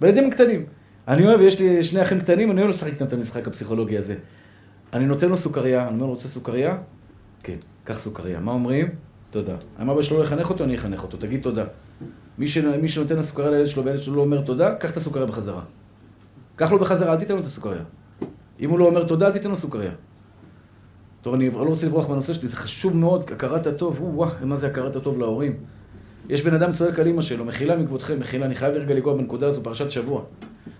בילדים 0.00 0.28
הקטנים. 0.28 0.64
אני 1.08 1.26
אוהב, 1.26 1.40
יש 1.40 1.60
לי 1.60 1.84
שני 1.84 2.02
אחים 2.02 2.20
קטנים, 2.20 2.50
אני 2.50 2.60
אוהב 2.60 2.70
לשחק 2.70 2.92
איתם 2.92 3.04
את 3.04 3.12
המשחק 3.12 3.46
הפסיכולוגי 3.46 3.98
הזה. 3.98 4.14
אני 4.92 5.06
נותן 5.06 5.28
לו 5.28 5.36
סוכריה, 5.36 5.82
אני 5.82 5.94
אומר 5.94 6.06
לו, 6.06 6.12
רוצה 6.12 6.28
סוכריה? 6.28 6.76
כן, 7.42 7.56
קח 7.84 7.98
סוכריה. 7.98 8.40
מה 8.40 8.52
אומרים? 8.52 8.88
תודה. 9.30 9.54
אם 9.82 9.90
אבא 9.90 10.02
שלו 10.02 10.18
לא 10.18 10.24
יחנך 10.24 10.50
אותו, 10.50 10.64
אני 10.64 10.74
אחנך 10.74 11.02
אותו, 11.02 11.16
תגיד 11.16 11.42
תודה. 11.42 11.64
מי, 12.38 12.48
ש... 12.48 12.58
מי 12.58 12.88
שנותן 12.88 13.16
לסוכריה 13.16 13.50
לילד 13.50 13.66
שלו 13.66 13.84
והילד 13.84 14.02
שלו 14.02 14.16
לא 14.16 14.22
אומר 14.22 14.40
תודה, 14.40 14.74
קח 14.74 14.90
את 14.90 14.96
הסוכריה 14.96 15.26
בחזרה. 15.26 15.62
קח 16.62 16.72
לו 16.72 16.78
בחזרה, 16.78 17.12
אל 17.12 17.18
תיתן 17.18 17.34
לו 17.34 17.40
את 17.40 17.46
הסוכריה. 17.46 17.82
אם 18.60 18.70
הוא 18.70 18.78
לא 18.78 18.84
אומר 18.84 19.04
תודה, 19.04 19.26
אל 19.26 19.32
תיתן 19.32 19.50
לו 19.50 19.56
סוכריה. 19.56 19.90
טוב, 21.22 21.34
אני 21.34 21.50
לא 21.50 21.62
רוצה 21.62 21.86
לברוח 21.86 22.08
מהנושא 22.08 22.34
שלי, 22.34 22.48
זה 22.48 22.56
חשוב 22.56 22.96
מאוד, 22.96 23.30
הכרת 23.32 23.66
הטוב, 23.66 24.02
וואו, 24.02 24.30
מה 24.44 24.56
זה 24.56 24.66
הכרת 24.66 24.96
הטוב 24.96 25.18
להורים. 25.18 25.56
יש 26.28 26.42
בן 26.42 26.54
אדם 26.54 26.72
צועק 26.72 26.98
על 26.98 27.06
אימא 27.06 27.22
שלו, 27.22 27.44
מחילה 27.44 27.76
מכבודכם, 27.76 28.18
מחילה, 28.20 28.46
אני 28.46 28.54
חייב 28.54 28.74
לרגע 28.74 28.94
לגוע 28.94 29.14
בנקודה 29.14 29.46
הזו, 29.46 29.62
פרשת 29.62 29.90
שבוע. 29.90 30.22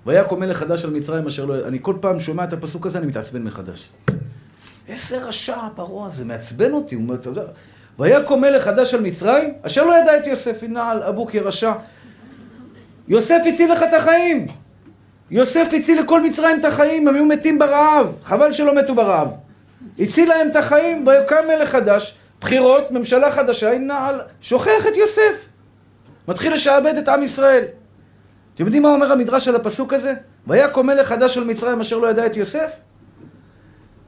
ויקום 0.07 0.41
מלך 0.41 0.57
חדש 0.57 0.85
על 0.85 0.91
מצרים 0.91 1.27
אשר 1.27 1.45
לא... 1.45 1.67
אני 1.67 1.79
כל 1.83 1.95
פעם 2.01 2.21
שומע 2.21 2.45
את 2.45 2.53
הפסוק 2.53 2.87
הזה, 2.87 2.99
אני 2.99 3.07
מתעצבן 3.07 3.43
מחדש. 3.43 3.89
איזה 4.89 5.25
רשע 5.25 5.57
הפרעה 5.57 6.07
הזה, 6.07 6.25
מעצבן 6.25 6.73
אותי, 6.73 6.95
הוא 6.95 7.03
אומר, 7.03 7.15
אתה 7.15 7.29
יודע... 7.29 7.43
ויקום 7.99 8.41
מלך 8.41 8.63
חדש 8.63 8.95
על 8.95 9.01
מצרים, 9.01 9.55
אשר 9.63 9.85
לא 9.85 9.95
ידע 10.03 10.17
את 10.17 10.27
יוסף, 10.27 10.63
ינעל 10.63 11.03
אבוק 11.03 11.35
ירשע. 11.35 11.73
יוסף 13.09 13.41
הציל 13.53 13.73
לך 13.73 13.83
את 13.83 13.93
החיים. 13.99 14.47
יוסף 15.33 15.69
הציל 15.77 16.01
לכל 16.01 16.23
מצרים 16.23 16.61
את 16.61 16.65
החיים, 16.65 17.09
הם 17.09 17.15
היו 17.15 17.25
מתים 17.25 17.59
ברעב. 17.59 18.13
חבל 18.23 18.53
שלא 18.53 18.75
מתו 18.75 18.95
ברעב. 18.95 19.29
הציל 19.99 20.29
להם 20.29 20.51
את 20.51 20.57
החיים, 20.57 21.07
ויקם 21.07 21.45
מלך 21.49 21.69
חדש, 21.69 22.19
בחירות, 22.41 22.91
ממשלה 22.91 23.31
חדשה, 23.31 23.75
ינעל, 23.75 24.21
שוכח 24.41 24.87
את 24.89 24.97
יוסף. 24.97 25.49
מתחיל 26.29 26.55
לשעבד 26.55 26.95
את 26.97 27.09
עם 27.09 27.23
ישראל. 27.23 27.65
אתם 28.55 28.65
יודעים 28.65 28.83
מה 28.83 28.89
אומר 28.89 29.13
המדרש 29.13 29.49
על 29.49 29.57
הפסוק 29.57 29.93
הזה? 29.93 30.15
ויקום 30.47 30.87
מלך 30.87 31.09
חדש 31.09 31.39
על 31.39 31.45
מצרים 31.45 31.81
אשר 31.81 31.99
לא 31.99 32.11
ידע 32.11 32.27
את 32.27 32.37
יוסף? 32.37 32.71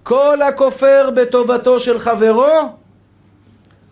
כל 0.02 0.42
הכופר 0.42 1.10
בטובתו 1.14 1.80
של 1.80 1.98
חברו, 1.98 2.68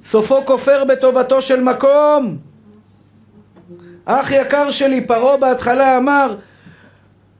סופו 0.04 0.44
כופר 0.44 0.84
בטובתו 0.84 1.42
של 1.42 1.60
מקום. 1.60 2.38
אח 4.04 4.30
יקר 4.30 4.70
שלי, 4.70 5.06
פרעה 5.06 5.36
בהתחלה 5.36 5.96
אמר, 5.96 6.36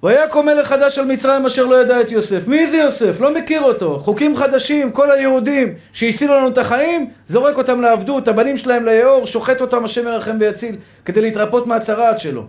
ויקום 0.03 0.47
מלך 0.47 0.67
חדש 0.67 0.99
על 0.99 1.05
מצרים 1.05 1.47
אשר 1.47 1.67
לא 1.67 1.83
ידע 1.83 2.01
את 2.01 2.13
יוסף. 2.13 2.49
מי 2.49 2.67
זה 2.67 2.77
יוסף? 2.77 3.21
לא 3.21 3.35
מכיר 3.35 3.63
אותו. 3.63 3.99
חוקים 3.99 4.37
חדשים, 4.37 4.91
כל 4.91 5.11
היהודים 5.11 5.75
שהצילו 5.93 6.35
לנו 6.37 6.49
את 6.49 6.59
החיים, 6.59 7.11
זורק 7.27 7.59
אותם 7.59 7.81
לעבדות, 7.81 8.29
הבנים 8.29 8.57
שלהם 8.57 8.85
ליאור, 8.85 9.27
שוחט 9.27 9.61
אותם 9.61 9.85
השם 9.85 10.07
ירחם 10.07 10.37
ויציל, 10.41 10.77
כדי 11.05 11.21
להתרפות 11.21 11.67
מהצרעת 11.67 12.19
שלו. 12.19 12.47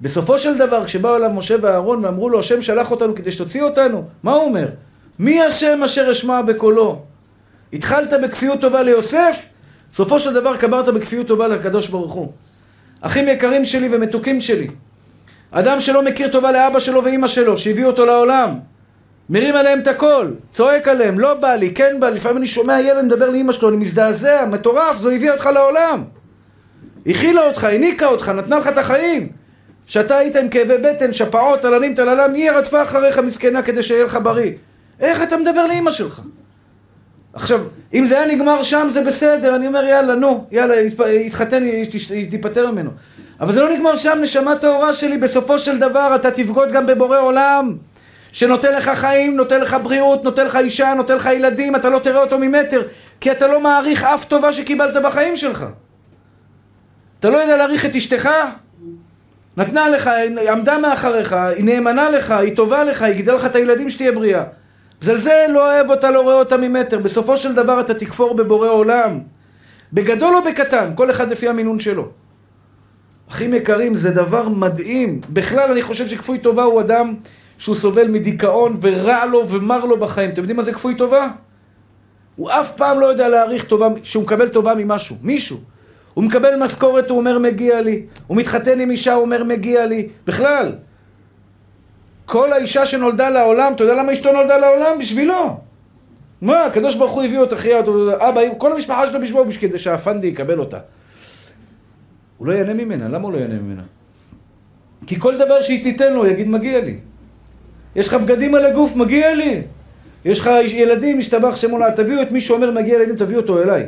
בסופו 0.00 0.38
של 0.38 0.58
דבר, 0.58 0.84
כשבאו 0.84 1.16
אליו 1.16 1.30
משה 1.30 1.54
ואהרון 1.60 2.04
ואמרו 2.04 2.30
לו, 2.30 2.38
השם 2.38 2.62
שלח 2.62 2.90
אותנו 2.90 3.14
כדי 3.14 3.32
שתוציא 3.32 3.62
אותנו, 3.62 4.04
מה 4.22 4.32
הוא 4.32 4.44
אומר? 4.44 4.68
מי 5.18 5.42
השם 5.42 5.82
אשר 5.84 6.10
אשמע 6.10 6.42
בקולו? 6.42 7.02
התחלת 7.72 8.12
בכפיות 8.22 8.60
טובה 8.60 8.82
ליוסף, 8.82 9.46
סופו 9.92 10.20
של 10.20 10.34
דבר 10.34 10.56
קברת 10.56 10.88
בכפיות 10.88 11.26
טובה 11.26 11.48
לקדוש 11.48 11.88
ברוך 11.88 12.12
הוא. 12.12 12.32
אחים 13.00 13.28
יקרים 13.28 13.64
שלי 13.64 13.88
ומתוקים 13.90 14.40
שלי, 14.40 14.68
אדם 15.50 15.80
שלא 15.80 16.02
מכיר 16.02 16.28
טובה 16.28 16.52
לאבא 16.52 16.78
שלו 16.78 17.04
ואימא 17.04 17.28
שלו, 17.28 17.58
שהביא 17.58 17.84
אותו 17.84 18.06
לעולם, 18.06 18.54
מרים 19.30 19.54
עליהם 19.54 19.78
את 19.78 19.86
הכל, 19.86 20.30
צועק 20.52 20.88
עליהם, 20.88 21.18
לא 21.18 21.34
בא 21.34 21.54
לי, 21.54 21.74
כן 21.74 21.96
בא 22.00 22.08
לי, 22.08 22.16
לפעמים 22.16 22.36
אני 22.36 22.46
שומע 22.46 22.80
ילד 22.80 23.04
מדבר 23.04 23.30
לאימא 23.30 23.52
שלו, 23.52 23.68
אני 23.68 23.76
מזדעזע, 23.76 24.44
מטורף, 24.50 24.96
זו 24.96 25.10
הביאה 25.10 25.32
אותך 25.32 25.46
לעולם. 25.46 26.04
הכילה 27.06 27.44
אותך, 27.44 27.64
הניקה 27.64 28.06
אותך, 28.06 28.28
נתנה 28.28 28.58
לך 28.58 28.68
את 28.68 28.78
החיים. 28.78 29.28
שאתה 29.86 30.16
היית 30.16 30.36
עם 30.36 30.48
כאבי 30.48 30.78
בטן, 30.78 31.12
שפעות, 31.12 31.62
תללים, 31.62 31.94
תללם, 31.94 32.34
היא 32.34 32.50
רדפה 32.50 32.82
אחריך 32.82 33.18
מסכנה 33.18 33.62
כדי 33.62 33.82
שיהיה 33.82 34.04
לך 34.04 34.18
בריא. 34.22 34.52
איך 35.00 35.22
אתה 35.22 35.36
מדבר 35.36 35.66
לאימא 35.66 35.90
שלך? 35.90 36.20
עכשיו, 37.32 37.60
אם 37.94 38.06
זה 38.06 38.20
היה 38.20 38.34
נגמר 38.34 38.62
שם 38.62 38.88
זה 38.90 39.02
בסדר, 39.02 39.56
אני 39.56 39.66
אומר 39.66 39.84
יאללה, 39.84 40.14
נו, 40.14 40.44
יאללה, 40.50 40.76
יתחתן, 41.10 41.64
תיפטר 42.30 42.70
ממנו. 42.70 42.90
אבל 43.40 43.52
זה 43.52 43.60
לא 43.60 43.72
נגמר 43.72 43.96
שם, 43.96 44.18
נשמה 44.22 44.56
טהורה 44.56 44.92
שלי, 44.92 45.18
בסופו 45.18 45.58
של 45.58 45.78
דבר 45.78 46.12
אתה 46.14 46.30
תבגוד 46.30 46.72
גם 46.72 46.86
בבורא 46.86 47.18
עולם, 47.18 47.76
שנותן 48.32 48.74
לך 48.74 48.88
חיים, 48.88 49.36
נותן 49.36 49.60
לך 49.60 49.76
בריאות, 49.82 50.24
נותן 50.24 50.46
לך 50.46 50.56
אישה, 50.56 50.94
נותן 50.94 51.16
לך 51.16 51.26
ילדים, 51.26 51.76
אתה 51.76 51.90
לא 51.90 51.98
תראה 51.98 52.20
אותו 52.20 52.38
ממטר, 52.38 52.82
כי 53.20 53.30
אתה 53.30 53.48
לא 53.48 53.60
מעריך 53.60 54.04
אף 54.04 54.24
טובה 54.24 54.52
שקיבלת 54.52 54.96
בחיים 55.04 55.36
שלך. 55.36 55.64
אתה 57.20 57.30
לא 57.30 57.36
יודע 57.36 57.56
להעריך 57.56 57.84
את 57.84 57.94
אשתך? 57.94 58.28
נתנה 59.56 59.88
לך, 59.88 60.10
עמדה 60.50 60.78
מאחריך, 60.78 61.32
היא 61.32 61.64
נאמנה 61.64 62.10
לך, 62.10 62.30
היא 62.30 62.56
טובה 62.56 62.84
לך, 62.84 63.02
היא 63.02 63.14
גידלה 63.14 63.34
לך 63.34 63.46
את 63.46 63.56
הילדים 63.56 63.90
שתהיה 63.90 64.12
בריאה. 64.12 64.44
מזלזל, 65.02 65.46
לא 65.48 65.72
אוהב 65.72 65.90
אותה, 65.90 66.10
לא 66.10 66.20
רואה 66.20 66.34
אותה 66.34 66.56
ממטר. 66.56 66.98
בסופו 66.98 67.36
של 67.36 67.54
דבר 67.54 67.80
אתה 67.80 67.94
תכפור 67.94 68.34
בבורא 68.34 68.68
עולם. 68.68 69.20
בגדול 69.92 70.36
או 70.36 70.44
בקטן, 70.44 70.90
כל 70.94 71.10
אחד 71.10 71.30
לפי 71.30 71.48
המינון 71.48 71.78
שלו. 71.78 72.08
אחים 73.30 73.54
יקרים, 73.54 73.96
זה 73.96 74.10
דבר 74.10 74.48
מדהים. 74.48 75.20
בכלל, 75.30 75.70
אני 75.70 75.82
חושב 75.82 76.08
שכפוי 76.08 76.38
טובה 76.38 76.62
הוא 76.62 76.80
אדם 76.80 77.14
שהוא 77.58 77.76
סובל 77.76 78.08
מדיכאון 78.08 78.78
ורע 78.80 79.26
לו 79.26 79.48
ומר 79.48 79.84
לו 79.84 79.96
בחיים. 80.00 80.30
אתם 80.30 80.40
יודעים 80.40 80.56
מה 80.56 80.62
זה 80.62 80.72
כפוי 80.72 80.94
טובה? 80.94 81.28
הוא 82.36 82.50
אף 82.50 82.76
פעם 82.76 83.00
לא 83.00 83.06
יודע 83.06 83.28
להעריך 83.28 83.64
טובה, 83.64 83.88
שהוא 84.02 84.22
מקבל 84.22 84.48
טובה 84.48 84.74
ממשהו, 84.74 85.16
מישהו. 85.22 85.56
הוא 86.14 86.24
מקבל 86.24 86.64
משכורת, 86.64 87.10
הוא 87.10 87.18
אומר 87.18 87.38
מגיע 87.38 87.80
לי. 87.82 88.06
הוא 88.26 88.36
מתחתן 88.36 88.80
עם 88.80 88.90
אישה, 88.90 89.14
הוא 89.14 89.22
אומר 89.22 89.44
מגיע 89.44 89.86
לי. 89.86 90.08
בכלל. 90.26 90.72
כל 92.26 92.52
האישה 92.52 92.86
שנולדה 92.86 93.30
לעולם, 93.30 93.72
אתה 93.72 93.84
יודע 93.84 93.94
למה 93.94 94.12
אשתו 94.12 94.32
נולדה 94.32 94.58
לעולם? 94.58 94.98
בשבילו. 94.98 95.56
מה, 96.42 96.64
הקדוש 96.64 96.96
ברוך 96.96 97.12
הוא 97.12 97.22
הביא 97.22 97.38
אותה, 97.38 97.56
אותו, 97.74 98.10
אבא, 98.28 98.40
כל 98.58 98.72
המשפחה 98.72 99.06
שלו 99.06 99.20
בשבילו, 99.20 99.44
כדי 99.60 99.78
שהפנדי 99.78 100.26
יקבל 100.26 100.58
אותה. 100.58 100.78
הוא 102.38 102.46
לא 102.46 102.52
ייהנה 102.52 102.74
ממנה, 102.74 103.08
למה 103.08 103.24
הוא 103.24 103.32
לא 103.32 103.38
ייהנה 103.38 103.54
ממנה? 103.54 103.82
כי 105.06 105.20
כל 105.20 105.38
דבר 105.38 105.62
שהיא 105.62 105.82
תיתן 105.82 106.12
לו, 106.12 106.26
יגיד 106.26 106.48
מגיע 106.48 106.80
לי. 106.80 106.96
יש 107.96 108.08
לך 108.08 108.14
בגדים 108.14 108.54
על 108.54 108.66
הגוף, 108.66 108.96
מגיע 108.96 109.34
לי. 109.34 109.62
יש 110.24 110.40
לך 110.40 110.50
ילדים, 110.66 111.18
משתבח 111.18 111.56
שמונה, 111.56 111.90
תביאו 111.90 112.22
את 112.22 112.32
מי 112.32 112.40
שאומר 112.40 112.70
מגיע 112.70 112.98
לילדים, 112.98 113.16
תביאו 113.16 113.40
אותו 113.40 113.62
אליי. 113.62 113.86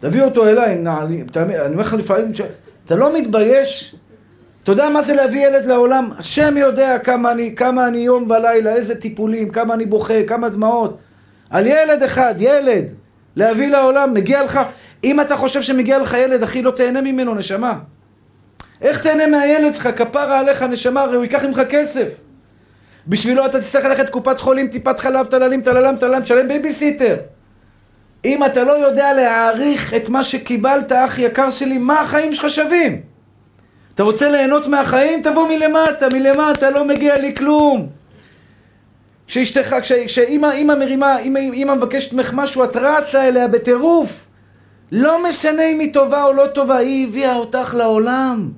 תביאו 0.00 0.24
אותו 0.24 0.46
אליי, 0.46 0.72
אני 0.72 1.22
אומר 1.72 1.80
לך 1.80 1.94
לפעמים, 1.94 2.32
אתה 2.84 2.96
לא 2.96 3.18
מתבייש? 3.18 3.94
אתה 4.62 4.72
יודע 4.72 4.88
מה 4.88 5.02
זה 5.02 5.14
להביא 5.14 5.46
ילד 5.46 5.66
לעולם? 5.66 6.10
השם 6.18 6.56
יודע 6.56 6.98
כמה 6.98 7.32
אני, 7.32 7.54
כמה 7.56 7.86
אני 7.86 7.98
יום 7.98 8.30
ולילה, 8.30 8.74
איזה 8.74 8.94
טיפולים, 8.94 9.50
כמה 9.50 9.74
אני 9.74 9.86
בוכה, 9.86 10.22
כמה 10.26 10.48
דמעות. 10.48 10.98
על 11.50 11.66
ילד 11.66 12.02
אחד, 12.02 12.34
ילד, 12.38 12.84
להביא 13.36 13.68
לעולם, 13.68 14.14
מגיע 14.14 14.42
לך, 14.42 14.60
אם 15.04 15.20
אתה 15.20 15.36
חושב 15.36 15.62
שמגיע 15.62 15.98
לך 15.98 16.16
ילד, 16.18 16.42
אחי, 16.42 16.62
לא 16.62 16.70
תהנה 16.70 17.00
ממנו, 17.00 17.34
נשמה. 17.34 17.78
איך 18.82 19.02
תהנה 19.02 19.26
מהילד 19.26 19.74
שלך? 19.74 19.88
כפרה 19.96 20.40
עליך, 20.40 20.62
נשמה, 20.62 21.00
הרי 21.00 21.16
הוא 21.16 21.24
ייקח 21.24 21.44
ממך 21.44 21.62
כסף. 21.68 22.08
בשבילו 23.06 23.46
אתה 23.46 23.60
תצטרך 23.60 23.84
ללכת 23.84 24.08
קופת 24.08 24.40
חולים, 24.40 24.68
טיפת 24.68 25.00
חלב, 25.00 25.26
טללים, 25.26 25.60
טללם, 25.60 25.96
טללם, 25.96 26.22
תשלם 26.22 26.48
בייביסיטר. 26.48 27.16
אם 28.24 28.44
אתה 28.44 28.64
לא 28.64 28.72
יודע 28.72 29.12
להעריך 29.12 29.94
את 29.94 30.08
מה 30.08 30.22
שקיבלת, 30.22 30.92
אח 30.92 31.18
יקר 31.18 31.50
שלי, 31.50 31.78
מה 31.78 32.00
החיים 32.00 32.32
שלך 32.32 32.50
שווים? 32.50 33.00
אתה 33.94 34.02
רוצה 34.02 34.28
ליהנות 34.28 34.66
מהחיים? 34.66 35.22
תבוא 35.22 35.48
מלמטה, 35.48 36.08
מלמטה 36.12 36.70
לא 36.70 36.84
מגיע 36.84 37.18
לי 37.18 37.34
כלום. 37.34 37.88
כשאשתך, 39.26 39.76
כשאימא 40.06 40.74
מרימה, 40.78 41.18
אימא 41.18 41.74
מבקשת 41.74 42.12
ממך 42.12 42.30
משהו, 42.34 42.64
אתה 42.64 42.76
רץ 42.76 43.28
אליה 43.28 43.48
בטירוף. 43.48 44.26
לא 44.92 45.28
משנה 45.28 45.66
אם 45.66 45.80
היא 45.80 45.92
טובה 45.92 46.24
או 46.24 46.32
לא 46.32 46.46
טובה, 46.46 46.76
היא 46.76 47.08
הביאה 47.08 47.36
אותך 47.36 47.74
לעולם. 47.78 48.50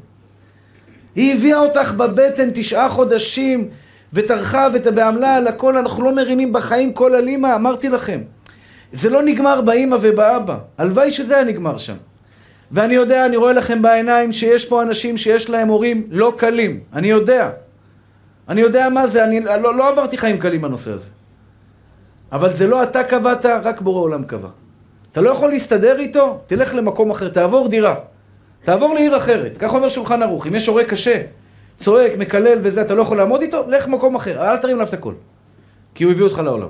היא 1.15 1.35
הביאה 1.35 1.59
אותך 1.59 1.93
בבטן 1.93 2.49
תשעה 2.55 2.89
חודשים, 2.89 3.69
וטרחה 4.13 4.69
ועמלה 4.95 5.37
על 5.37 5.47
הכל, 5.47 5.77
אנחנו 5.77 6.05
לא 6.05 6.15
מרימים 6.15 6.53
בחיים 6.53 6.93
כל 6.93 7.15
על 7.15 7.29
אימא, 7.29 7.55
אמרתי 7.55 7.89
לכם. 7.89 8.21
זה 8.93 9.11
לא 9.11 9.23
נגמר 9.23 9.61
באימא 9.61 9.97
ובאבא. 10.01 10.57
הלוואי 10.79 11.11
שזה 11.11 11.35
היה 11.35 11.45
נגמר 11.45 11.79
שם. 11.79 11.95
ואני 12.73 12.95
יודע, 12.95 13.27
אני 13.27 13.37
רואה 13.37 13.53
לכם 13.53 13.83
בעיניים 13.83 14.33
שיש 14.33 14.67
פה 14.67 14.83
אנשים 14.83 15.17
שיש 15.17 15.51
להם 15.51 15.69
הורים 15.69 16.07
לא 16.11 16.33
קלים. 16.37 16.81
אני 16.93 17.07
יודע. 17.07 17.51
אני 18.49 18.61
יודע 18.61 18.89
מה 18.89 19.07
זה, 19.07 19.25
אני 19.25 19.41
לא, 19.41 19.77
לא 19.77 19.89
עברתי 19.89 20.19
חיים 20.19 20.39
קלים 20.39 20.63
בנושא 20.63 20.93
הזה. 20.93 21.11
אבל 22.33 22.53
זה 22.53 22.67
לא 22.67 22.83
אתה 22.83 23.05
קבעת, 23.05 23.47
רק 23.47 23.81
בורא 23.81 24.01
עולם 24.01 24.25
קבע. 24.25 24.49
אתה 25.13 25.21
לא 25.21 25.31
יכול 25.31 25.49
להסתדר 25.49 25.99
איתו? 25.99 26.41
תלך 26.47 26.75
למקום 26.75 27.11
אחר, 27.11 27.29
תעבור 27.29 27.69
דירה. 27.69 27.95
תעבור 28.65 28.95
לעיר 28.95 29.17
אחרת. 29.17 29.57
כך 29.57 29.75
אומר 29.75 29.89
שולחן 29.89 30.23
ערוך. 30.23 30.47
אם 30.47 30.55
יש 30.55 30.67
הורה 30.67 30.85
קשה, 30.85 31.23
צועק, 31.79 32.13
מקלל 32.19 32.59
וזה, 32.63 32.83
אתה 32.83 32.95
לא 32.95 33.03
יכול 33.03 33.17
לעמוד 33.17 33.43
איתו? 33.43 33.65
לך 33.69 33.89
למקום 33.89 34.15
אחר. 34.15 34.51
אל 34.51 34.57
תרים 34.57 34.77
עליו 34.77 34.89
את 34.89 34.95
הכל. 34.95 35.15
כי 35.95 36.05
הוא 36.05 36.13
הביא 36.13 36.25
אותך 36.25 36.39
לעולם. 36.39 36.69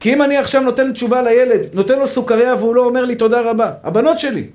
כי 0.00 0.12
אם 0.14 0.22
אני 0.22 0.36
עכשיו 0.36 0.62
נותן 0.62 0.92
תשובה 0.92 1.22
לילד, 1.22 1.60
נותן 1.74 1.98
לו 1.98 2.06
סוכריה 2.06 2.54
והוא 2.54 2.74
לא 2.74 2.84
אומר 2.84 3.04
לי 3.04 3.14
תודה 3.14 3.40
רבה, 3.40 3.72
הבנות 3.82 4.18
שלי, 4.18 4.50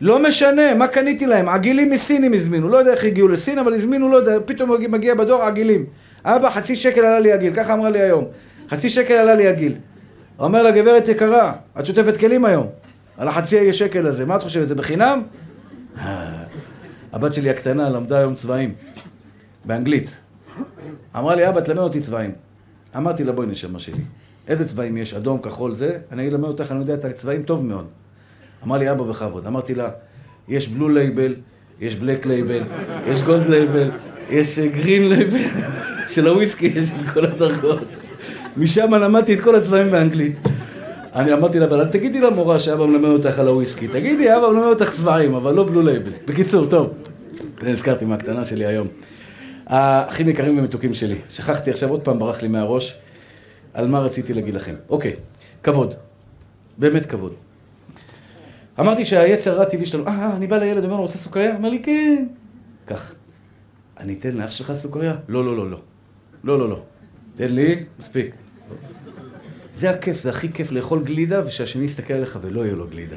לא 0.00 0.22
משנה, 0.22 0.74
מה 0.74 0.88
קניתי 0.88 1.26
להם? 1.26 1.48
עגילים 1.48 1.90
מסין 1.90 2.24
הם 2.24 2.32
הזמינו, 2.32 2.68
לא 2.68 2.76
יודע 2.76 2.92
איך 2.92 3.04
הגיעו 3.04 3.28
לסין, 3.28 3.58
אבל 3.58 3.74
הזמינו, 3.74 4.08
לא 4.08 4.16
יודע, 4.16 4.36
פתאום 4.44 4.70
מגיע 4.88 5.14
בדור 5.14 5.42
עגילים. 5.42 5.86
אבא, 6.24 6.50
חצי 6.50 6.76
שקל 6.76 7.00
עלה 7.00 7.18
לי 7.18 7.32
עגיל, 7.32 7.54
ככה 7.54 7.74
אמרה 7.74 7.90
לי 7.90 8.00
היום. 8.00 8.24
חצי 8.70 8.88
שקל 8.88 9.14
עלה 9.14 9.34
לי 9.34 9.46
עגיל. 9.46 9.74
אומר 10.38 10.62
לה, 10.62 10.70
גברת 10.70 11.08
יקרה, 11.08 11.52
את 11.80 11.86
שוטפת 11.86 12.16
כלים 12.16 12.44
היום, 12.44 12.66
על 13.16 13.28
החצי 13.28 13.72
שקל 13.72 14.06
הזה, 14.06 14.26
מה 14.26 14.36
את 14.36 14.42
חושבת, 14.42 14.68
זה 14.68 14.74
בחינם? 14.74 15.22
הבת 17.12 17.34
שלי 17.34 17.50
הקטנה 17.50 17.90
למדה 17.90 18.18
היום 18.18 18.34
צבעים, 18.34 18.74
באנגלית. 19.64 20.16
אמרה 21.16 21.34
לי, 21.34 21.48
אבא, 21.48 21.60
תלמד 21.60 21.78
אותי 21.78 22.00
צבעים. 22.00 22.32
אמרתי 22.96 23.24
לה, 23.24 23.32
בואי 23.32 23.46
נשמה 23.46 23.78
שלי. 23.78 24.02
איזה 24.48 24.68
צבעים 24.68 24.96
יש? 24.96 25.14
אדום, 25.14 25.38
כחול, 25.38 25.74
זה? 25.74 25.98
אני 26.12 26.22
אגיד 26.22 26.32
למד 26.32 26.48
אותך, 26.48 26.72
אני 26.72 26.80
יודע 26.80 26.94
את 26.94 27.04
הצבעים 27.04 27.42
טוב 27.42 27.64
מאוד. 27.64 27.86
אמר 28.64 28.78
לי, 28.78 28.90
אבא, 28.90 29.04
בכבוד. 29.04 29.46
אמרתי 29.46 29.74
לה, 29.74 29.88
יש 30.48 30.68
בלו 30.68 30.88
לייבל, 30.88 31.34
יש 31.80 31.96
Black 31.96 32.26
Label, 32.26 32.62
יש 33.06 33.22
Gold 33.22 33.48
Label, 33.48 33.90
יש 34.30 34.58
Green 34.58 35.08
Label, 35.08 35.38
של 36.12 36.26
הוויסקי, 36.26 36.66
יש 36.76 36.90
את 36.90 37.14
כל 37.14 37.24
הדרגות. 37.24 37.78
משם 38.56 38.94
למדתי 38.94 39.34
את 39.34 39.40
כל 39.40 39.54
הצבעים 39.54 39.90
באנגלית. 39.90 40.36
אני 41.14 41.32
אמרתי 41.32 41.58
לה, 41.58 41.66
אבל 41.66 41.84
תגידי 41.84 42.20
למורה 42.20 42.58
שאבא 42.58 42.86
מלמד 42.86 43.08
אותך 43.08 43.38
על 43.38 43.46
הוויסקי. 43.46 43.88
תגידי, 43.88 44.36
אבא 44.36 44.48
מלמד 44.48 44.66
אותך 44.66 44.94
צבעים, 44.94 45.34
אבל 45.34 45.54
לא 45.54 45.64
Blue 45.64 45.82
Label. 45.82 46.10
בקיצור, 46.26 46.66
טוב. 46.66 46.92
זה 47.62 47.72
נזכרתי 47.72 48.04
מהקטנה 48.04 48.44
שלי 48.44 48.66
היום. 48.66 48.88
האחים 49.66 50.28
יקרים 50.28 50.58
ומתוקים 50.58 50.94
שלי. 50.94 51.16
שכחתי 51.30 51.70
עכשיו, 51.70 51.88
עוד 51.88 52.00
פעם 52.00 52.18
ברח 52.18 52.42
לי 52.42 52.48
מהראש. 52.48 52.96
על 53.74 53.86
מה 53.86 53.98
רציתי 53.98 54.34
להגיד 54.34 54.54
לכם. 54.54 54.74
אוקיי, 54.90 55.12
כבוד. 55.62 55.94
באמת 56.78 57.06
כבוד. 57.06 57.32
אמרתי 58.80 59.04
שהיצר 59.04 59.50
הרע 59.50 59.62
הטבעי 59.62 59.86
שלנו, 59.86 60.06
אה, 60.06 60.36
אני 60.36 60.46
בא 60.46 60.58
לילד, 60.58 60.84
אומר 60.84 60.96
לו, 60.96 61.02
רוצה 61.02 61.18
סוכריה? 61.18 61.56
אומר 61.56 61.70
לי, 61.70 61.82
כן. 61.82 62.26
כך. 62.86 63.14
אני 63.98 64.14
אתן 64.14 64.36
לאח 64.36 64.50
שלך 64.50 64.72
סוכריה? 64.72 65.16
לא, 65.28 65.44
לא, 65.44 65.56
לא, 65.56 65.70
לא. 65.70 65.80
לא, 66.44 66.58
לא, 66.58 66.68
לא. 66.68 66.82
תן 67.36 67.52
לי, 67.52 67.84
מספיק. 67.98 68.34
זה 69.74 69.90
הכיף, 69.90 70.16
זה 70.16 70.30
הכי 70.30 70.52
כיף 70.52 70.70
לאכול 70.70 71.02
גלידה 71.02 71.46
ושהשני 71.46 71.84
יסתכל 71.84 72.14
עליך 72.14 72.38
ולא 72.42 72.60
יהיה 72.64 72.74
לו 72.74 72.86
גלידה. 72.86 73.16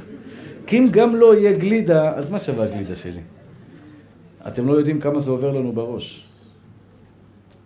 כי 0.68 0.78
אם 0.78 0.88
גם 0.92 1.16
לא 1.16 1.36
יהיה 1.36 1.52
גלידה, 1.52 2.14
אז 2.14 2.32
מה 2.32 2.40
שווה 2.40 2.66
הגלידה 2.66 2.96
שלי? 2.96 3.22
אתם 4.48 4.68
לא 4.68 4.74
יודעים 4.74 5.00
כמה 5.00 5.20
זה 5.20 5.32
עובר 5.32 5.52
לנו 5.52 5.72
בראש. 5.72 6.30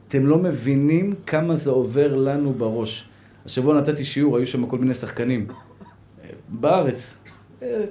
אתם 0.08 0.28
לא 0.28 0.38
מבינים 0.38 1.16
כמה 1.26 1.56
זה 1.56 1.70
עובר 1.70 2.18
לנו 2.18 2.54
בראש. 2.54 3.10
השבוע 3.46 3.78
נתתי 3.78 4.06
שיעור, 4.06 4.38
היו 4.38 4.48
שם 4.48 4.66
כל 4.66 4.78
מיני 4.78 4.94
שחקנים. 4.94 5.48
בארץ, 6.50 7.18
אה, 7.25 7.25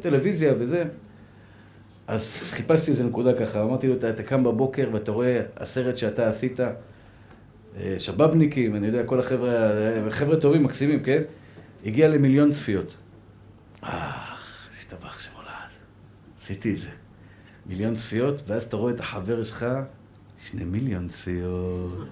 טלוויזיה 0.01 0.55
וזה. 0.59 0.85
אז 2.07 2.51
חיפשתי 2.51 2.91
איזה 2.91 3.05
נקודה 3.05 3.33
ככה, 3.33 3.62
אמרתי 3.62 3.87
לו, 3.87 3.95
אתה, 3.95 4.11
אתה 4.11 4.22
קם 4.22 4.45
בבוקר 4.45 4.89
ואתה 4.93 5.11
רואה 5.12 5.43
הסרט 5.57 5.97
שאתה 5.97 6.29
עשית, 6.29 6.61
אה, 6.61 7.95
שבאבניקים, 7.99 8.77
אני 8.77 8.87
יודע, 8.87 9.05
כל 9.05 9.20
החבר'ה, 9.20 9.51
אה, 9.51 10.11
חבר'ה 10.11 10.37
טובים, 10.37 10.62
מקסימים, 10.62 11.03
כן? 11.03 11.22
הגיע 11.87 12.09
למיליון 12.09 12.53
צפיות. 12.53 12.95
אה, 13.85 14.12
השתבח 14.79 15.20
שמולד. 15.20 15.49
עשיתי 16.41 16.72
את 16.75 16.79
זה. 16.79 16.89
מיליון 17.66 17.95
צפיות, 17.95 18.43
ואז 18.47 18.62
אתה 18.62 18.77
רואה 18.77 18.93
את 18.93 19.01
החבר 19.01 19.43
שלך, 19.43 19.66
שני 20.39 20.64
מיליון 20.64 21.09
צפיות. 21.09 22.09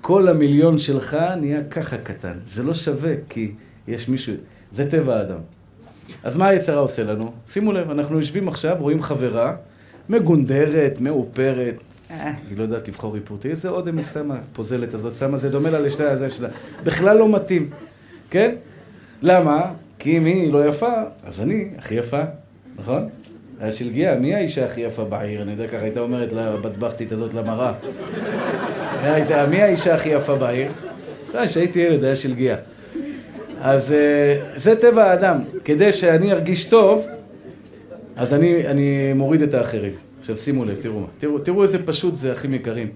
כל 0.00 0.28
המיליון 0.28 0.78
שלך 0.78 1.16
נהיה 1.40 1.64
ככה 1.64 1.98
קטן. 1.98 2.38
זה 2.46 2.62
לא 2.62 2.74
שווה, 2.74 3.14
כי 3.26 3.54
יש 3.88 4.08
מישהו... 4.08 4.34
זה 4.72 4.90
טבע 4.90 5.16
האדם. 5.16 5.40
אז 6.22 6.36
מה 6.36 6.48
היצרה 6.48 6.78
עושה 6.78 7.04
לנו? 7.04 7.32
שימו 7.48 7.72
לב, 7.72 7.90
אנחנו 7.90 8.16
יושבים 8.16 8.48
עכשיו, 8.48 8.76
רואים 8.78 9.02
חברה, 9.02 9.54
מגונדרת, 10.08 11.00
מאופרת, 11.00 11.80
אה, 12.10 12.32
היא 12.48 12.58
לא 12.58 12.62
יודעת 12.62 12.88
לבחור 12.88 13.14
איפורטי, 13.16 13.50
איזה 13.50 13.68
אודם 13.68 13.96
היא 13.96 14.04
שמה, 14.04 14.36
פוזלת 14.52 14.94
הזאת, 14.94 15.14
שמה, 15.14 15.36
זה 15.36 15.48
דומה 15.48 15.70
לה 15.70 15.80
לשתי 15.80 16.04
הזה 16.04 16.30
שלה. 16.30 16.48
בכלל 16.84 17.18
לא 17.18 17.32
מתאים, 17.32 17.70
כן? 18.30 18.54
למה? 19.22 19.72
כי 19.98 20.18
אם 20.18 20.24
היא 20.24 20.52
לא 20.52 20.68
יפה, 20.68 20.92
אז 21.24 21.40
אני 21.40 21.68
הכי 21.78 21.94
יפה, 21.94 22.22
נכון? 22.76 23.08
היה 23.60 23.72
שלגיה, 23.72 24.16
מי 24.16 24.34
האישה 24.34 24.66
הכי 24.66 24.80
יפה 24.80 25.04
בעיר? 25.04 25.42
אני 25.42 25.52
יודע 25.52 25.66
ככה, 25.66 25.82
הייתה 25.82 26.00
אומרת 26.00 26.32
לבטבחתית 26.32 27.12
הזאת 27.12 27.34
למראה. 27.34 27.72
מי 29.50 29.62
האישה 29.62 29.94
הכי 29.94 30.08
יפה 30.08 30.36
בעיר? 30.36 30.72
כשהייתי 31.44 31.78
ילד 31.78 32.04
היה 32.04 32.16
שלגיה. 32.16 32.56
אז 33.60 33.92
אה, 33.92 34.52
זה 34.56 34.76
טבע 34.76 35.04
האדם. 35.04 35.38
כדי 35.64 35.92
שאני 35.92 36.32
ארגיש 36.32 36.64
טוב, 36.64 37.06
אז 38.16 38.34
אני, 38.34 38.66
אני 38.66 39.12
מוריד 39.12 39.42
את 39.42 39.54
האחרים. 39.54 39.92
עכשיו 40.20 40.36
שימו 40.36 40.64
לב, 40.64 40.76
תראו. 40.76 41.06
תראו, 41.18 41.38
תראו 41.38 41.62
איזה 41.62 41.86
פשוט 41.86 42.14
זה, 42.14 42.32
אחים 42.32 42.54
יקרים. 42.54 42.88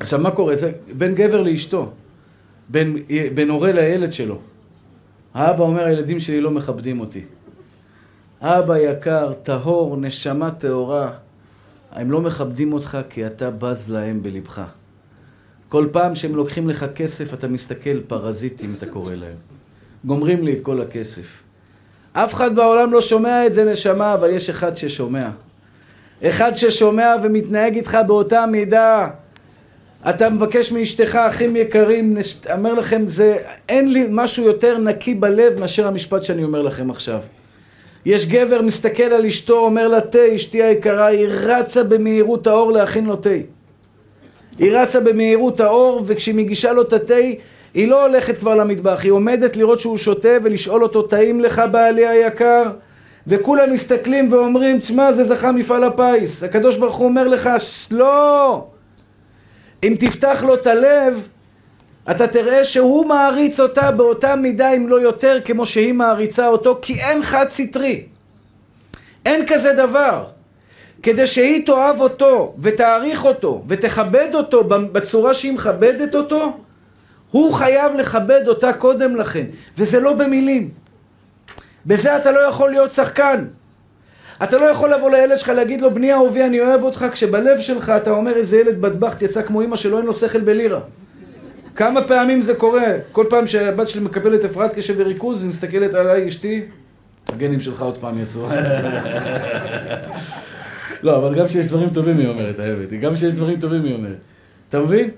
עכשיו, 0.00 0.20
מה 0.20 0.30
קורה? 0.30 0.56
זה 0.56 0.72
בין 0.92 1.14
גבר 1.14 1.42
לאשתו. 1.42 1.90
בין, 2.68 2.96
בין 3.34 3.50
הורה 3.50 3.72
לילד 3.72 4.12
שלו. 4.12 4.38
האבא 5.34 5.64
אומר, 5.64 5.84
הילדים 5.84 6.20
שלי 6.20 6.40
לא 6.40 6.50
מכבדים 6.50 7.00
אותי. 7.00 7.24
אבא 8.40 8.78
יקר, 8.78 9.32
טהור, 9.42 9.96
נשמה 9.96 10.50
טהורה, 10.50 11.10
הם 11.92 12.10
לא 12.10 12.20
מכבדים 12.20 12.72
אותך 12.72 12.98
כי 13.10 13.26
אתה 13.26 13.50
בז 13.50 13.90
להם 13.90 14.22
בלבך. 14.22 14.62
כל 15.68 15.86
פעם 15.92 16.14
שהם 16.14 16.36
לוקחים 16.36 16.68
לך 16.68 16.86
כסף, 16.94 17.34
אתה 17.34 17.48
מסתכל, 17.48 18.00
פרזיטים, 18.00 18.74
אתה 18.78 18.86
קורא 18.86 19.14
להם. 19.14 19.36
גומרים 20.04 20.42
לי 20.42 20.52
את 20.52 20.60
כל 20.60 20.80
הכסף. 20.80 21.42
אף 22.12 22.34
אחד 22.34 22.56
בעולם 22.56 22.92
לא 22.92 23.00
שומע 23.00 23.46
את 23.46 23.54
זה, 23.54 23.64
נשמה, 23.64 24.14
אבל 24.14 24.30
יש 24.30 24.50
אחד 24.50 24.76
ששומע. 24.76 25.30
אחד 26.24 26.54
ששומע 26.54 27.14
ומתנהג 27.22 27.76
איתך 27.76 27.98
באותה 28.06 28.46
מידה. 28.46 29.08
אתה 30.10 30.30
מבקש 30.30 30.72
מאשתך, 30.72 31.16
אחים 31.16 31.56
יקרים, 31.56 32.14
נש... 32.14 32.40
אומר 32.52 32.74
לכם, 32.74 33.02
זה, 33.06 33.36
אין 33.68 33.92
לי 33.92 34.06
משהו 34.10 34.44
יותר 34.44 34.78
נקי 34.78 35.14
בלב 35.14 35.60
מאשר 35.60 35.86
המשפט 35.86 36.24
שאני 36.24 36.44
אומר 36.44 36.62
לכם 36.62 36.90
עכשיו. 36.90 37.20
יש 38.04 38.26
גבר 38.26 38.62
מסתכל 38.62 39.02
על 39.02 39.26
אשתו, 39.26 39.58
אומר 39.58 39.88
לה 39.88 40.00
תה, 40.00 40.34
אשתי 40.34 40.62
היקרה, 40.62 41.06
היא 41.06 41.26
רצה 41.30 41.84
במהירות 41.84 42.46
האור 42.46 42.72
להכין 42.72 43.06
לו 43.06 43.16
תה. 43.16 43.30
היא 44.58 44.72
רצה 44.72 45.00
במהירות 45.00 45.60
האור, 45.60 46.02
וכשהיא 46.06 46.34
מגישה 46.34 46.72
לו 46.72 46.82
את 46.82 46.92
התה, 46.92 47.14
היא 47.74 47.88
לא 47.88 48.06
הולכת 48.06 48.38
כבר 48.38 48.54
למטבח, 48.54 49.00
היא 49.04 49.12
עומדת 49.12 49.56
לראות 49.56 49.80
שהוא 49.80 49.96
שותה 49.96 50.36
ולשאול 50.42 50.82
אותו, 50.82 51.02
טעים 51.02 51.40
לך 51.40 51.62
בעלי 51.70 52.06
היקר? 52.06 52.62
וכולם 53.26 53.72
מסתכלים 53.72 54.32
ואומרים, 54.32 54.78
תשמע, 54.78 55.12
זה 55.12 55.24
זכה 55.24 55.52
מפעל 55.52 55.84
הפיס. 55.84 56.42
הקדוש 56.42 56.76
ברוך 56.76 56.96
הוא 56.96 57.06
אומר 57.06 57.28
לך, 57.28 57.50
לא! 57.90 58.64
אם 59.82 59.94
תפתח 59.98 60.44
לו 60.46 60.54
את 60.54 60.66
הלב, 60.66 61.28
אתה 62.10 62.26
תראה 62.26 62.64
שהוא 62.64 63.06
מעריץ 63.06 63.60
אותה 63.60 63.90
באותה 63.90 64.36
מידה, 64.36 64.70
אם 64.70 64.88
לא 64.88 65.00
יותר, 65.00 65.38
כמו 65.44 65.66
שהיא 65.66 65.92
מעריצה 65.92 66.48
אותו, 66.48 66.78
כי 66.82 66.94
אין 67.00 67.22
חד 67.22 67.46
סטרי. 67.50 68.04
אין 69.26 69.46
כזה 69.46 69.72
דבר. 69.72 70.24
כדי 71.02 71.26
שהיא 71.26 71.66
תאהב 71.66 72.00
אותו, 72.00 72.54
ותעריך 72.58 73.24
אותו, 73.24 73.62
ותכבד 73.68 74.28
אותו 74.34 74.64
בצורה 74.64 75.34
שהיא 75.34 75.52
מכבדת 75.52 76.14
אותו, 76.14 76.58
הוא 77.30 77.54
חייב 77.54 77.94
לכבד 77.94 78.48
אותה 78.48 78.72
קודם 78.72 79.16
לכן, 79.16 79.44
וזה 79.78 80.00
לא 80.00 80.12
במילים. 80.12 80.70
בזה 81.86 82.16
אתה 82.16 82.30
לא 82.30 82.40
יכול 82.40 82.70
להיות 82.70 82.92
שחקן. 82.92 83.44
אתה 84.42 84.58
לא 84.58 84.64
יכול 84.64 84.94
לבוא 84.94 85.10
לילד 85.10 85.38
שלך 85.38 85.48
להגיד 85.48 85.80
לו, 85.80 85.94
בני 85.94 86.12
אהובי, 86.12 86.44
אני 86.44 86.60
אוהב 86.60 86.82
אותך, 86.82 87.06
כשבלב 87.12 87.60
שלך 87.60 87.92
אתה 87.96 88.10
אומר, 88.10 88.36
איזה 88.36 88.56
ילד 88.56 88.80
בטבחת 88.80 89.22
יצא 89.22 89.42
כמו 89.42 89.62
אמא 89.62 89.76
שלו, 89.76 89.98
אין 89.98 90.06
לו 90.06 90.14
שכל 90.14 90.40
בלירה. 90.40 90.80
כמה 91.76 92.02
פעמים 92.02 92.42
זה 92.42 92.54
קורה? 92.54 92.86
כל 93.12 93.26
פעם 93.30 93.46
שהבת 93.46 93.88
שלי 93.88 94.00
מקבלת 94.00 94.44
הפרעת 94.44 94.74
קשב 94.74 94.94
וריכוז, 94.96 95.42
היא 95.42 95.50
מסתכלת 95.50 95.94
עליי, 95.94 96.28
אשתי, 96.28 96.62
הגנים 97.28 97.60
שלך 97.60 97.82
עוד 97.82 97.98
פעם 97.98 98.22
יצאו. 98.22 98.48
לא, 101.02 101.16
אבל 101.16 101.34
גם 101.34 101.46
כשיש 101.46 101.66
דברים 101.66 101.88
טובים 101.88 102.18
היא 102.18 102.28
אומרת, 102.28 102.58
האמת. 102.58 102.92
גם 103.00 103.14
כשיש 103.14 103.34
דברים 103.34 103.60
טובים 103.60 103.84
היא 103.84 103.94
אומרת. 103.94 104.18
אתה 104.68 104.78
מבין? 104.78 105.10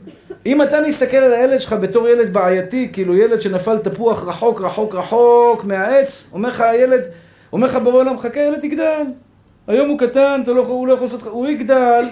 אם 0.47 0.63
אתה 0.63 0.77
מסתכל 0.89 1.17
על 1.17 1.33
הילד 1.33 1.61
שלך 1.61 1.73
בתור 1.73 2.09
ילד 2.09 2.33
בעייתי, 2.33 2.89
כאילו 2.93 3.17
ילד 3.17 3.41
שנפל 3.41 3.79
תפוח 3.79 4.29
רחוק, 4.29 4.61
רחוק, 4.61 4.95
רחוק 4.95 5.65
מהעץ, 5.65 6.27
אומר 6.33 6.49
לך 6.49 6.61
הילד, 6.61 7.01
אומר 7.53 7.67
לך 7.67 7.77
בעולם, 7.77 8.19
חכה, 8.19 8.41
ילד 8.41 8.65
יגדל. 8.65 9.03
היום 9.67 9.89
הוא 9.89 9.99
קטן, 9.99 10.43
לא, 10.47 10.63
הוא 10.67 10.87
לא 10.87 10.93
יכול 10.93 11.05
לעשות, 11.05 11.23
הוא 11.23 11.47
יגדל, 11.47 12.05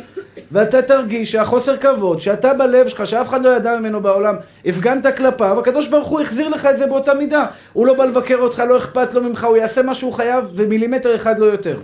ואתה 0.52 0.82
תרגיש 0.82 1.32
שהחוסר 1.32 1.76
כבוד, 1.76 2.20
שאתה 2.20 2.54
בלב 2.54 2.88
שלך, 2.88 3.06
שאף 3.06 3.28
אחד 3.28 3.42
לא 3.42 3.48
ידע 3.48 3.78
ממנו 3.78 4.00
בעולם, 4.00 4.34
הפגנת 4.64 5.16
כלפיו, 5.16 5.58
הקדוש 5.58 5.88
ברוך 5.88 6.08
הוא 6.08 6.20
החזיר 6.20 6.48
לך 6.48 6.66
את 6.66 6.78
זה 6.78 6.86
באותה 6.86 7.14
מידה. 7.14 7.46
הוא 7.72 7.86
לא 7.86 7.94
בא 7.94 8.04
לבקר 8.04 8.38
אותך, 8.38 8.62
לא 8.68 8.76
אכפת 8.76 9.14
לו 9.14 9.22
ממך, 9.22 9.44
הוא 9.44 9.56
יעשה 9.56 9.82
מה 9.82 9.94
שהוא 9.94 10.12
חייב, 10.12 10.44
ומילימטר 10.54 11.14
אחד 11.14 11.38
לא 11.38 11.46
יותר. 11.46 11.76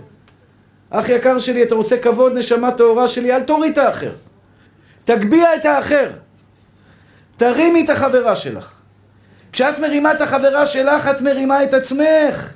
אח 0.89 1.09
יקר 1.09 1.39
שלי, 1.39 1.63
אתה 1.63 1.75
רוצה 1.75 1.97
כבוד, 1.97 2.37
נשמה 2.37 2.71
טהורה 2.71 3.07
שלי, 3.07 3.33
אל 3.33 3.43
תוריד 3.43 3.71
את 3.71 3.77
האחר. 3.77 4.11
תגביה 5.03 5.55
את 5.55 5.65
האחר. 5.65 6.09
תרימי 7.37 7.83
את 7.85 7.89
החברה 7.89 8.35
שלך. 8.35 8.81
כשאת 9.51 9.79
מרימה 9.79 10.11
את 10.11 10.21
החברה 10.21 10.65
שלך, 10.65 11.07
את 11.07 11.21
מרימה 11.21 11.63
את 11.63 11.73
עצמך. 11.73 12.53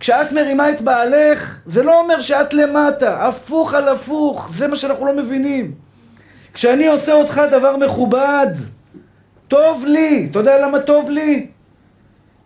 כשאת 0.00 0.32
מרימה 0.32 0.70
את 0.70 0.80
בעלך, 0.80 1.60
זה 1.66 1.82
לא 1.82 2.00
אומר 2.00 2.20
שאת 2.20 2.54
למטה, 2.54 3.28
הפוך 3.28 3.74
על 3.74 3.88
הפוך, 3.88 4.50
זה 4.54 4.68
מה 4.68 4.76
שאנחנו 4.76 5.06
לא 5.06 5.12
מבינים. 5.12 5.74
כשאני 6.54 6.86
עושה 6.86 7.12
אותך 7.12 7.42
דבר 7.50 7.76
מכובד, 7.76 8.46
טוב 9.48 9.84
לי. 9.86 10.28
אתה 10.30 10.38
יודע 10.38 10.58
למה 10.66 10.78
טוב 10.78 11.10
לי? 11.10 11.46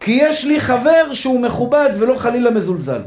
כי 0.01 0.13
יש 0.13 0.45
לי 0.45 0.61
חבר 0.61 1.15
שהוא 1.15 1.41
מכובד 1.41 1.91
ולא 1.99 2.17
חלילה 2.17 2.51
מזולזל. 2.51 3.01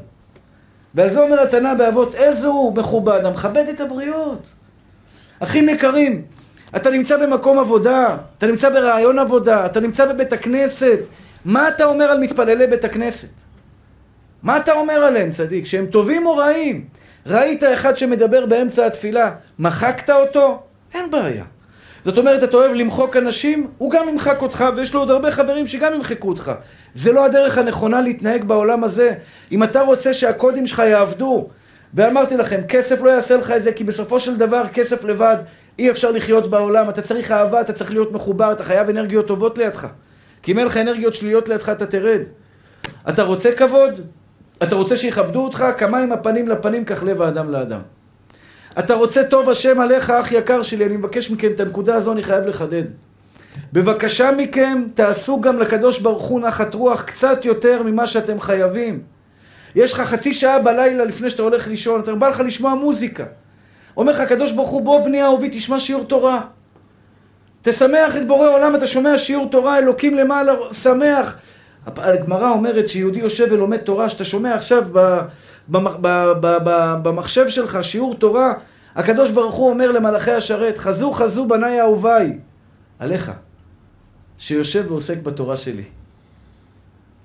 ועל 0.95 1.09
זה 1.09 1.19
אומר 1.19 1.41
התנא 1.41 1.73
באבות, 1.73 2.15
איזה 2.15 2.47
הוא 2.47 2.75
מכובד, 2.75 3.25
המכבד 3.25 3.65
את 3.69 3.81
הבריות. 3.81 4.47
אחים 5.39 5.69
יקרים, 5.69 6.21
אתה 6.75 6.89
נמצא 6.89 7.17
במקום 7.17 7.59
עבודה, 7.59 8.17
אתה 8.37 8.47
נמצא 8.47 8.69
ברעיון 8.69 9.19
עבודה, 9.19 9.65
אתה 9.65 9.79
נמצא 9.79 10.05
בבית 10.05 10.33
הכנסת, 10.33 10.99
מה 11.45 11.67
אתה 11.67 11.85
אומר 11.85 12.05
על 12.05 12.19
מתפללי 12.19 12.67
בית 12.67 12.85
הכנסת? 12.85 13.29
מה 14.43 14.57
אתה 14.57 14.73
אומר 14.73 14.93
עליהם, 14.93 15.31
צדיק? 15.31 15.65
שהם 15.65 15.85
טובים 15.85 16.25
או 16.25 16.35
רעים? 16.35 16.85
ראית 17.25 17.63
אחד 17.63 17.97
שמדבר 17.97 18.45
באמצע 18.45 18.85
התפילה, 18.85 19.31
מחקת 19.59 20.09
אותו? 20.09 20.63
אין 20.93 21.11
בעיה. 21.11 21.43
זאת 22.05 22.17
אומרת, 22.17 22.43
אתה 22.43 22.57
אוהב 22.57 22.73
למחוק 22.73 23.17
אנשים, 23.17 23.67
הוא 23.77 23.91
גם 23.91 24.09
ימחק 24.09 24.41
אותך, 24.41 24.65
ויש 24.75 24.93
לו 24.93 24.99
עוד 24.99 25.11
הרבה 25.11 25.31
חברים 25.31 25.67
שגם 25.67 25.93
ימחקו 25.93 26.29
אותך. 26.29 26.51
זה 26.93 27.11
לא 27.11 27.25
הדרך 27.25 27.57
הנכונה 27.57 28.01
להתנהג 28.01 28.43
בעולם 28.43 28.83
הזה. 28.83 29.13
אם 29.51 29.63
אתה 29.63 29.81
רוצה 29.81 30.13
שהקודים 30.13 30.67
שלך 30.67 30.79
יעבדו, 30.79 31.47
ואמרתי 31.93 32.37
לכם, 32.37 32.61
כסף 32.67 33.01
לא 33.01 33.09
יעשה 33.09 33.37
לך 33.37 33.51
את 33.51 33.63
זה, 33.63 33.71
כי 33.71 33.83
בסופו 33.83 34.19
של 34.19 34.37
דבר 34.37 34.63
כסף 34.73 35.03
לבד, 35.03 35.37
אי 35.79 35.89
אפשר 35.89 36.11
לחיות 36.11 36.47
בעולם. 36.47 36.89
אתה 36.89 37.01
צריך 37.01 37.31
אהבה, 37.31 37.61
אתה 37.61 37.73
צריך 37.73 37.91
להיות 37.91 38.11
מחובר, 38.11 38.51
אתה 38.51 38.63
חייב 38.63 38.89
אנרגיות 38.89 39.27
טובות 39.27 39.57
לידך. 39.57 39.87
כי 40.43 40.51
אם 40.51 40.59
אין 40.59 40.67
לך 40.67 40.77
אנרגיות 40.77 41.13
שליליות 41.13 41.49
לידך, 41.49 41.69
אתה 41.69 41.85
תרד. 41.85 42.21
אתה 43.09 43.23
רוצה 43.23 43.51
כבוד? 43.51 43.99
אתה 44.63 44.75
רוצה 44.75 44.97
שיכבדו 44.97 45.43
אותך? 45.43 45.65
כמה 45.77 45.97
עם 45.97 46.11
הפנים 46.11 46.49
לפנים, 46.49 46.85
כך 46.85 47.03
לב 47.03 47.21
האדם 47.21 47.51
לאדם. 47.51 47.81
אתה 48.80 48.93
רוצה 48.93 49.23
טוב 49.23 49.49
השם 49.49 49.80
עליך, 49.80 50.09
אח 50.09 50.32
יקר 50.32 50.61
שלי, 50.61 50.86
אני 50.86 50.97
מבקש 50.97 51.32
מכם, 51.32 51.51
את 51.51 51.59
הנקודה 51.59 51.95
הזו 51.95 52.11
אני 52.11 52.23
חייב 52.23 52.47
לחדד. 52.47 52.84
בבקשה 53.73 54.32
מכם, 54.32 54.84
תעשו 54.93 55.41
גם 55.41 55.59
לקדוש 55.59 55.99
ברוך 55.99 56.23
הוא 56.23 56.41
נחת 56.41 56.73
רוח 56.73 57.01
קצת 57.01 57.45
יותר 57.45 57.84
ממה 57.84 58.07
שאתם 58.07 58.41
חייבים. 58.41 59.01
יש 59.75 59.93
לך 59.93 60.01
חצי 60.01 60.34
שעה 60.34 60.59
בלילה 60.59 61.05
לפני 61.05 61.30
שאתה 61.30 61.43
הולך 61.43 61.67
לישון, 61.67 62.01
אתה 62.01 62.15
בא 62.15 62.30
לך 62.30 62.39
לשמוע 62.39 62.73
מוזיקה. 62.73 63.23
אומר 63.97 64.11
לך 64.11 64.19
הקדוש 64.19 64.51
ברוך 64.51 64.69
הוא, 64.69 64.82
בוא 64.82 65.03
בני 65.03 65.23
אהובי, 65.23 65.49
תשמע 65.51 65.80
שיעור 65.80 66.03
תורה. 66.03 66.41
תשמח 67.61 68.17
את 68.17 68.27
בורא 68.27 68.49
עולם, 68.49 68.75
אתה 68.75 68.88
שומע 68.88 69.17
שיעור 69.17 69.49
תורה, 69.49 69.77
אלוקים 69.77 70.15
למעלה, 70.15 70.53
שמח. 70.71 71.39
הגמרא 71.97 72.49
אומרת 72.49 72.89
שיהודי 72.89 73.19
יושב 73.19 73.47
ולומד 73.51 73.77
תורה, 73.77 74.09
שאתה 74.09 74.25
שומע 74.25 74.55
עכשיו 74.55 74.85
במחשב 77.03 77.49
שלך 77.49 77.79
שיעור 77.81 78.15
תורה, 78.15 78.53
הקדוש 78.95 79.31
ברוך 79.31 79.55
הוא 79.55 79.69
אומר 79.69 79.91
למלאכי 79.91 80.31
השרת, 80.31 80.77
חזו 80.77 81.11
חזו 81.11 81.45
בניי 81.45 81.81
אהוביי, 81.81 82.37
עליך, 82.99 83.31
שיושב 84.37 84.85
ועוסק 84.87 85.17
בתורה 85.17 85.57
שלי. 85.57 85.83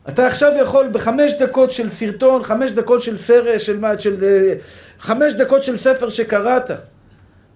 אתה 0.09 0.27
עכשיו 0.27 0.53
יכול 0.61 0.89
בחמש 0.89 1.33
דקות 1.33 1.73
של 1.73 1.91
סרטון, 1.91 2.45
חמש 2.45 2.71
דקות 2.71 3.03
של 3.03 3.17
סרט, 3.17 3.61
של, 3.61 3.81
של, 3.81 3.99
של 3.99 4.25
אה, 4.25 4.55
חמש 5.01 5.33
דקות 5.33 5.63
של 5.63 5.77
ספר 5.77 6.09
שקראת. 6.09 6.71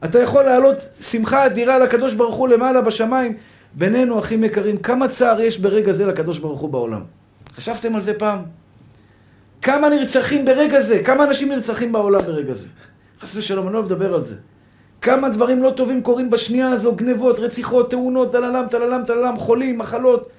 אתה 0.05 0.19
יכול 0.19 0.43
להעלות 0.43 0.77
שמחה 1.01 1.47
אדירה 1.47 1.79
לקדוש 1.79 2.15
ברוך 2.15 2.35
הוא 2.35 2.49
למעלה 2.49 2.81
בשמיים. 2.81 3.37
בינינו, 3.75 4.19
אחים 4.19 4.45
יקרים, 4.45 4.77
כמה 4.77 5.09
צער 5.09 5.41
יש 5.41 5.61
ברגע 5.61 5.93
זה 5.93 6.07
לקדוש 6.07 6.39
ברוך 6.39 6.61
הוא 6.61 6.71
בעולם. 6.71 7.03
חשבתם 7.57 7.95
על 7.95 8.01
זה 8.01 8.15
פעם? 8.15 8.43
כמה 9.63 9.89
נרצחים 9.89 10.45
ברגע 10.45 10.81
זה? 10.81 11.03
כמה 11.05 11.25
אנשים 11.25 11.49
נרצחים 11.49 11.93
בעולם 11.93 12.21
ברגע 12.21 12.55
זה? 12.55 12.67
חס 13.21 13.37
ושלום, 13.37 13.67
אני 13.67 13.75
לא 13.75 13.83
מדבר 13.83 14.15
על 14.15 14.25
זה. 14.25 14.35
כמה 15.01 15.29
דברים 15.29 15.63
לא 15.63 15.71
טובים 15.71 16.03
קורים 16.03 16.31
בשנייה 16.31 16.71
הזו, 16.71 16.95
גנבות, 16.95 17.39
רציחות, 17.39 17.91
תאונות, 17.91 18.33
טללם, 18.33 18.65
טללם, 18.71 19.03
טללם, 19.07 19.39
חולים, 19.39 19.79
מחלות. 19.79 20.31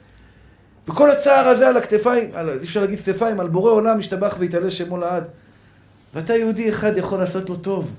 וכל 0.88 1.12
הצער 1.12 1.48
הזה 1.48 1.68
על 1.68 1.78
הכתפיים, 1.78 2.30
אי 2.36 2.64
אפשר 2.64 2.82
להגיד 2.82 3.00
כתפיים, 3.00 3.40
על 3.40 3.48
בורא 3.48 3.72
עולם 3.72 4.00
משתבח 4.00 4.36
ויתעלה 4.40 4.72
שמו 4.72 4.98
לעד. 4.98 5.24
ואתה 6.14 6.36
יהודי 6.36 6.70
אחד 6.70 6.98
יכול 6.98 7.20
לעשות 7.20 7.50
לו 7.50 7.56
טוב. 7.56 7.92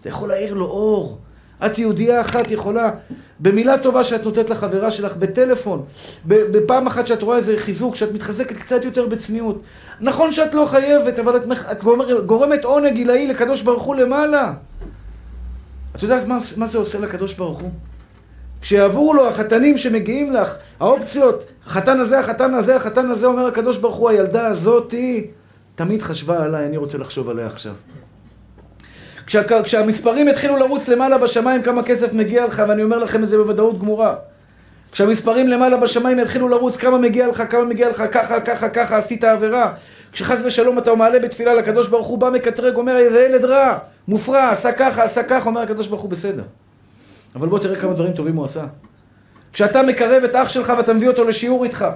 אתה 0.00 0.08
יכול 0.08 0.28
להעיר 0.28 0.54
לו 0.54 0.64
אור. 0.64 1.18
את 1.66 1.78
יהודייה 1.78 2.20
אחת 2.20 2.50
יכולה, 2.50 2.90
במילה 3.40 3.78
טובה 3.78 4.04
שאת 4.04 4.24
נותנת 4.24 4.50
לחברה 4.50 4.90
שלך, 4.90 5.16
בטלפון, 5.16 5.84
בפעם 6.26 6.86
אחת 6.86 7.06
שאת 7.06 7.22
רואה 7.22 7.36
איזה 7.36 7.56
חיזוק, 7.56 7.94
שאת 7.94 8.12
מתחזקת 8.12 8.56
קצת 8.56 8.84
יותר 8.84 9.06
בצניעות. 9.06 9.62
נכון 10.00 10.32
שאת 10.32 10.54
לא 10.54 10.66
חייבת, 10.66 11.18
אבל 11.18 11.36
את, 11.36 11.44
את 11.72 11.82
גורמת 12.26 12.64
עונג 12.64 12.96
עילאי 12.96 13.26
לקדוש 13.26 13.62
ברוך 13.62 13.82
הוא 13.82 13.94
למעלה. 13.94 14.52
את 15.96 16.02
יודעת 16.02 16.28
מה, 16.28 16.38
מה 16.56 16.66
זה 16.66 16.78
עושה 16.78 16.98
לקדוש 16.98 17.34
ברוך 17.34 17.60
הוא? 17.60 17.70
כשיעברו 18.60 19.14
לו 19.14 19.28
החתנים 19.28 19.78
שמגיעים 19.78 20.32
לך, 20.32 20.54
האופציות, 20.80 21.44
החתן 21.66 22.00
הזה, 22.00 22.18
החתן 22.18 22.54
הזה, 22.54 22.76
החתן 22.76 23.10
הזה, 23.10 23.26
אומר 23.26 23.46
הקדוש 23.46 23.78
ברוך 23.78 23.96
הוא, 23.96 24.10
הילדה 24.10 24.46
הזאתי 24.46 25.30
תמיד 25.74 26.02
חשבה 26.02 26.44
עליי, 26.44 26.66
אני 26.66 26.76
רוצה 26.76 26.98
לחשוב 26.98 27.28
עליה 27.28 27.46
עכשיו. 27.46 27.72
כשה, 29.30 29.62
כשהמספרים 29.62 30.28
התחילו 30.28 30.56
לרוץ 30.56 30.88
למעלה 30.88 31.18
בשמיים, 31.18 31.62
כמה 31.62 31.82
כסף 31.82 32.12
מגיע 32.12 32.46
לך, 32.46 32.62
ואני 32.68 32.82
אומר 32.82 32.98
לכם 32.98 33.22
את 33.22 33.28
זה 33.28 33.36
בוודאות 33.36 33.78
גמורה. 33.78 34.14
כשהמספרים 34.92 35.48
למעלה 35.48 35.76
בשמיים 35.76 36.18
יתחילו 36.18 36.48
לרוץ, 36.48 36.76
כמה 36.76 36.98
מגיע 36.98 37.28
לך, 37.28 37.42
כמה 37.50 37.64
מגיע 37.64 37.90
לך, 37.90 38.04
ככה, 38.12 38.40
ככה, 38.40 38.68
ככה, 38.68 38.96
עשית 38.98 39.24
עבירה. 39.24 39.72
כשחס 40.12 40.38
ושלום 40.44 40.78
אתה 40.78 40.94
מעלה 40.94 41.18
בתפילה 41.18 41.54
לקדוש 41.54 41.88
ברוך 41.88 42.06
הוא, 42.06 42.18
בא 42.18 42.30
מקטרג, 42.30 42.76
אומר, 42.76 42.96
איזה 42.96 43.20
ילד 43.20 43.44
רע, 43.44 43.78
מופרע, 44.08 44.50
עשה 44.50 44.72
ככה, 44.72 45.04
עשה 45.04 45.22
ככה, 45.22 45.48
אומר 45.48 45.60
הקדוש 45.60 45.88
ברוך 45.88 46.00
הוא, 46.00 46.10
בסדר. 46.10 46.42
אבל 47.34 47.48
בוא 47.48 47.58
תראה 47.58 47.76
כמה 47.76 47.92
דברים 47.92 48.12
טובים 48.12 48.36
הוא 48.36 48.44
עשה. 48.44 48.64
כשאתה 49.52 49.82
מקרב 49.82 50.24
את 50.24 50.34
אח 50.34 50.48
שלך 50.48 50.72
ואתה 50.76 50.92
מביא 50.92 51.08
אותו 51.08 51.24
לשיעור 51.24 51.64
איתך, 51.64 51.86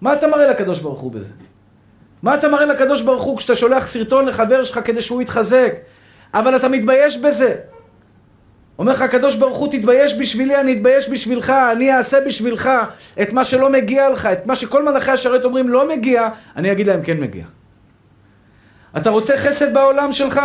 מה 0.00 0.12
אתה 0.12 0.26
מראה 0.26 0.46
לקדוש 0.46 0.80
ברוך 0.80 1.00
הוא 1.00 1.12
בזה? 1.12 1.32
מה 2.22 2.34
אתה 2.34 2.48
מראה 2.48 2.66
לקדוש 2.66 3.02
ברוך 3.02 3.22
הוא 3.22 3.36
כשאתה 3.38 3.56
שולח 3.56 3.86
סרטון 3.86 4.26
לחבר 4.26 4.64
שלך 4.64 4.80
כדי 4.84 5.02
שהוא 5.02 5.22
יתחזק? 5.22 5.74
אבל 6.34 6.56
אתה 6.56 6.68
מתבייש 6.68 7.16
בזה. 7.16 7.54
אומר 8.78 8.92
לך 8.92 9.02
הקדוש 9.02 9.36
ברוך 9.36 9.58
הוא, 9.58 9.72
תתבייש 9.72 10.18
בשבילי, 10.18 10.60
אני 10.60 10.72
אתבייש 10.72 11.08
בשבילך, 11.08 11.50
אני 11.72 11.92
אעשה 11.92 12.20
בשבילך 12.20 12.70
את 13.22 13.32
מה 13.32 13.44
שלא 13.44 13.70
מגיע 13.70 14.10
לך, 14.10 14.26
את 14.26 14.46
מה 14.46 14.56
שכל 14.56 14.84
מלאכי 14.84 15.10
השרת 15.10 15.44
אומרים 15.44 15.68
לא 15.68 15.88
מגיע, 15.88 16.28
אני 16.56 16.72
אגיד 16.72 16.86
להם 16.86 17.02
כן 17.02 17.20
מגיע. 17.20 17.44
אתה 18.96 19.10
רוצה 19.10 19.36
חסד 19.36 19.74
בעולם 19.74 20.12
שלך? 20.12 20.40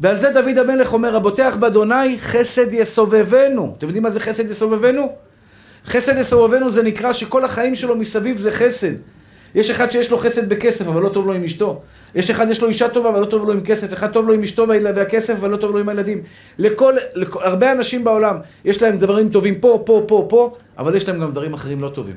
ועל 0.00 0.18
זה 0.18 0.30
דוד 0.30 0.58
המלך 0.58 0.92
אומר, 0.92 1.16
הבוטח 1.16 1.56
באדוני 1.56 2.18
חסד 2.18 2.72
יסובבנו. 2.72 3.74
אתם 3.78 3.86
יודעים 3.86 4.02
מה 4.02 4.10
זה 4.10 4.20
חסד 4.20 4.50
יסובבנו? 4.50 5.12
חסד 5.86 6.18
יסובבנו 6.18 6.70
זה 6.70 6.82
נקרא 6.82 7.12
שכל 7.12 7.44
החיים 7.44 7.74
שלו 7.74 7.96
מסביב 7.96 8.38
זה 8.38 8.52
חסד. 8.52 8.92
יש 9.54 9.70
אחד 9.70 9.90
שיש 9.90 10.10
לו 10.10 10.18
חסד 10.18 10.48
בכסף, 10.48 10.86
אבל 10.86 11.02
לא 11.02 11.08
טוב 11.08 11.26
לו 11.26 11.32
עם 11.32 11.44
אשתו. 11.44 11.80
יש 12.14 12.30
אחד 12.30 12.50
יש 12.50 12.62
לו 12.62 12.68
אישה 12.68 12.88
טובה, 12.88 13.08
אבל 13.08 13.20
לא 13.20 13.26
טוב 13.26 13.46
לו 13.46 13.52
עם 13.52 13.60
כסף. 13.60 13.92
אחד 13.92 14.12
טוב 14.12 14.28
לו 14.28 14.34
עם 14.34 14.42
אשתו 14.42 14.66
והכסף, 14.68 15.34
אבל 15.34 15.50
לא 15.50 15.56
טוב 15.56 15.72
לו 15.72 15.78
עם 15.78 15.88
הילדים. 15.88 16.22
לכל, 16.58 16.94
לכל, 17.14 17.42
הרבה 17.44 17.72
אנשים 17.72 18.04
בעולם, 18.04 18.36
יש 18.64 18.82
להם 18.82 18.96
דברים 18.96 19.28
טובים 19.28 19.54
פה, 19.54 19.82
פה, 19.86 20.04
פה, 20.08 20.26
פה, 20.28 20.54
אבל 20.78 20.96
יש 20.96 21.08
להם 21.08 21.20
גם 21.20 21.30
דברים 21.30 21.54
אחרים 21.54 21.82
לא 21.82 21.88
טובים. 21.88 22.16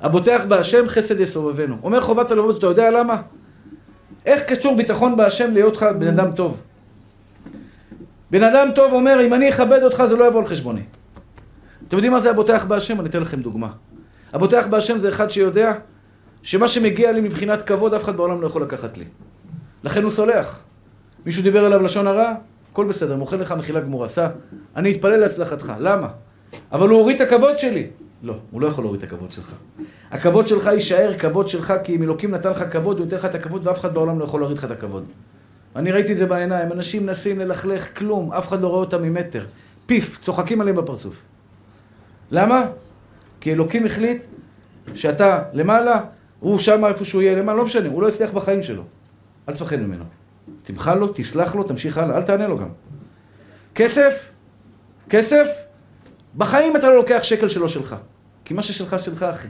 הבוטח 0.00 0.44
בהשם 0.48 0.88
חסד 0.88 1.20
יסובבנו. 1.20 1.76
אומר 1.82 2.00
חובת 2.00 2.30
הלבבות, 2.30 2.58
אתה 2.58 2.66
יודע 2.66 2.90
למה? 2.90 3.22
איך 4.26 4.42
קשור 4.42 4.76
ביטחון 4.76 5.16
בהשם 5.16 5.50
להיותך 5.52 5.86
בן 5.98 6.08
אדם 6.08 6.32
טוב? 6.32 6.56
בן 8.30 8.42
אדם 8.42 8.68
טוב 8.74 8.92
אומר, 8.92 9.26
אם 9.26 9.34
אני 9.34 9.48
אכבד 9.48 9.82
אותך 9.82 10.04
זה 10.08 10.16
לא 10.16 10.24
יבוא 10.24 10.40
על 10.40 10.46
חשבוני. 10.46 10.82
אתם 11.88 11.96
יודעים 11.96 12.12
מה 12.12 12.20
זה 12.20 12.30
הבוטח 12.30 12.64
בהשם? 12.64 13.00
אני 13.00 13.08
אתן 13.08 13.20
לכם 13.20 13.40
דוגמה. 13.40 13.68
הבוטח 14.32 14.66
בהשם 14.66 14.98
זה 14.98 15.08
אחד 15.08 15.30
שיודע 15.30 15.72
שמה 16.42 16.68
שמגיע 16.68 17.12
לי 17.12 17.20
מבחינת 17.20 17.62
כבוד, 17.62 17.94
אף 17.94 18.04
אחד 18.04 18.16
בעולם 18.16 18.40
לא 18.40 18.46
יכול 18.46 18.62
לקחת 18.62 18.96
לי. 18.96 19.04
לכן 19.84 20.02
הוא 20.02 20.10
סולח. 20.10 20.64
מישהו 21.26 21.42
דיבר 21.42 21.64
עליו 21.64 21.82
לשון 21.82 22.06
הרע? 22.06 22.34
הכל 22.72 22.86
בסדר, 22.86 23.16
מוכר 23.16 23.36
לך 23.36 23.52
מחילה 23.52 23.80
גמורה, 23.80 24.08
סע. 24.08 24.28
אני 24.76 24.92
אתפלל 24.92 25.16
להצלחתך. 25.16 25.72
למה? 25.78 26.08
אבל 26.72 26.88
הוא 26.88 26.98
הוריד 26.98 27.22
את 27.22 27.28
הכבוד 27.28 27.58
שלי. 27.58 27.86
לא, 28.22 28.34
הוא 28.50 28.60
לא 28.60 28.66
יכול 28.66 28.84
להוריד 28.84 29.02
את 29.02 29.12
הכבוד 29.12 29.32
שלך. 29.32 29.54
הכבוד 30.10 30.48
שלך 30.48 30.66
יישאר 30.66 31.14
כבוד 31.18 31.48
שלך, 31.48 31.74
כי 31.84 31.96
אם 31.96 32.02
אלוקים 32.02 32.30
נתן 32.30 32.50
לך 32.50 32.64
כבוד, 32.70 32.98
הוא 32.98 33.04
ייתן 33.04 33.16
לך 33.16 33.24
את 33.24 33.34
הכבוד, 33.34 33.66
ואף 33.66 33.78
אחד 33.78 33.94
בעולם 33.94 34.18
לא 34.18 34.24
יכול 34.24 34.40
להוריד 34.40 34.58
לך 34.58 34.64
את 34.64 34.70
הכבוד. 34.70 35.04
אני 35.76 35.92
ראיתי 35.92 36.12
את 36.12 36.16
זה 36.16 36.26
בעיניים, 36.26 36.72
אנשים 36.72 37.06
מנסים 37.06 37.38
ללכלך 37.38 37.98
כלום, 37.98 38.32
אף 38.32 38.48
אחד 38.48 38.60
לא 38.60 38.68
רואה 38.68 38.80
אותם 38.80 39.02
ממטר. 39.02 39.44
פיף, 39.86 40.18
צוחקים 40.20 40.60
עליהם 40.60 40.76
בפרצוף. 40.76 41.22
למה? 42.30 42.64
כי 43.40 43.52
אלוקים 43.52 43.86
החליט 43.86 44.22
שאתה 44.94 45.42
למעלה, 45.52 46.00
הוא 46.42 46.58
שם 46.58 46.84
איפה 46.84 47.04
שהוא 47.04 47.22
יהיה 47.22 47.34
למעלה, 47.34 47.58
לא 47.58 47.64
משנה, 47.64 47.88
הוא 47.88 48.02
לא 48.02 48.08
יצליח 48.08 48.30
בחיים 48.30 48.62
שלו. 48.62 48.82
אל 49.48 49.54
תפחד 49.54 49.76
ממנו. 49.76 50.04
תמחל 50.62 50.94
לו, 50.94 51.08
תסלח 51.14 51.54
לו, 51.54 51.62
תמשיך 51.62 51.98
הלאה, 51.98 52.16
אל 52.16 52.22
תענה 52.22 52.48
לו 52.48 52.58
גם. 52.58 52.68
כסף, 53.74 54.30
כסף, 55.10 55.48
בחיים 56.36 56.76
אתה 56.76 56.88
לא 56.88 56.96
לוקח 56.96 57.20
שקל 57.22 57.48
שלא 57.48 57.68
שלך. 57.68 57.96
כי 58.44 58.54
מה 58.54 58.62
ששלך, 58.62 58.98
שלך, 58.98 59.22
אחי. 59.22 59.48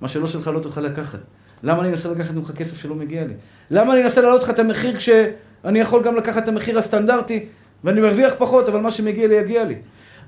מה 0.00 0.08
שלא 0.08 0.26
שלך 0.26 0.46
לא 0.46 0.60
תוכל 0.60 0.80
לקחת. 0.80 1.18
למה 1.62 1.82
אני 1.82 1.90
אנסה 1.90 2.10
לקחת 2.10 2.34
ממך 2.34 2.50
כסף 2.56 2.76
שלא 2.76 2.94
מגיע 2.94 3.24
לי? 3.24 3.34
למה 3.70 3.94
אני 3.94 4.02
אנסה 4.02 4.20
להעלות 4.20 4.42
לך 4.42 4.50
את 4.50 4.58
המחיר 4.58 4.96
כשאני 4.96 5.80
יכול 5.80 6.04
גם 6.04 6.16
לקחת 6.16 6.42
את 6.42 6.48
המחיר 6.48 6.78
הסטנדרטי 6.78 7.46
ואני 7.84 8.00
מרוויח 8.00 8.34
פחות, 8.38 8.68
אבל 8.68 8.80
מה 8.80 8.90
שמגיע 8.90 9.28
לי 9.28 9.34
יגיע 9.34 9.64
לי? 9.64 9.74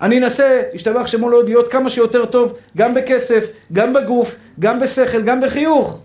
אני 0.03 0.19
אנסה, 0.19 0.63
השתבח 0.75 1.07
שמו 1.07 1.31
לא 1.31 1.45
להיות 1.45 1.69
כמה 1.69 1.91
שיותר 1.91 2.27
טוב, 2.27 2.55
גם 2.77 2.95
בכסף, 2.95 3.51
גם 3.73 3.93
בגוף, 3.93 4.37
גם 4.61 4.81
בשכל, 4.81 5.23
גם 5.23 5.41
בחיוך. 5.41 6.01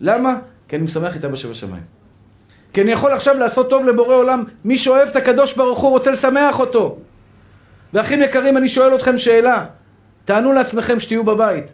למה? 0.00 0.34
כי 0.68 0.76
אני 0.76 0.84
משמח 0.84 1.16
את 1.16 1.24
אבא 1.24 1.36
שבשמיים. 1.36 1.82
כי 2.72 2.82
אני 2.82 2.92
יכול 2.92 3.12
עכשיו 3.12 3.38
לעשות 3.38 3.70
טוב 3.70 3.86
לבורא 3.86 4.14
עולם. 4.14 4.44
מי 4.64 4.76
שאוהב 4.76 5.08
את 5.08 5.16
הקדוש 5.16 5.56
ברוך 5.56 5.78
הוא 5.78 5.90
רוצה 5.90 6.10
לשמח 6.10 6.60
אותו. 6.60 6.98
ואחים 7.92 8.22
יקרים, 8.22 8.56
אני 8.56 8.68
שואל 8.68 8.94
אתכם 8.94 9.18
שאלה. 9.18 9.64
תענו 10.24 10.52
לעצמכם 10.52 11.00
שתהיו 11.00 11.24
בבית. 11.24 11.72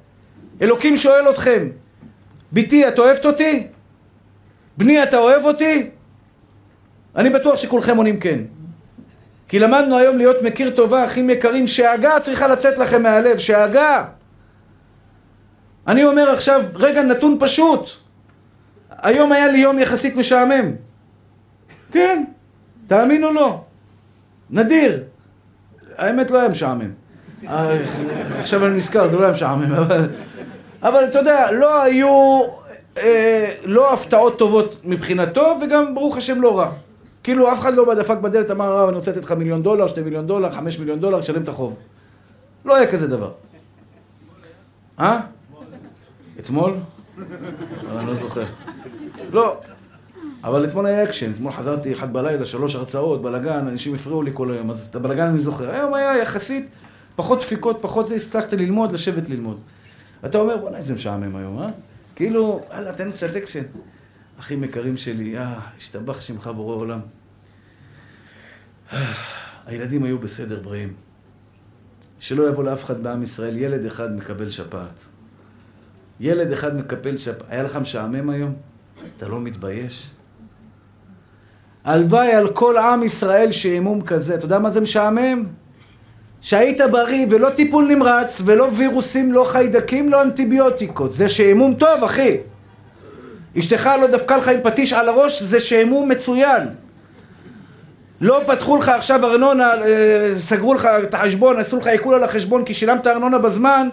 אלוקים 0.62 0.96
שואל 0.96 1.30
אתכם, 1.30 1.68
בתי, 2.52 2.88
את 2.88 2.98
אוהבת 2.98 3.26
אותי? 3.26 3.66
בני, 4.76 5.02
אתה 5.02 5.18
אוהב 5.18 5.44
אותי? 5.44 5.90
אני 7.16 7.30
בטוח 7.30 7.56
שכולכם 7.56 7.96
עונים 7.96 8.20
כן. 8.20 8.38
כי 9.50 9.58
למדנו 9.58 9.98
היום 9.98 10.16
להיות 10.16 10.42
מכיר 10.42 10.70
טובה, 10.70 11.04
אחים 11.04 11.30
יקרים, 11.30 11.66
שאגה 11.66 12.20
צריכה 12.20 12.48
לצאת 12.48 12.78
לכם 12.78 13.02
מהלב, 13.02 13.38
שאגה. 13.38 14.04
אני 15.86 16.04
אומר 16.04 16.30
עכשיו, 16.30 16.62
רגע, 16.74 17.02
נתון 17.02 17.36
פשוט. 17.40 17.90
היום 18.90 19.32
היה 19.32 19.48
לי 19.48 19.58
יום 19.58 19.78
יחסית 19.78 20.16
משעמם. 20.16 20.70
כן, 21.92 22.24
תאמין 22.86 23.24
או 23.24 23.32
לא. 23.32 23.64
נדיר. 24.50 25.02
האמת 25.98 26.30
לא 26.30 26.38
היה 26.40 26.48
משעמם. 26.48 26.90
אה, 27.48 27.78
עכשיו 28.40 28.66
אני 28.66 28.76
נזכר, 28.76 29.08
זה 29.08 29.16
לא 29.16 29.22
היה 29.22 29.32
משעמם, 29.32 29.74
אבל... 29.74 30.08
אבל 30.82 31.04
אתה 31.04 31.18
יודע, 31.18 31.52
לא 31.52 31.82
היו... 31.82 32.40
אה, 32.98 33.52
לא 33.64 33.92
הפתעות 33.92 34.38
טובות 34.38 34.76
מבחינתו, 34.84 35.58
וגם 35.62 35.94
ברוך 35.94 36.16
השם 36.16 36.42
לא 36.42 36.58
רע. 36.58 36.70
כאילו 37.22 37.52
אף 37.52 37.60
אחד 37.60 37.74
לא 37.74 37.94
דפק 37.94 38.18
בדלת, 38.18 38.50
אמר, 38.50 38.76
רב, 38.76 38.88
אני 38.88 38.96
רוצה 38.96 39.10
לתת 39.10 39.24
לך 39.24 39.32
מיליון 39.32 39.62
דולר, 39.62 39.86
שתי 39.86 40.02
מיליון 40.02 40.26
דולר, 40.26 40.50
חמש 40.50 40.78
מיליון 40.78 41.00
דולר, 41.00 41.20
שלם 41.20 41.42
את 41.42 41.48
החוב. 41.48 41.76
לא 42.64 42.76
היה 42.76 42.92
כזה 42.92 43.06
דבר. 43.06 43.30
אה? 44.98 45.20
אתמול? 46.40 46.74
אני 47.98 48.06
לא 48.06 48.14
זוכר. 48.14 48.44
לא. 49.32 49.60
אבל 50.44 50.64
אתמול 50.64 50.86
היה 50.86 51.04
אקשן, 51.04 51.30
אתמול 51.32 51.52
חזרתי 51.52 51.94
אחת 51.94 52.08
בלילה, 52.08 52.44
שלוש 52.44 52.74
הרצאות, 52.74 53.22
בלאגן, 53.22 53.66
אנשים 53.68 53.94
הפריעו 53.94 54.22
לי 54.22 54.30
כל 54.34 54.50
היום, 54.50 54.70
אז 54.70 54.88
את 54.90 54.96
הבלאגן 54.96 55.26
אני 55.26 55.40
זוכר. 55.40 55.70
היום 55.70 55.94
היה 55.94 56.18
יחסית 56.18 56.68
פחות 57.16 57.38
דפיקות, 57.38 57.78
פחות 57.80 58.06
זה, 58.06 58.14
הצלחתי 58.14 58.56
ללמוד, 58.56 58.92
לשבת 58.92 59.28
ללמוד. 59.28 59.58
אתה 60.24 60.38
אומר, 60.38 60.56
בוא'נה, 60.56 60.76
איזה 60.76 60.94
משעמם 60.94 61.36
היום, 61.36 61.62
אה? 61.62 61.68
כאילו, 62.16 62.60
יאללה, 62.70 62.92
תן 62.92 63.12
קצת 63.12 63.36
אקשן. 63.36 63.62
אחים 64.40 64.64
יקרים 64.64 64.96
שלי, 64.96 65.38
אה, 65.38 65.58
השתבח 65.76 66.20
שמך 66.20 66.46
בורא 66.46 66.74
עולם. 66.74 67.00
הילדים 69.66 70.02
היו 70.02 70.18
בסדר 70.18 70.60
בריאים. 70.60 70.92
שלא 72.18 72.48
יבוא 72.48 72.64
לאף 72.64 72.84
אחד 72.84 73.02
בעם 73.02 73.22
ישראל, 73.22 73.56
ילד 73.56 73.84
אחד 73.84 74.16
מקבל 74.16 74.50
שפעת. 74.50 75.04
ילד 76.20 76.52
אחד 76.52 76.76
מקבל 76.76 77.18
שפעת. 77.18 77.46
היה 77.48 77.62
לך 77.62 77.76
משעמם 77.76 78.30
היום? 78.30 78.54
אתה 79.16 79.28
לא 79.28 79.40
מתבייש? 79.40 80.10
הלוואי 81.84 82.32
על 82.32 82.52
כל 82.52 82.76
עם 82.76 83.02
ישראל 83.02 83.52
שעימום 83.52 84.02
כזה. 84.02 84.34
אתה 84.34 84.44
יודע 84.44 84.58
מה 84.58 84.70
זה 84.70 84.80
משעמם? 84.80 85.44
שהיית 86.40 86.80
בריא 86.90 87.26
ולא 87.30 87.50
טיפול 87.50 87.94
נמרץ 87.94 88.42
ולא 88.44 88.68
וירוסים, 88.76 89.32
לא 89.32 89.44
חיידקים, 89.44 90.08
לא 90.08 90.22
אנטיביוטיקות. 90.22 91.12
זה 91.12 91.28
שעימום 91.28 91.74
טוב, 91.74 92.04
אחי. 92.04 92.36
אשתך 93.58 93.90
לא 94.00 94.06
דפקה 94.06 94.36
לך 94.36 94.48
עם 94.48 94.60
פטיש 94.62 94.92
על 94.92 95.08
הראש, 95.08 95.42
זה 95.42 95.60
שעמום 95.60 96.08
מצוין. 96.08 96.62
לא 98.20 98.40
פתחו 98.46 98.76
לך 98.76 98.88
עכשיו 98.88 99.26
ארנונה, 99.26 99.72
אה, 99.74 100.30
סגרו 100.38 100.74
לך 100.74 100.88
את 101.02 101.14
החשבון, 101.14 101.58
עשו 101.58 101.78
לך 101.78 101.86
עיקול 101.86 102.14
על 102.14 102.24
החשבון 102.24 102.64
כי 102.64 102.74
שילמת 102.74 103.06
ארנונה 103.06 103.38
בזמן, 103.38 103.88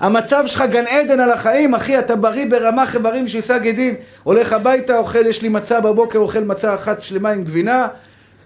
המצב 0.00 0.46
שלך 0.46 0.64
גן 0.70 0.86
עדן 0.86 1.20
על 1.20 1.30
החיים, 1.30 1.74
אחי, 1.74 1.98
אתה 1.98 2.16
בריא 2.16 2.46
ברמה 2.50 2.86
חברים 2.86 3.28
שישא 3.28 3.58
גידים, 3.58 3.94
הולך 4.22 4.52
הביתה, 4.52 4.98
אוכל, 4.98 5.26
יש 5.26 5.42
לי 5.42 5.48
מצה 5.48 5.80
בבוקר, 5.80 6.18
אוכל 6.18 6.40
מצה 6.40 6.74
אחת 6.74 7.02
שלמה 7.02 7.30
עם 7.30 7.44
גבינה, 7.44 7.86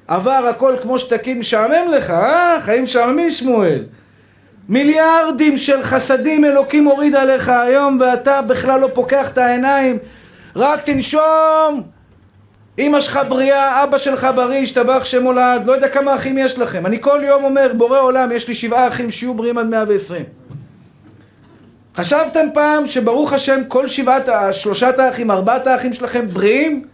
עבר 0.08 0.46
הכל 0.50 0.74
כמו 0.82 0.98
שתקים, 0.98 1.40
משעמם 1.40 1.92
לך, 1.92 2.10
אה? 2.10 2.56
חיים 2.60 2.84
משעממים 2.84 3.30
שמואל. 3.30 3.84
מיליארדים 4.68 5.58
של 5.58 5.82
חסדים 5.82 6.44
אלוקים 6.44 6.84
הוריד 6.84 7.14
עליך 7.14 7.48
היום 7.48 7.98
ואתה 8.00 8.42
בכלל 8.42 8.80
לא 8.80 8.88
פוקח 8.94 9.30
את 9.30 9.38
העיניים 9.38 9.98
רק 10.56 10.82
תנשום! 10.82 11.82
אמא 12.78 13.00
שלך 13.00 13.20
בריאה, 13.28 13.84
אבא 13.84 13.98
שלך 13.98 14.26
בריא, 14.36 14.62
השתבח 14.62 15.04
שמו 15.04 15.32
לעד, 15.32 15.66
לא 15.66 15.72
יודע 15.72 15.88
כמה 15.88 16.14
אחים 16.14 16.38
יש 16.38 16.58
לכם. 16.58 16.86
אני 16.86 17.00
כל 17.00 17.20
יום 17.22 17.44
אומר, 17.44 17.72
בורא 17.76 18.00
עולם, 18.00 18.32
יש 18.32 18.48
לי 18.48 18.54
שבעה 18.54 18.88
אחים 18.88 19.10
שיהיו 19.10 19.34
בריאים 19.34 19.58
עד 19.58 19.66
מאה 19.66 19.84
ועשרים. 19.88 20.24
חשבתם 21.96 22.46
פעם 22.54 22.86
שברוך 22.86 23.32
השם 23.32 23.60
כל 23.68 23.88
שבעת, 23.88 24.28
שלושת 24.52 24.98
האחים, 24.98 25.30
ארבעת 25.30 25.66
האחים 25.66 25.92
שלכם 25.92 26.28
בריאים? 26.28 26.84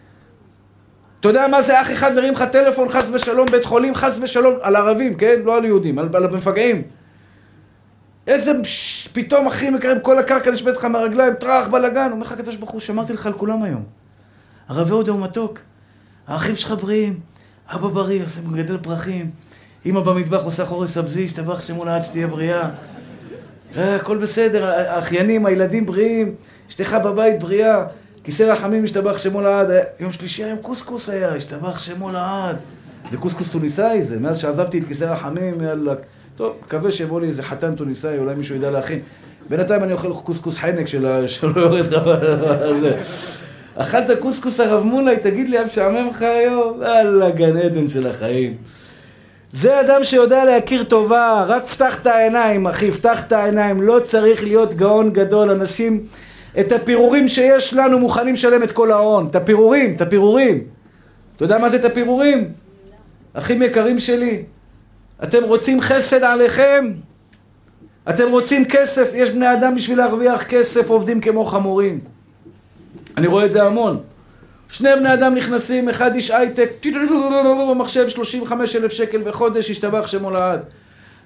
אתה 1.19 1.27
יודע 1.29 1.47
מה 1.47 1.61
זה 1.61 1.81
אח 1.81 1.91
אחד 1.91 2.15
מרים 2.15 2.33
לך 2.33 2.43
טלפון 2.51 2.89
חס 2.89 3.09
ושלום, 3.13 3.45
בית 3.51 3.65
חולים 3.65 3.95
חס 3.95 4.19
ושלום, 4.21 4.53
על 4.61 4.75
ערבים, 4.75 5.13
כן? 5.13 5.39
לא 5.43 5.55
על 5.55 5.65
יהודים, 5.65 5.99
על, 5.99 6.09
על 6.13 6.25
המפגעים. 6.25 6.81
איזה 8.27 8.51
פתאום 9.13 9.47
אחי 9.47 9.69
מקרב 9.69 9.97
כל 10.01 10.19
הקרקע 10.19 10.51
נשמעת 10.51 10.77
לך 10.77 10.85
מהרגליים, 10.85 11.33
טראח 11.33 11.67
בלאגן, 11.67 12.09
אומר 12.11 12.25
לך 12.25 12.31
הקדוש 12.31 12.55
ברוך 12.55 12.71
הוא, 12.71 12.81
שמרתי 12.81 13.13
לך 13.13 13.25
על 13.25 13.33
כולם 13.33 13.63
היום. 13.63 13.83
הרב 14.67 14.91
אהודה 14.91 15.11
הוא 15.11 15.21
מתוק, 15.21 15.59
האחים 16.27 16.55
שלך 16.55 16.71
בריאים, 16.81 17.19
אבא 17.67 17.87
בריא, 17.87 18.23
עושה 18.23 18.41
מגדל 18.45 18.77
פרחים, 18.77 19.31
אמא 19.85 19.99
במטבח 19.99 20.43
עושה 20.43 20.65
חורס 20.65 20.93
סבזי, 20.93 21.25
השתבח 21.25 21.61
שמו 21.61 21.85
לעד 21.85 22.01
שתהיה 22.01 22.27
בריאה. 22.27 22.69
אה, 23.77 23.95
הכל 23.95 24.17
בסדר, 24.17 24.65
האחיינים, 24.65 25.45
הילדים 25.45 25.85
בריאים, 25.85 26.35
אשתך 26.69 26.97
בבית 27.05 27.39
בריאה, 27.39 27.85
כיסא 28.23 28.43
רחמים 28.43 28.83
השתבח 28.83 29.17
שמו 29.17 29.41
לעד, 29.41 29.67
יום 29.99 30.11
שלישי 30.11 30.43
היום 30.43 30.57
קוסקוס 30.57 31.09
היה, 31.09 31.35
השתבח 31.35 31.79
שמו 31.79 32.09
לעד. 32.09 32.57
זה 33.11 33.17
קוסקוס 33.17 33.49
טוניסאי 33.49 34.01
זה, 34.01 34.19
מאז 34.19 34.39
שעזבתי 34.39 34.79
את 34.79 34.87
כיסא 34.87 35.03
רחמים, 35.03 35.61
יאללה. 35.61 35.93
טוב, 36.35 36.55
מקווה 36.65 36.91
שיבוא 36.91 37.21
לי 37.21 37.27
איזה 37.27 37.43
חתן 37.43 37.75
טוניסאי, 37.75 38.17
אולי 38.17 38.35
מישהו 38.35 38.55
ידע 38.55 38.71
להכין. 38.71 38.99
בינתיים 39.49 39.83
אני 39.83 39.93
אוכל 39.93 40.13
קוסקוס 40.13 40.57
חנק 40.57 40.87
שלא 40.87 41.07
יורד 41.55 41.79
לך 41.93 42.03
בזה. 42.03 42.97
אכלת 43.75 44.19
קוסקוס 44.19 44.59
הרב 44.59 44.83
מולאי, 44.83 45.15
תגיד 45.21 45.49
לי, 45.49 45.57
היה 45.57 45.65
משעמם 45.65 46.09
לך 46.09 46.21
היום? 46.21 46.81
יאללה, 46.81 47.29
גן 47.29 47.57
עדן 47.57 47.87
של 47.87 48.07
החיים. 48.07 48.53
זה 49.53 49.81
אדם 49.81 50.03
שיודע 50.03 50.45
להכיר 50.45 50.83
טובה, 50.83 51.45
רק 51.47 51.67
פתח 51.67 52.01
את 52.01 52.07
העיניים, 52.07 52.67
אחי, 52.67 52.91
פתח 52.91 53.27
את 53.27 53.31
העיניים, 53.31 53.81
לא 53.81 53.99
צריך 54.03 54.43
להיות 54.43 54.73
גאון 54.73 55.13
גדול, 55.13 55.49
אנשים, 55.49 56.03
את 56.59 56.71
הפירורים 56.71 57.27
שיש 57.27 57.73
לנו 57.73 57.99
מוכנים 57.99 58.33
לשלם 58.33 58.63
את 58.63 58.71
כל 58.71 58.91
ההון, 58.91 59.27
את 59.31 59.35
הפירורים, 59.35 59.93
את 59.95 60.01
הפירורים. 60.01 60.63
אתה 61.35 61.43
יודע 61.43 61.57
מה 61.57 61.69
זה 61.69 61.75
את 61.75 61.85
הפירורים? 61.85 62.49
אחים 63.33 63.61
יקרים 63.61 63.99
שלי, 63.99 64.43
אתם 65.23 65.43
רוצים 65.43 65.81
חסד 65.81 66.23
עליכם? 66.23 66.91
אתם 68.09 68.31
רוצים 68.31 68.65
כסף? 68.65 69.11
יש 69.13 69.29
בני 69.29 69.53
אדם 69.53 69.75
בשביל 69.75 69.97
להרוויח 69.97 70.43
כסף 70.43 70.89
עובדים 70.89 71.21
כמו 71.21 71.45
חמורים. 71.45 71.99
אני 73.17 73.27
רואה 73.27 73.45
את 73.45 73.51
זה 73.51 73.63
המון. 73.63 73.99
שני 74.69 74.89
בני 74.95 75.13
אדם 75.13 75.35
נכנסים, 75.35 75.89
אחד 75.89 76.15
איש 76.15 76.31
הייטק, 76.31 76.69
במחשב 77.69 78.09
35 78.09 78.75
אלף 78.75 78.91
שקל 78.91 79.21
בחודש, 79.21 79.69
השתבח 79.69 80.07
שמו 80.07 80.31
לעד. 80.31 80.65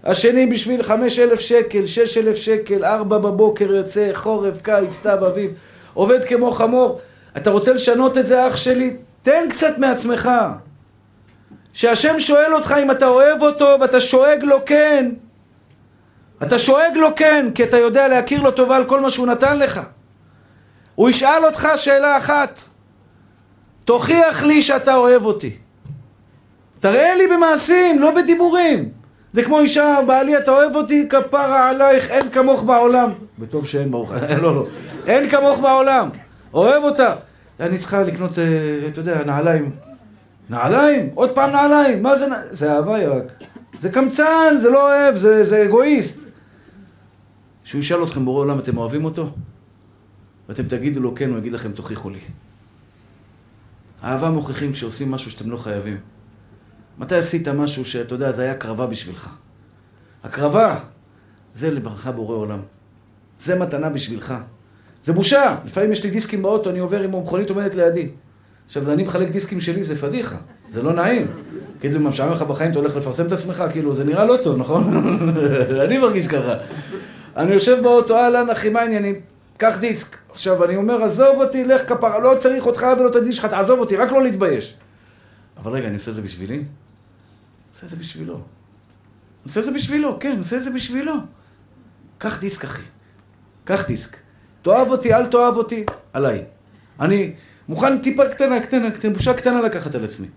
השני 0.04 0.46
בשביל 0.46 0.84
5 0.84 1.20
אלף 1.20 1.40
שקל, 1.40 1.86
6 1.86 2.18
אלף 2.18 2.36
שקל, 2.36 2.86
4 2.86 3.18
בבוקר 3.18 3.76
יוצא, 3.76 4.10
חורף, 4.14 4.62
קיץ, 4.62 4.92
סתיו, 4.92 5.28
אביב, 5.28 5.54
עובד 5.94 6.24
כמו 6.24 6.52
חמור. 6.52 7.00
אתה 7.38 7.50
רוצה 7.50 7.74
לשנות 7.74 8.18
את 8.18 8.28
זה, 8.28 8.48
אח 8.48 8.56
שלי? 8.56 8.94
תן 9.22 9.46
קצת 9.50 9.78
מעצמך. 9.78 10.30
שהשם 11.80 12.20
שואל 12.20 12.54
אותך 12.54 12.76
אם 12.84 12.92
אתה 12.92 13.08
אוהב 13.08 13.42
אותו 13.42 13.78
ואתה 13.82 14.00
שואג 14.00 14.44
לו 14.44 14.58
כן. 14.66 15.12
אתה 16.44 16.60
שואג 16.60 16.98
לו 16.98 17.08
כן, 17.16 17.46
כי 17.56 17.64
אתה 17.64 17.78
יודע 17.78 18.08
להכיר 18.08 18.42
לו 18.42 18.52
טובה 18.52 18.76
על 18.76 18.86
כל 18.86 19.00
מה 19.00 19.10
שהוא 19.10 19.28
נתן 19.28 19.60
לך. 19.60 19.82
הוא 20.96 21.10
ישאל 21.10 21.46
אותך 21.46 21.68
שאלה 21.76 22.18
אחת, 22.18 22.62
תוכיח 23.86 24.44
לי 24.44 24.62
שאתה 24.62 24.96
אוהב 24.96 25.26
אותי. 25.26 25.58
תראה 26.80 27.16
לי 27.16 27.28
במעשים, 27.28 28.02
לא 28.02 28.12
בדיבורים. 28.12 28.90
זה 29.34 29.44
כמו 29.44 29.60
אישה, 29.60 29.98
בעלי, 30.08 30.38
אתה 30.38 30.52
אוהב 30.52 30.76
אותי, 30.76 31.08
כפרה 31.10 31.70
עלייך, 31.70 32.12
אין 32.12 32.30
כמוך 32.30 32.64
בעולם. 32.64 33.10
וטוב 33.40 33.68
שאין 33.68 33.92
ברוך, 33.92 34.12
לא, 34.42 34.56
לא. 34.56 34.66
אין 35.08 35.30
כמוך 35.30 35.60
בעולם. 35.60 36.10
אוהב 36.54 36.84
אותה. 36.84 37.16
אני 37.60 37.78
צריכה 37.78 38.04
לקנות, 38.04 38.40
אה, 38.40 38.88
אתה 38.88 39.00
יודע, 39.00 39.24
נעליים. 39.26 39.89
נעליים? 40.50 41.10
עוד 41.16 41.36
פעם 41.36 41.52
נעליים? 41.52 42.04
מה 42.04 42.18
זה 42.18 42.28
נעליים? 42.28 42.54
זה 42.54 42.74
אהבה 42.74 43.08
רק. 43.08 43.34
זה 43.80 43.90
קמצן, 43.90 44.56
זה 44.62 44.70
לא 44.70 44.92
אוהב, 44.92 45.16
זה, 45.16 45.44
זה 45.44 45.64
אגואיסט. 45.66 46.20
שהוא 47.64 47.80
ישאל 47.80 48.04
אתכם 48.04 48.26
בורא 48.26 48.40
עולם, 48.40 48.60
אתם 48.60 48.78
אוהבים 48.78 49.06
אותו? 49.06 49.30
ואתם 50.50 50.64
תגידו 50.68 51.00
לו 51.00 51.16
כן, 51.16 51.30
הוא 51.30 51.38
יגיד 51.38 51.52
לכם, 51.52 51.72
תוכיחו 51.72 52.10
לי. 52.10 52.20
אהבה 54.04 54.30
מוכיחים 54.30 54.72
כשעושים 54.72 55.12
משהו 55.12 55.32
שאתם 55.32 55.52
לא 55.52 55.58
חייבים. 55.58 55.98
מתי 56.98 57.16
עשית 57.16 57.48
משהו 57.48 57.86
שאתה 57.86 58.16
יודע, 58.16 58.32
זה 58.32 58.42
היה 58.42 58.52
הקרבה 58.52 58.88
בשבילך? 58.88 59.30
הקרבה, 60.24 60.80
זה 61.54 61.72
לברכה 61.72 62.12
בורא 62.12 62.36
עולם. 62.36 62.60
זה 63.40 63.60
מתנה 63.60 63.90
בשבילך. 63.90 64.34
זה 65.04 65.14
בושה. 65.14 65.58
לפעמים 65.66 65.92
יש 65.92 66.04
לי 66.04 66.10
דיסקים 66.10 66.42
באוטו, 66.42 66.70
אני 66.70 66.80
עובר 66.80 67.02
עם 67.02 67.16
המכונית 67.16 67.50
עומדת 67.50 67.76
לידי. 67.76 68.10
עכשיו, 68.70 68.92
אני 68.92 69.04
מחלק 69.04 69.30
דיסקים 69.30 69.62
שלי, 69.62 69.84
זה 69.84 69.96
פדיחה. 69.96 70.36
זה 70.70 70.84
לא 70.84 70.94
נעים. 70.94 71.28
כאילו, 71.80 72.00
מה 72.00 72.10
משעמם 72.10 72.32
לך 72.32 72.42
בחיים, 72.42 72.72
אתה 72.72 72.80
הולך 72.80 72.96
לפרסם 72.96 73.28
את 73.28 73.32
עצמך, 73.32 73.64
כאילו, 73.72 73.94
זה 73.94 74.04
נראה 74.04 74.26
לא 74.26 74.38
טוב, 74.44 74.58
נכון? 74.58 74.84
אני 75.86 75.98
מרגיש 75.98 76.28
ככה. 76.28 76.54
אני 77.38 77.54
יושב 77.54 77.80
באוטו, 77.84 78.18
אהלן, 78.18 78.50
אחי, 78.50 78.70
מה 78.70 78.80
העניינים? 78.80 79.16
קח 79.58 79.78
דיסק. 79.80 80.18
עכשיו, 80.32 80.66
אני 80.66 80.76
אומר, 80.76 81.04
עזוב 81.04 81.42
אותי, 81.42 81.66
לך 81.66 81.90
כפרה, 81.90 82.20
לא 82.20 82.36
צריך 82.40 82.66
אותך 82.66 82.86
ולא 83.00 83.10
את 83.10 83.16
הדיסק 83.16 83.36
שלך, 83.42 83.46
תעזוב 83.46 83.80
אותי, 83.80 83.96
רק 83.96 84.12
לא 84.12 84.24
להתבייש. 84.24 84.76
אבל 85.58 85.72
רגע, 85.72 85.88
אני 85.88 85.96
עושה 85.96 86.12
את 86.12 86.16
זה 86.16 86.22
בשבילי? 86.22 86.64
עושה 87.74 87.86
את 87.86 87.90
זה 87.90 87.96
בשבילו. 87.96 88.42
עושה 89.44 89.60
את 89.60 89.66
זה 89.66 89.72
בשבילו, 89.72 90.18
כן, 90.20 90.36
עושה 90.38 90.58
את 90.58 90.64
זה 90.64 90.70
בשבילו. 90.72 91.14
קח 92.18 92.40
דיסק, 92.40 92.64
אחי. 92.64 92.84
קח 93.64 93.88
דיסק. 93.88 94.18
תאהב 94.62 94.88
אותי, 94.88 95.14
אל 95.14 95.26
תאהב 95.26 95.58
אותי, 95.58 95.86
עליי. 96.14 96.44
אני 97.00 97.34
מוכן 97.70 98.02
טיפה 98.02 98.30
קטנה, 98.30 98.60
קטנה, 98.62 98.92
קטנה, 98.92 99.14
בושה 99.14 99.34
קטנה 99.34 99.62
לקחת 99.62 99.96
על 99.96 100.04
עצמי. 100.04 100.28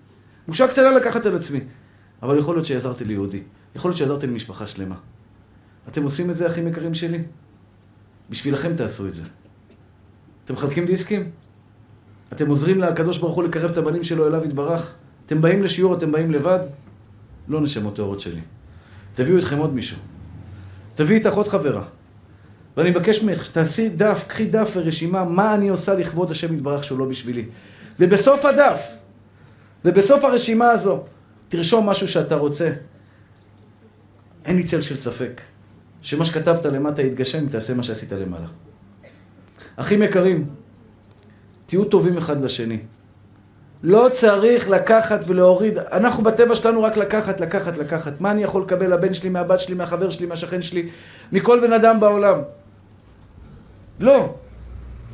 בושה 0.49 0.69
קטנה 0.69 0.91
לקחת 0.91 1.27
על 1.27 1.37
עצמי. 1.37 1.61
אבל 2.23 2.39
יכול 2.39 2.57
להיות 2.57 2.67
שעזרתי 2.67 3.05
ליהודי. 3.05 3.43
יכול 3.75 3.89
להיות 3.89 3.99
שעזרתי 3.99 4.27
למשפחה 4.27 4.67
שלמה. 4.67 4.95
אתם 5.89 6.03
עושים 6.03 6.31
את 6.31 6.37
זה, 6.37 6.47
אחים 6.47 6.69
יקרים 6.69 6.95
שלי? 6.95 7.23
בשבילכם 8.31 8.77
תעשו 8.77 9.07
את 9.07 9.15
זה. 9.15 9.23
אתם 10.45 10.55
מחלקים 10.55 10.87
דיסקים? 10.87 11.31
אתם 12.33 12.49
עוזרים 12.49 12.81
לקדוש 12.81 13.19
ברוך 13.19 13.35
הוא 13.37 13.45
לקרב 13.45 13.71
את 13.71 13.77
הבנים 13.77 14.05
שלו 14.05 14.27
אליו 14.27 14.45
יתברך? 14.45 14.95
אתם 15.27 15.41
באים 15.41 15.63
לשיעור, 15.63 15.95
אתם 15.95 16.13
באים 16.13 16.31
לבד? 16.31 16.61
לא 17.49 17.61
נשמות 17.61 17.97
טהורות 17.97 18.21
שלי. 18.21 18.41
תביאו 19.15 19.37
איתכם 19.37 19.59
עוד 19.59 19.75
מישהו. 19.75 19.99
תביאי 20.95 21.19
איתך 21.19 21.35
עוד 21.35 21.49
חברה. 21.49 21.83
ואני 22.77 22.91
מבקש 22.91 23.23
ממך, 23.23 23.51
תעשי 23.51 23.89
דף, 23.89 24.25
קחי 24.29 24.45
דף 24.45 24.73
ורשימה, 24.77 25.25
מה 25.25 25.55
אני 25.55 25.69
עושה 25.69 25.95
לכבוד 25.95 26.31
השם 26.31 26.55
יתברך 26.55 26.85
שהוא 26.85 26.99
לא 26.99 27.05
בשבילי. 27.05 27.45
ובסוף 28.01 28.45
הדף, 28.45 28.81
ובסוף 29.85 30.25
הרשימה 30.25 30.71
הזו, 30.71 31.01
תרשום 31.49 31.89
משהו 31.89 32.09
שאתה 32.09 32.37
רוצה. 32.37 32.71
אין 34.45 34.57
לי 34.57 34.65
צל 34.65 34.81
של 34.81 34.97
ספק, 34.97 35.41
שמה 36.03 36.25
שכתבת 36.25 36.67
למטה 36.67 37.03
יתגשם, 37.03 37.49
תעשה 37.49 37.75
מה 37.75 37.83
שעשית 37.83 38.13
למעלה. 38.13 38.47
אחים 39.77 40.03
יקרים, 40.03 40.47
תהיו 41.67 41.85
טובים 41.85 42.19
אחד 42.19 42.43
לשני. 42.43 42.79
לא 43.83 44.09
צריך 44.13 44.69
לקחת 44.69 45.21
ולהוריד. 45.27 45.79
אנחנו 45.79 46.23
בטבע 46.23 46.55
שלנו 46.55 46.83
רק 46.83 46.97
לקחת, 46.97 47.41
לקחת, 47.41 47.79
לקחת. 47.79 48.21
מה 48.21 48.31
אני 48.31 48.43
יכול 48.43 48.63
לקבל 48.63 48.93
לבן 48.93 49.15
שלי, 49.15 49.29
מהבת 49.29 49.61
שלי, 49.61 49.75
מהחבר 49.75 50.11
שלי, 50.11 50.27
מהשכן 50.27 50.63
שלי, 50.63 50.89
מכל 51.33 51.61
בן 51.61 51.73
אדם 51.73 52.01
בעולם? 52.01 52.39
לא. 54.01 54.35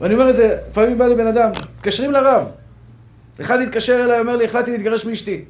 ואני 0.01 0.15
אומר 0.15 0.31
את 0.31 0.37
זה, 0.37 0.59
לפעמים 0.69 0.99
בא 0.99 1.07
לי 1.07 1.15
בן 1.15 1.27
אדם, 1.27 1.51
מתקשרים 1.77 2.11
לרב. 2.11 2.49
אחד 3.41 3.61
התקשר 3.61 4.05
אליי, 4.05 4.21
אומר 4.21 4.37
לי, 4.37 4.45
החלטתי 4.45 4.71
להתגרש 4.71 5.05
מאשתי. 5.05 5.45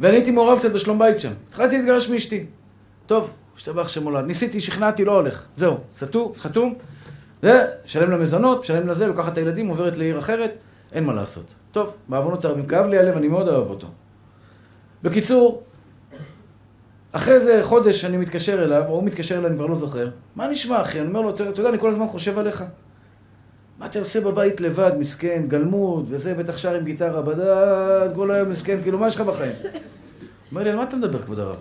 ואני 0.00 0.16
הייתי 0.16 0.30
מעורב 0.30 0.58
קצת 0.58 0.72
בשלום 0.72 0.98
בית 0.98 1.20
שם. 1.20 1.32
החלטתי 1.52 1.76
להתגרש 1.78 2.08
מאשתי. 2.08 2.46
טוב, 3.06 3.34
השתבח 3.56 3.88
שמולד. 3.88 4.26
ניסיתי, 4.26 4.60
שכנעתי, 4.60 5.04
לא 5.04 5.12
הולך. 5.12 5.44
זהו, 5.56 5.78
סתום, 5.94 6.32
חתום. 6.36 6.74
זה, 7.42 7.66
שלם 7.84 8.10
למזונות, 8.10 8.60
משלם 8.60 8.88
לזה, 8.88 9.06
לוקחת 9.06 9.32
את 9.32 9.38
הילדים, 9.38 9.68
עוברת 9.68 9.96
לעיר 9.96 10.18
אחרת, 10.18 10.54
אין 10.92 11.04
מה 11.04 11.12
לעשות. 11.12 11.54
טוב, 11.72 11.94
בעוונות 12.08 12.44
הרבים, 12.44 12.66
כאב 12.66 12.86
לי 12.86 12.98
הלב, 12.98 13.16
אני 13.16 13.28
מאוד 13.28 13.48
אוהב 13.48 13.70
אותו. 13.70 13.86
בקיצור, 15.02 15.62
אחרי 17.12 17.34
איזה 17.34 17.60
חודש 17.62 18.04
אני 18.04 18.16
מתקשר 18.16 18.64
אליו, 18.64 18.84
או 18.88 18.94
הוא 18.94 19.04
מתקשר 19.04 19.38
אליי, 19.38 19.46
אני 19.46 19.56
כבר 19.56 19.66
לא 19.66 19.74
זוכר, 19.74 20.08
מה 20.36 20.48
נשמע 20.48 20.82
אחי? 20.82 21.00
אני 21.00 21.08
אומר 21.08 21.20
לו, 21.20 21.30
אתה 21.30 21.42
יודע, 21.44 21.68
אני 21.68 21.78
כל 21.78 21.90
הזמן 21.90 22.06
חושב 22.06 22.38
עליך. 22.38 22.64
מה 23.78 23.86
אתה 23.86 23.98
עושה 23.98 24.20
בבית 24.20 24.60
לבד, 24.60 24.92
מסכן, 24.98 25.44
גלמוד, 25.48 26.06
וזה, 26.08 26.34
בטח 26.34 26.58
שר 26.58 26.74
עם 26.74 26.84
גיטרה 26.84 27.22
בדד, 27.22 28.14
כל 28.14 28.30
היום 28.30 28.50
מסכן, 28.50 28.78
כאילו, 28.82 28.98
מה 28.98 29.06
יש 29.06 29.14
לך 29.14 29.20
בחיים? 29.20 29.52
אומר 30.50 30.62
לי, 30.62 30.70
על 30.70 30.76
מה 30.76 30.82
אתה 30.82 30.96
מדבר, 30.96 31.22
כבוד 31.22 31.38
הרב? 31.38 31.56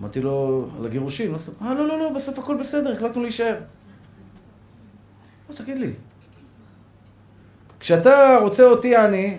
אמרתי 0.00 0.20
לו, 0.20 0.66
על 0.78 0.86
הגירושים, 0.86 1.32
לא 1.32 1.38
אה, 1.62 1.74
לא, 1.74 1.88
לא, 1.88 1.98
לא, 1.98 2.12
בסוף 2.16 2.38
הכל 2.38 2.56
בסדר, 2.56 2.92
החלטנו 2.92 3.22
להישאר. 3.22 3.54
בוא 5.48 5.56
תגיד 5.56 5.78
לי. 5.78 5.92
כשאתה 7.80 8.38
רוצה 8.42 8.64
אותי, 8.64 8.96
אני, 8.96 9.38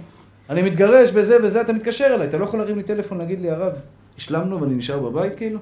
אני 0.50 0.62
מתגרש 0.62 1.12
בזה 1.12 1.38
וזה, 1.44 1.62
אתה 1.62 1.74
מתקשר 1.74 2.06
אליי, 2.06 2.28
אתה 2.28 2.38
לא 2.38 2.44
יכול 2.44 2.60
להרים 2.60 2.78
לי 2.78 2.84
טלפון 2.84 3.18
להגיד 3.18 3.40
לי, 3.40 3.52
הרב, 3.52 3.74
השלמנו 4.20 4.62
ואני 4.62 4.76
נשאר 4.76 5.00
בבית 5.00 5.36
כאילו? 5.36 5.60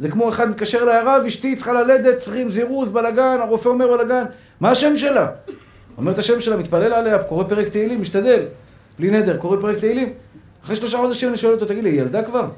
זה 0.00 0.08
כמו 0.10 0.28
אחד 0.28 0.50
מתקשר 0.50 0.78
אליי, 0.82 0.96
הרב, 0.96 1.22
אשתי 1.26 1.56
צריכה 1.56 1.72
ללדת, 1.72 2.18
צריכים 2.18 2.48
זירוז, 2.48 2.90
בלאגן, 2.90 3.38
הרופא 3.40 3.68
אומר 3.68 3.96
בלאגן, 3.96 4.24
מה 4.60 4.70
השם 4.70 4.96
שלה? 4.96 5.26
אומר 5.96 6.12
את 6.12 6.18
השם 6.18 6.40
שלה, 6.40 6.56
מתפלל 6.56 6.92
עליה, 6.92 7.22
קורא 7.22 7.44
פרק 7.44 7.68
תהילים, 7.68 8.00
משתדל, 8.00 8.42
בלי 8.98 9.10
נדר, 9.10 9.36
קורא 9.36 9.60
פרק 9.60 9.78
תהילים. 9.78 10.12
אחרי 10.64 10.76
שלושה 10.76 10.98
חודשים 10.98 11.28
אני 11.28 11.36
שואל 11.36 11.52
אותו, 11.54 11.66
תגיד 11.66 11.84
לי, 11.84 11.90
היא 11.90 12.00
ילדה 12.00 12.22
כבר? 12.22 12.48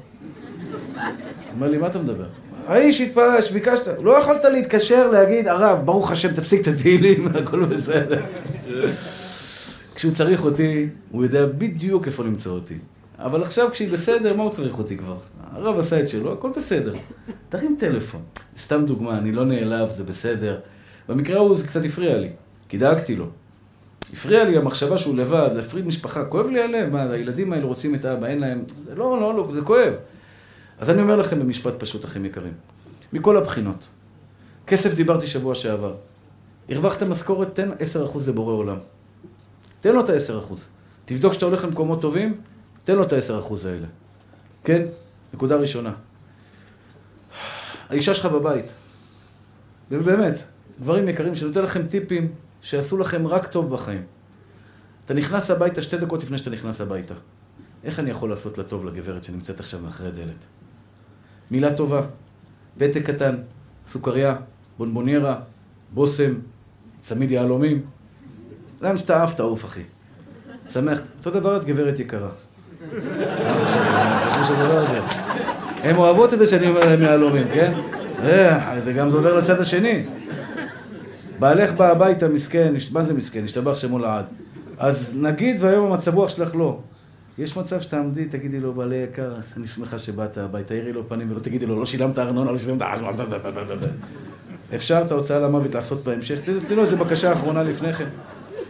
אומר 1.55 1.69
לי, 1.69 1.77
מה 1.77 1.87
אתה 1.87 1.99
מדבר? 1.99 2.25
האיש 2.67 3.01
התפלל, 3.01 3.41
שביקשת, 3.41 4.01
לא 4.01 4.17
יכולת 4.19 4.45
להתקשר 4.45 5.09
להגיד, 5.09 5.47
הרב, 5.47 5.85
ברוך 5.85 6.11
השם, 6.11 6.33
תפסיק 6.33 6.61
את 6.61 6.67
התהילים, 6.67 7.27
הכל 7.37 7.65
בסדר. 7.65 8.21
כשהוא 9.95 10.13
צריך 10.13 10.43
אותי, 10.43 10.87
הוא 11.11 11.23
יודע 11.23 11.45
בדיוק 11.45 12.07
איפה 12.07 12.23
למצוא 12.23 12.51
אותי. 12.51 12.75
אבל 13.19 13.41
עכשיו 13.41 13.69
כשהיא 13.71 13.91
בסדר, 13.91 14.35
מה 14.35 14.43
הוא 14.43 14.51
צריך 14.51 14.77
אותי 14.77 14.97
כבר? 14.97 15.17
הרב 15.51 15.79
עשה 15.79 15.99
את 15.99 16.07
שלו, 16.07 16.33
הכל 16.33 16.51
בסדר. 16.57 16.93
תרים 17.49 17.75
טלפון. 17.79 18.21
סתם 18.57 18.85
דוגמה, 18.85 19.17
אני 19.17 19.31
לא 19.31 19.45
נעלב, 19.45 19.89
זה 19.89 20.03
בסדר. 20.03 20.59
במקרה 21.09 21.37
ההוא 21.37 21.55
זה 21.55 21.67
קצת 21.67 21.85
הפריע 21.85 22.17
לי, 22.17 22.29
כי 22.69 22.77
דאגתי 22.77 23.15
לו. 23.15 23.25
הפריע 24.13 24.43
לי 24.43 24.57
המחשבה 24.57 24.97
שהוא 24.97 25.17
לבד, 25.17 25.49
להפריד 25.55 25.87
משפחה, 25.87 26.25
כואב 26.25 26.49
לי 26.49 26.63
הלב, 26.63 26.93
מה, 26.93 27.03
הילדים 27.11 27.53
האלה 27.53 27.65
רוצים 27.65 27.95
את 27.95 28.05
האבא, 28.05 28.27
אין 28.27 28.39
להם... 28.39 28.63
זה 28.85 28.95
לא, 28.95 29.21
לא, 29.21 29.35
לא, 29.35 29.51
זה 29.53 29.61
כואב. 29.61 29.93
אז 30.79 30.89
אני 30.89 31.01
אומר 31.01 31.15
לכם 31.15 31.39
במשפט 31.39 31.73
פשוט, 31.77 32.05
אחים 32.05 32.25
יקרים, 32.25 32.53
מכל 33.13 33.37
הבחינות. 33.37 33.87
כסף 34.67 34.93
דיברתי 34.93 35.27
שבוע 35.27 35.55
שעבר. 35.55 35.95
הרווחת 36.69 37.03
משכורת, 37.03 37.55
תן 37.55 37.69
10% 37.71 37.73
לבורא 38.27 38.53
עולם. 38.53 38.77
תן 39.81 39.93
לו 39.93 39.99
את 39.99 40.09
ה-10%. 40.09 40.53
תבדוק 41.05 41.33
שאתה 41.33 41.45
הולך 41.45 41.63
למקומות 41.63 42.01
טובים, 42.01 42.37
תן 42.83 42.95
לו 42.95 43.03
את 43.03 43.13
ה-10% 43.13 43.53
האלה. 43.67 43.87
כן? 44.63 44.85
נקודה 45.33 45.55
ראשונה. 45.55 45.93
האישה 47.89 48.13
שלך 48.13 48.25
בבית. 48.25 48.65
ובאמת, 49.91 50.35
דברים 50.79 51.09
יקרים 51.09 51.35
שאני 51.35 51.47
נותן 51.47 51.63
לכם 51.63 51.87
טיפים 51.87 52.31
שיעשו 52.61 52.97
לכם 52.97 53.27
רק 53.27 53.47
טוב 53.47 53.73
בחיים. 53.73 54.03
אתה 55.05 55.13
נכנס 55.13 55.51
הביתה 55.51 55.81
שתי 55.81 55.97
דקות 55.97 56.23
לפני 56.23 56.37
שאתה 56.37 56.49
נכנס 56.49 56.81
הביתה. 56.81 57.13
איך 57.83 57.99
אני 57.99 58.09
יכול 58.09 58.29
לעשות 58.29 58.57
לה 58.57 58.63
טוב 58.63 58.85
לגברת 58.85 59.23
שנמצאת 59.23 59.59
עכשיו 59.59 59.79
מאחורי 59.79 60.09
הדלת? 60.09 60.45
מילה 61.51 61.73
טובה, 61.73 62.01
פתק 62.77 63.05
קטן, 63.05 63.35
סוכריה, 63.85 64.35
בונבוניירה, 64.77 65.41
בושם, 65.93 66.33
צמיד 67.01 67.31
יהלומים. 67.31 67.85
לאן 68.81 68.97
שאתה 68.97 69.23
עף, 69.23 69.33
תעוף, 69.33 69.65
אחי. 69.65 69.83
שמח. 70.69 71.01
אותו 71.17 71.31
דבר 71.31 71.57
את 71.57 71.63
גברת 71.63 71.99
יקרה. 71.99 72.29
הן 75.83 75.95
אוהבות 75.95 76.33
את 76.33 76.39
זה 76.39 76.45
שאני 76.45 76.67
אומר 76.67 76.79
להם 76.79 77.01
יהלומים, 77.01 77.47
כן? 77.53 77.71
אה, 78.23 78.79
זה 78.83 78.93
גם 78.93 79.11
עובר 79.11 79.37
לצד 79.39 79.61
השני. 79.61 80.03
בעלך 81.39 81.71
בא 81.71 81.91
הביתה 81.91 82.27
מסכן, 82.27 82.73
מה 82.91 83.03
זה 83.03 83.13
מסכן? 83.13 83.43
השתבח 83.43 83.77
שמו 83.77 83.99
לעד. 83.99 84.25
אז 84.77 85.11
נגיד 85.15 85.57
והיום 85.59 85.91
המצב 85.91 86.15
רוח 86.15 86.29
שלך 86.29 86.55
לא. 86.55 86.79
יש 87.37 87.57
מצב 87.57 87.81
שתעמדי, 87.81 88.25
תגידי 88.25 88.59
לו, 88.59 88.73
בעלי 88.73 88.95
יקר, 88.95 89.33
אני 89.57 89.67
שמחה 89.67 89.99
שבאת 89.99 90.37
הביתה, 90.37 90.67
תאירי 90.67 90.93
לו 90.93 91.09
פנים 91.09 91.31
ולא 91.31 91.39
תגידי 91.39 91.65
לו, 91.65 91.79
לא 91.79 91.85
שילמת 91.85 92.19
ארנונה, 92.19 92.51
לא 92.51 92.57
שילמת 92.57 92.81
ארנונה, 92.81 93.13
אפשר 94.75 95.03
את 95.05 95.11
ההוצאה 95.11 95.39
למוות 95.39 95.75
לעשות 95.75 96.03
בהמשך, 96.03 96.39
תנו 96.67 96.75
לו 96.75 96.81
איזה 96.81 96.95
בקשה 96.95 97.33
אחרונה 97.33 97.63
לפני 97.63 97.93
כן. 97.93 98.07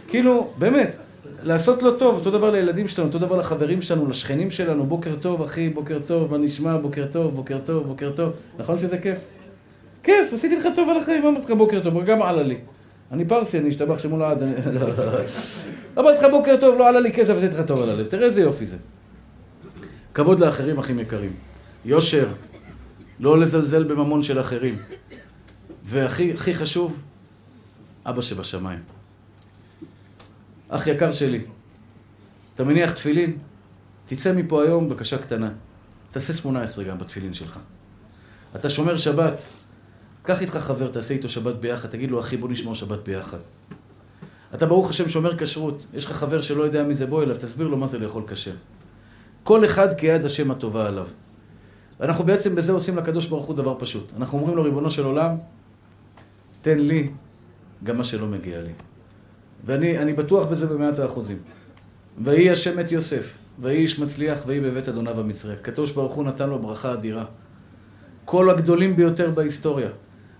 כאילו, 0.08 0.50
באמת, 0.58 0.96
לעשות 1.44 1.82
לו 1.82 1.96
טוב, 1.96 2.14
אותו 2.14 2.30
דבר 2.30 2.50
לילדים 2.50 2.88
שלנו, 2.88 3.08
אותו 3.08 3.18
דבר 3.18 3.36
לחברים 3.36 3.82
שלנו, 3.82 4.08
לשכנים 4.08 4.50
שלנו, 4.50 4.86
בוקר 4.86 5.16
טוב 5.20 5.42
אחי, 5.42 5.68
בוקר 5.68 5.98
טוב, 6.06 6.30
מה 6.30 6.38
נשמע, 6.38 6.76
בוקר 6.76 7.06
טוב, 7.12 7.34
בוקר 7.34 7.58
טוב, 7.64 7.86
בוקר 7.86 8.12
טוב. 8.16 8.32
נכון 8.58 8.78
שזה 8.78 8.98
כיף? 8.98 9.18
כיף, 10.02 10.32
עשיתי 10.32 10.56
לך 10.56 10.68
טוב 10.74 10.88
על 10.88 10.98
החיים, 10.98 11.26
אמרתי 11.26 11.44
לך 11.44 11.50
בוקר 11.50 11.80
טוב, 11.80 12.04
גם 12.04 12.22
עלה 12.22 12.42
לי. 12.42 12.56
אני 13.12 13.24
פרסי, 13.24 13.58
אני 13.58 13.70
אשתבח 13.70 13.98
שמול 13.98 14.22
העד, 14.22 14.42
אמרתי 15.98 16.18
לך 16.18 16.26
בוקר 16.30 16.56
טוב, 16.60 16.78
לא 16.78 16.88
עלה 16.88 17.00
לי 17.00 17.12
כסף, 17.12 17.34
עשיתי 17.36 17.54
לך 17.54 17.66
טוב 17.66 17.82
על 17.82 17.90
הלב. 17.90 18.06
תראה 18.06 18.26
איזה 18.26 18.40
יופי 18.40 18.66
זה. 18.66 18.76
כבוד 20.14 20.40
לאחרים, 20.40 20.78
אחים 20.78 20.98
יקרים. 20.98 21.32
יושר, 21.84 22.26
לא 23.20 23.38
לזלזל 23.38 23.84
בממון 23.84 24.22
של 24.22 24.40
אחרים. 24.40 24.76
והכי 25.84 26.54
חשוב, 26.54 26.98
אבא 28.06 28.22
שבשמיים. 28.22 28.93
אח 30.74 30.86
יקר 30.86 31.12
שלי, 31.12 31.40
אתה 32.54 32.64
מניח 32.64 32.92
תפילין? 32.92 33.38
תצא 34.06 34.32
מפה 34.32 34.62
היום 34.62 34.88
בקשה 34.88 35.18
קטנה. 35.18 35.50
תעשה 36.10 36.32
18 36.32 36.84
גם 36.84 36.98
בתפילין 36.98 37.34
שלך. 37.34 37.58
אתה 38.56 38.70
שומר 38.70 38.96
שבת, 38.96 39.42
קח 40.22 40.40
איתך 40.40 40.56
חבר, 40.56 40.90
תעשה 40.90 41.14
איתו 41.14 41.28
שבת 41.28 41.54
ביחד, 41.54 41.88
תגיד 41.88 42.10
לו, 42.10 42.20
אחי, 42.20 42.36
בוא 42.36 42.48
נשמור 42.48 42.74
שבת 42.74 42.98
ביחד. 43.04 43.38
אתה 44.54 44.66
ברוך 44.66 44.90
השם 44.90 45.08
שומר 45.08 45.38
כשרות, 45.38 45.84
יש 45.94 46.04
לך 46.04 46.12
חבר 46.12 46.40
שלא 46.40 46.62
יודע 46.62 46.82
מי 46.82 46.94
זה, 46.94 47.06
בוא 47.06 47.22
אליו, 47.22 47.36
תסביר 47.36 47.66
לו 47.66 47.76
מה 47.76 47.86
זה 47.86 47.98
לאכול 47.98 48.22
כשר. 48.28 48.54
כל 49.42 49.64
אחד 49.64 49.94
כיד 49.94 50.24
השם 50.24 50.50
הטובה 50.50 50.86
עליו. 50.86 51.06
אנחנו 52.00 52.24
בעצם 52.24 52.54
בזה 52.54 52.72
עושים 52.72 52.96
לקדוש 52.96 53.26
ברוך 53.26 53.46
הוא 53.46 53.56
דבר 53.56 53.76
פשוט. 53.78 54.12
אנחנו 54.16 54.38
אומרים 54.38 54.56
לו, 54.56 54.62
ריבונו 54.62 54.90
של 54.90 55.04
עולם, 55.04 55.36
תן 56.62 56.78
לי 56.78 57.10
גם 57.84 57.98
מה 57.98 58.04
שלא 58.04 58.26
מגיע 58.26 58.62
לי. 58.62 58.72
ואני 59.64 60.12
בטוח 60.12 60.46
בזה 60.46 60.66
במאת 60.66 60.98
האחוזים. 60.98 61.38
ויהי 62.24 62.50
השם 62.50 62.80
את 62.80 62.92
יוסף, 62.92 63.38
ויהי 63.58 63.76
איש 63.76 63.98
מצליח, 63.98 64.42
ויהי 64.46 64.60
בבית 64.60 64.88
אדוניו 64.88 65.20
המצרי. 65.20 65.52
הקדוש 65.52 65.90
ברוך 65.90 66.14
הוא 66.14 66.24
נתן 66.24 66.48
לו 66.48 66.58
ברכה 66.58 66.92
אדירה. 66.92 67.24
כל 68.24 68.50
הגדולים 68.50 68.96
ביותר 68.96 69.30
בהיסטוריה. 69.30 69.88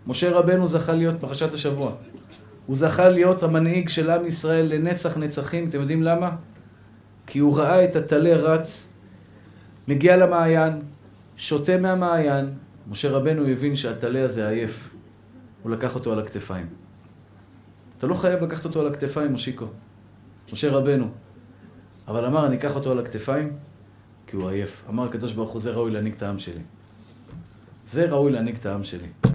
משה 0.06 0.30
רבנו 0.30 0.68
זכה 0.68 0.92
להיות, 0.92 1.20
פרשת 1.20 1.54
השבוע, 1.54 1.92
הוא 2.66 2.76
זכה 2.76 3.08
להיות 3.08 3.42
המנהיג 3.42 3.88
של 3.88 4.10
עם 4.10 4.26
ישראל 4.26 4.66
לנצח 4.66 5.18
נצחים. 5.18 5.68
אתם 5.68 5.80
יודעים 5.80 6.02
למה? 6.02 6.30
כי 7.26 7.38
הוא 7.38 7.58
ראה 7.58 7.84
את 7.84 7.96
הטלה 7.96 8.36
רץ, 8.36 8.88
מגיע 9.88 10.16
למעיין, 10.16 10.72
שותה 11.36 11.78
מהמעיין. 11.78 12.50
משה 12.90 13.10
רבנו 13.10 13.46
הבין 13.46 13.76
שהטלה 13.76 14.24
הזה 14.24 14.48
עייף. 14.48 14.94
הוא 15.62 15.72
לקח 15.72 15.94
אותו 15.94 16.12
על 16.12 16.18
הכתפיים. 16.18 16.83
אתה 18.04 18.12
לא 18.12 18.18
חייב 18.18 18.44
לקחת 18.44 18.64
אותו 18.64 18.80
על 18.80 18.86
הכתפיים, 18.86 19.32
מושיקו. 19.32 19.66
משה 20.52 20.70
רבנו. 20.70 21.08
אבל 22.08 22.26
אמר, 22.26 22.46
אני 22.46 22.56
אקח 22.56 22.74
אותו 22.74 22.92
על 22.92 22.98
הכתפיים, 22.98 23.52
כי 24.26 24.36
הוא 24.36 24.48
עייף. 24.48 24.84
אמר 24.88 25.04
הקדוש 25.04 25.32
ברוך 25.32 25.50
הוא, 25.50 25.60
זה 25.60 25.70
ראוי 25.70 25.90
להנהיג 25.90 26.14
את 26.14 26.22
העם 26.22 26.38
שלי. 26.38 26.60
זה 27.86 28.10
ראוי 28.10 28.32
להנהיג 28.32 28.56
את 28.56 28.66
העם 28.66 28.84
שלי. 28.84 29.08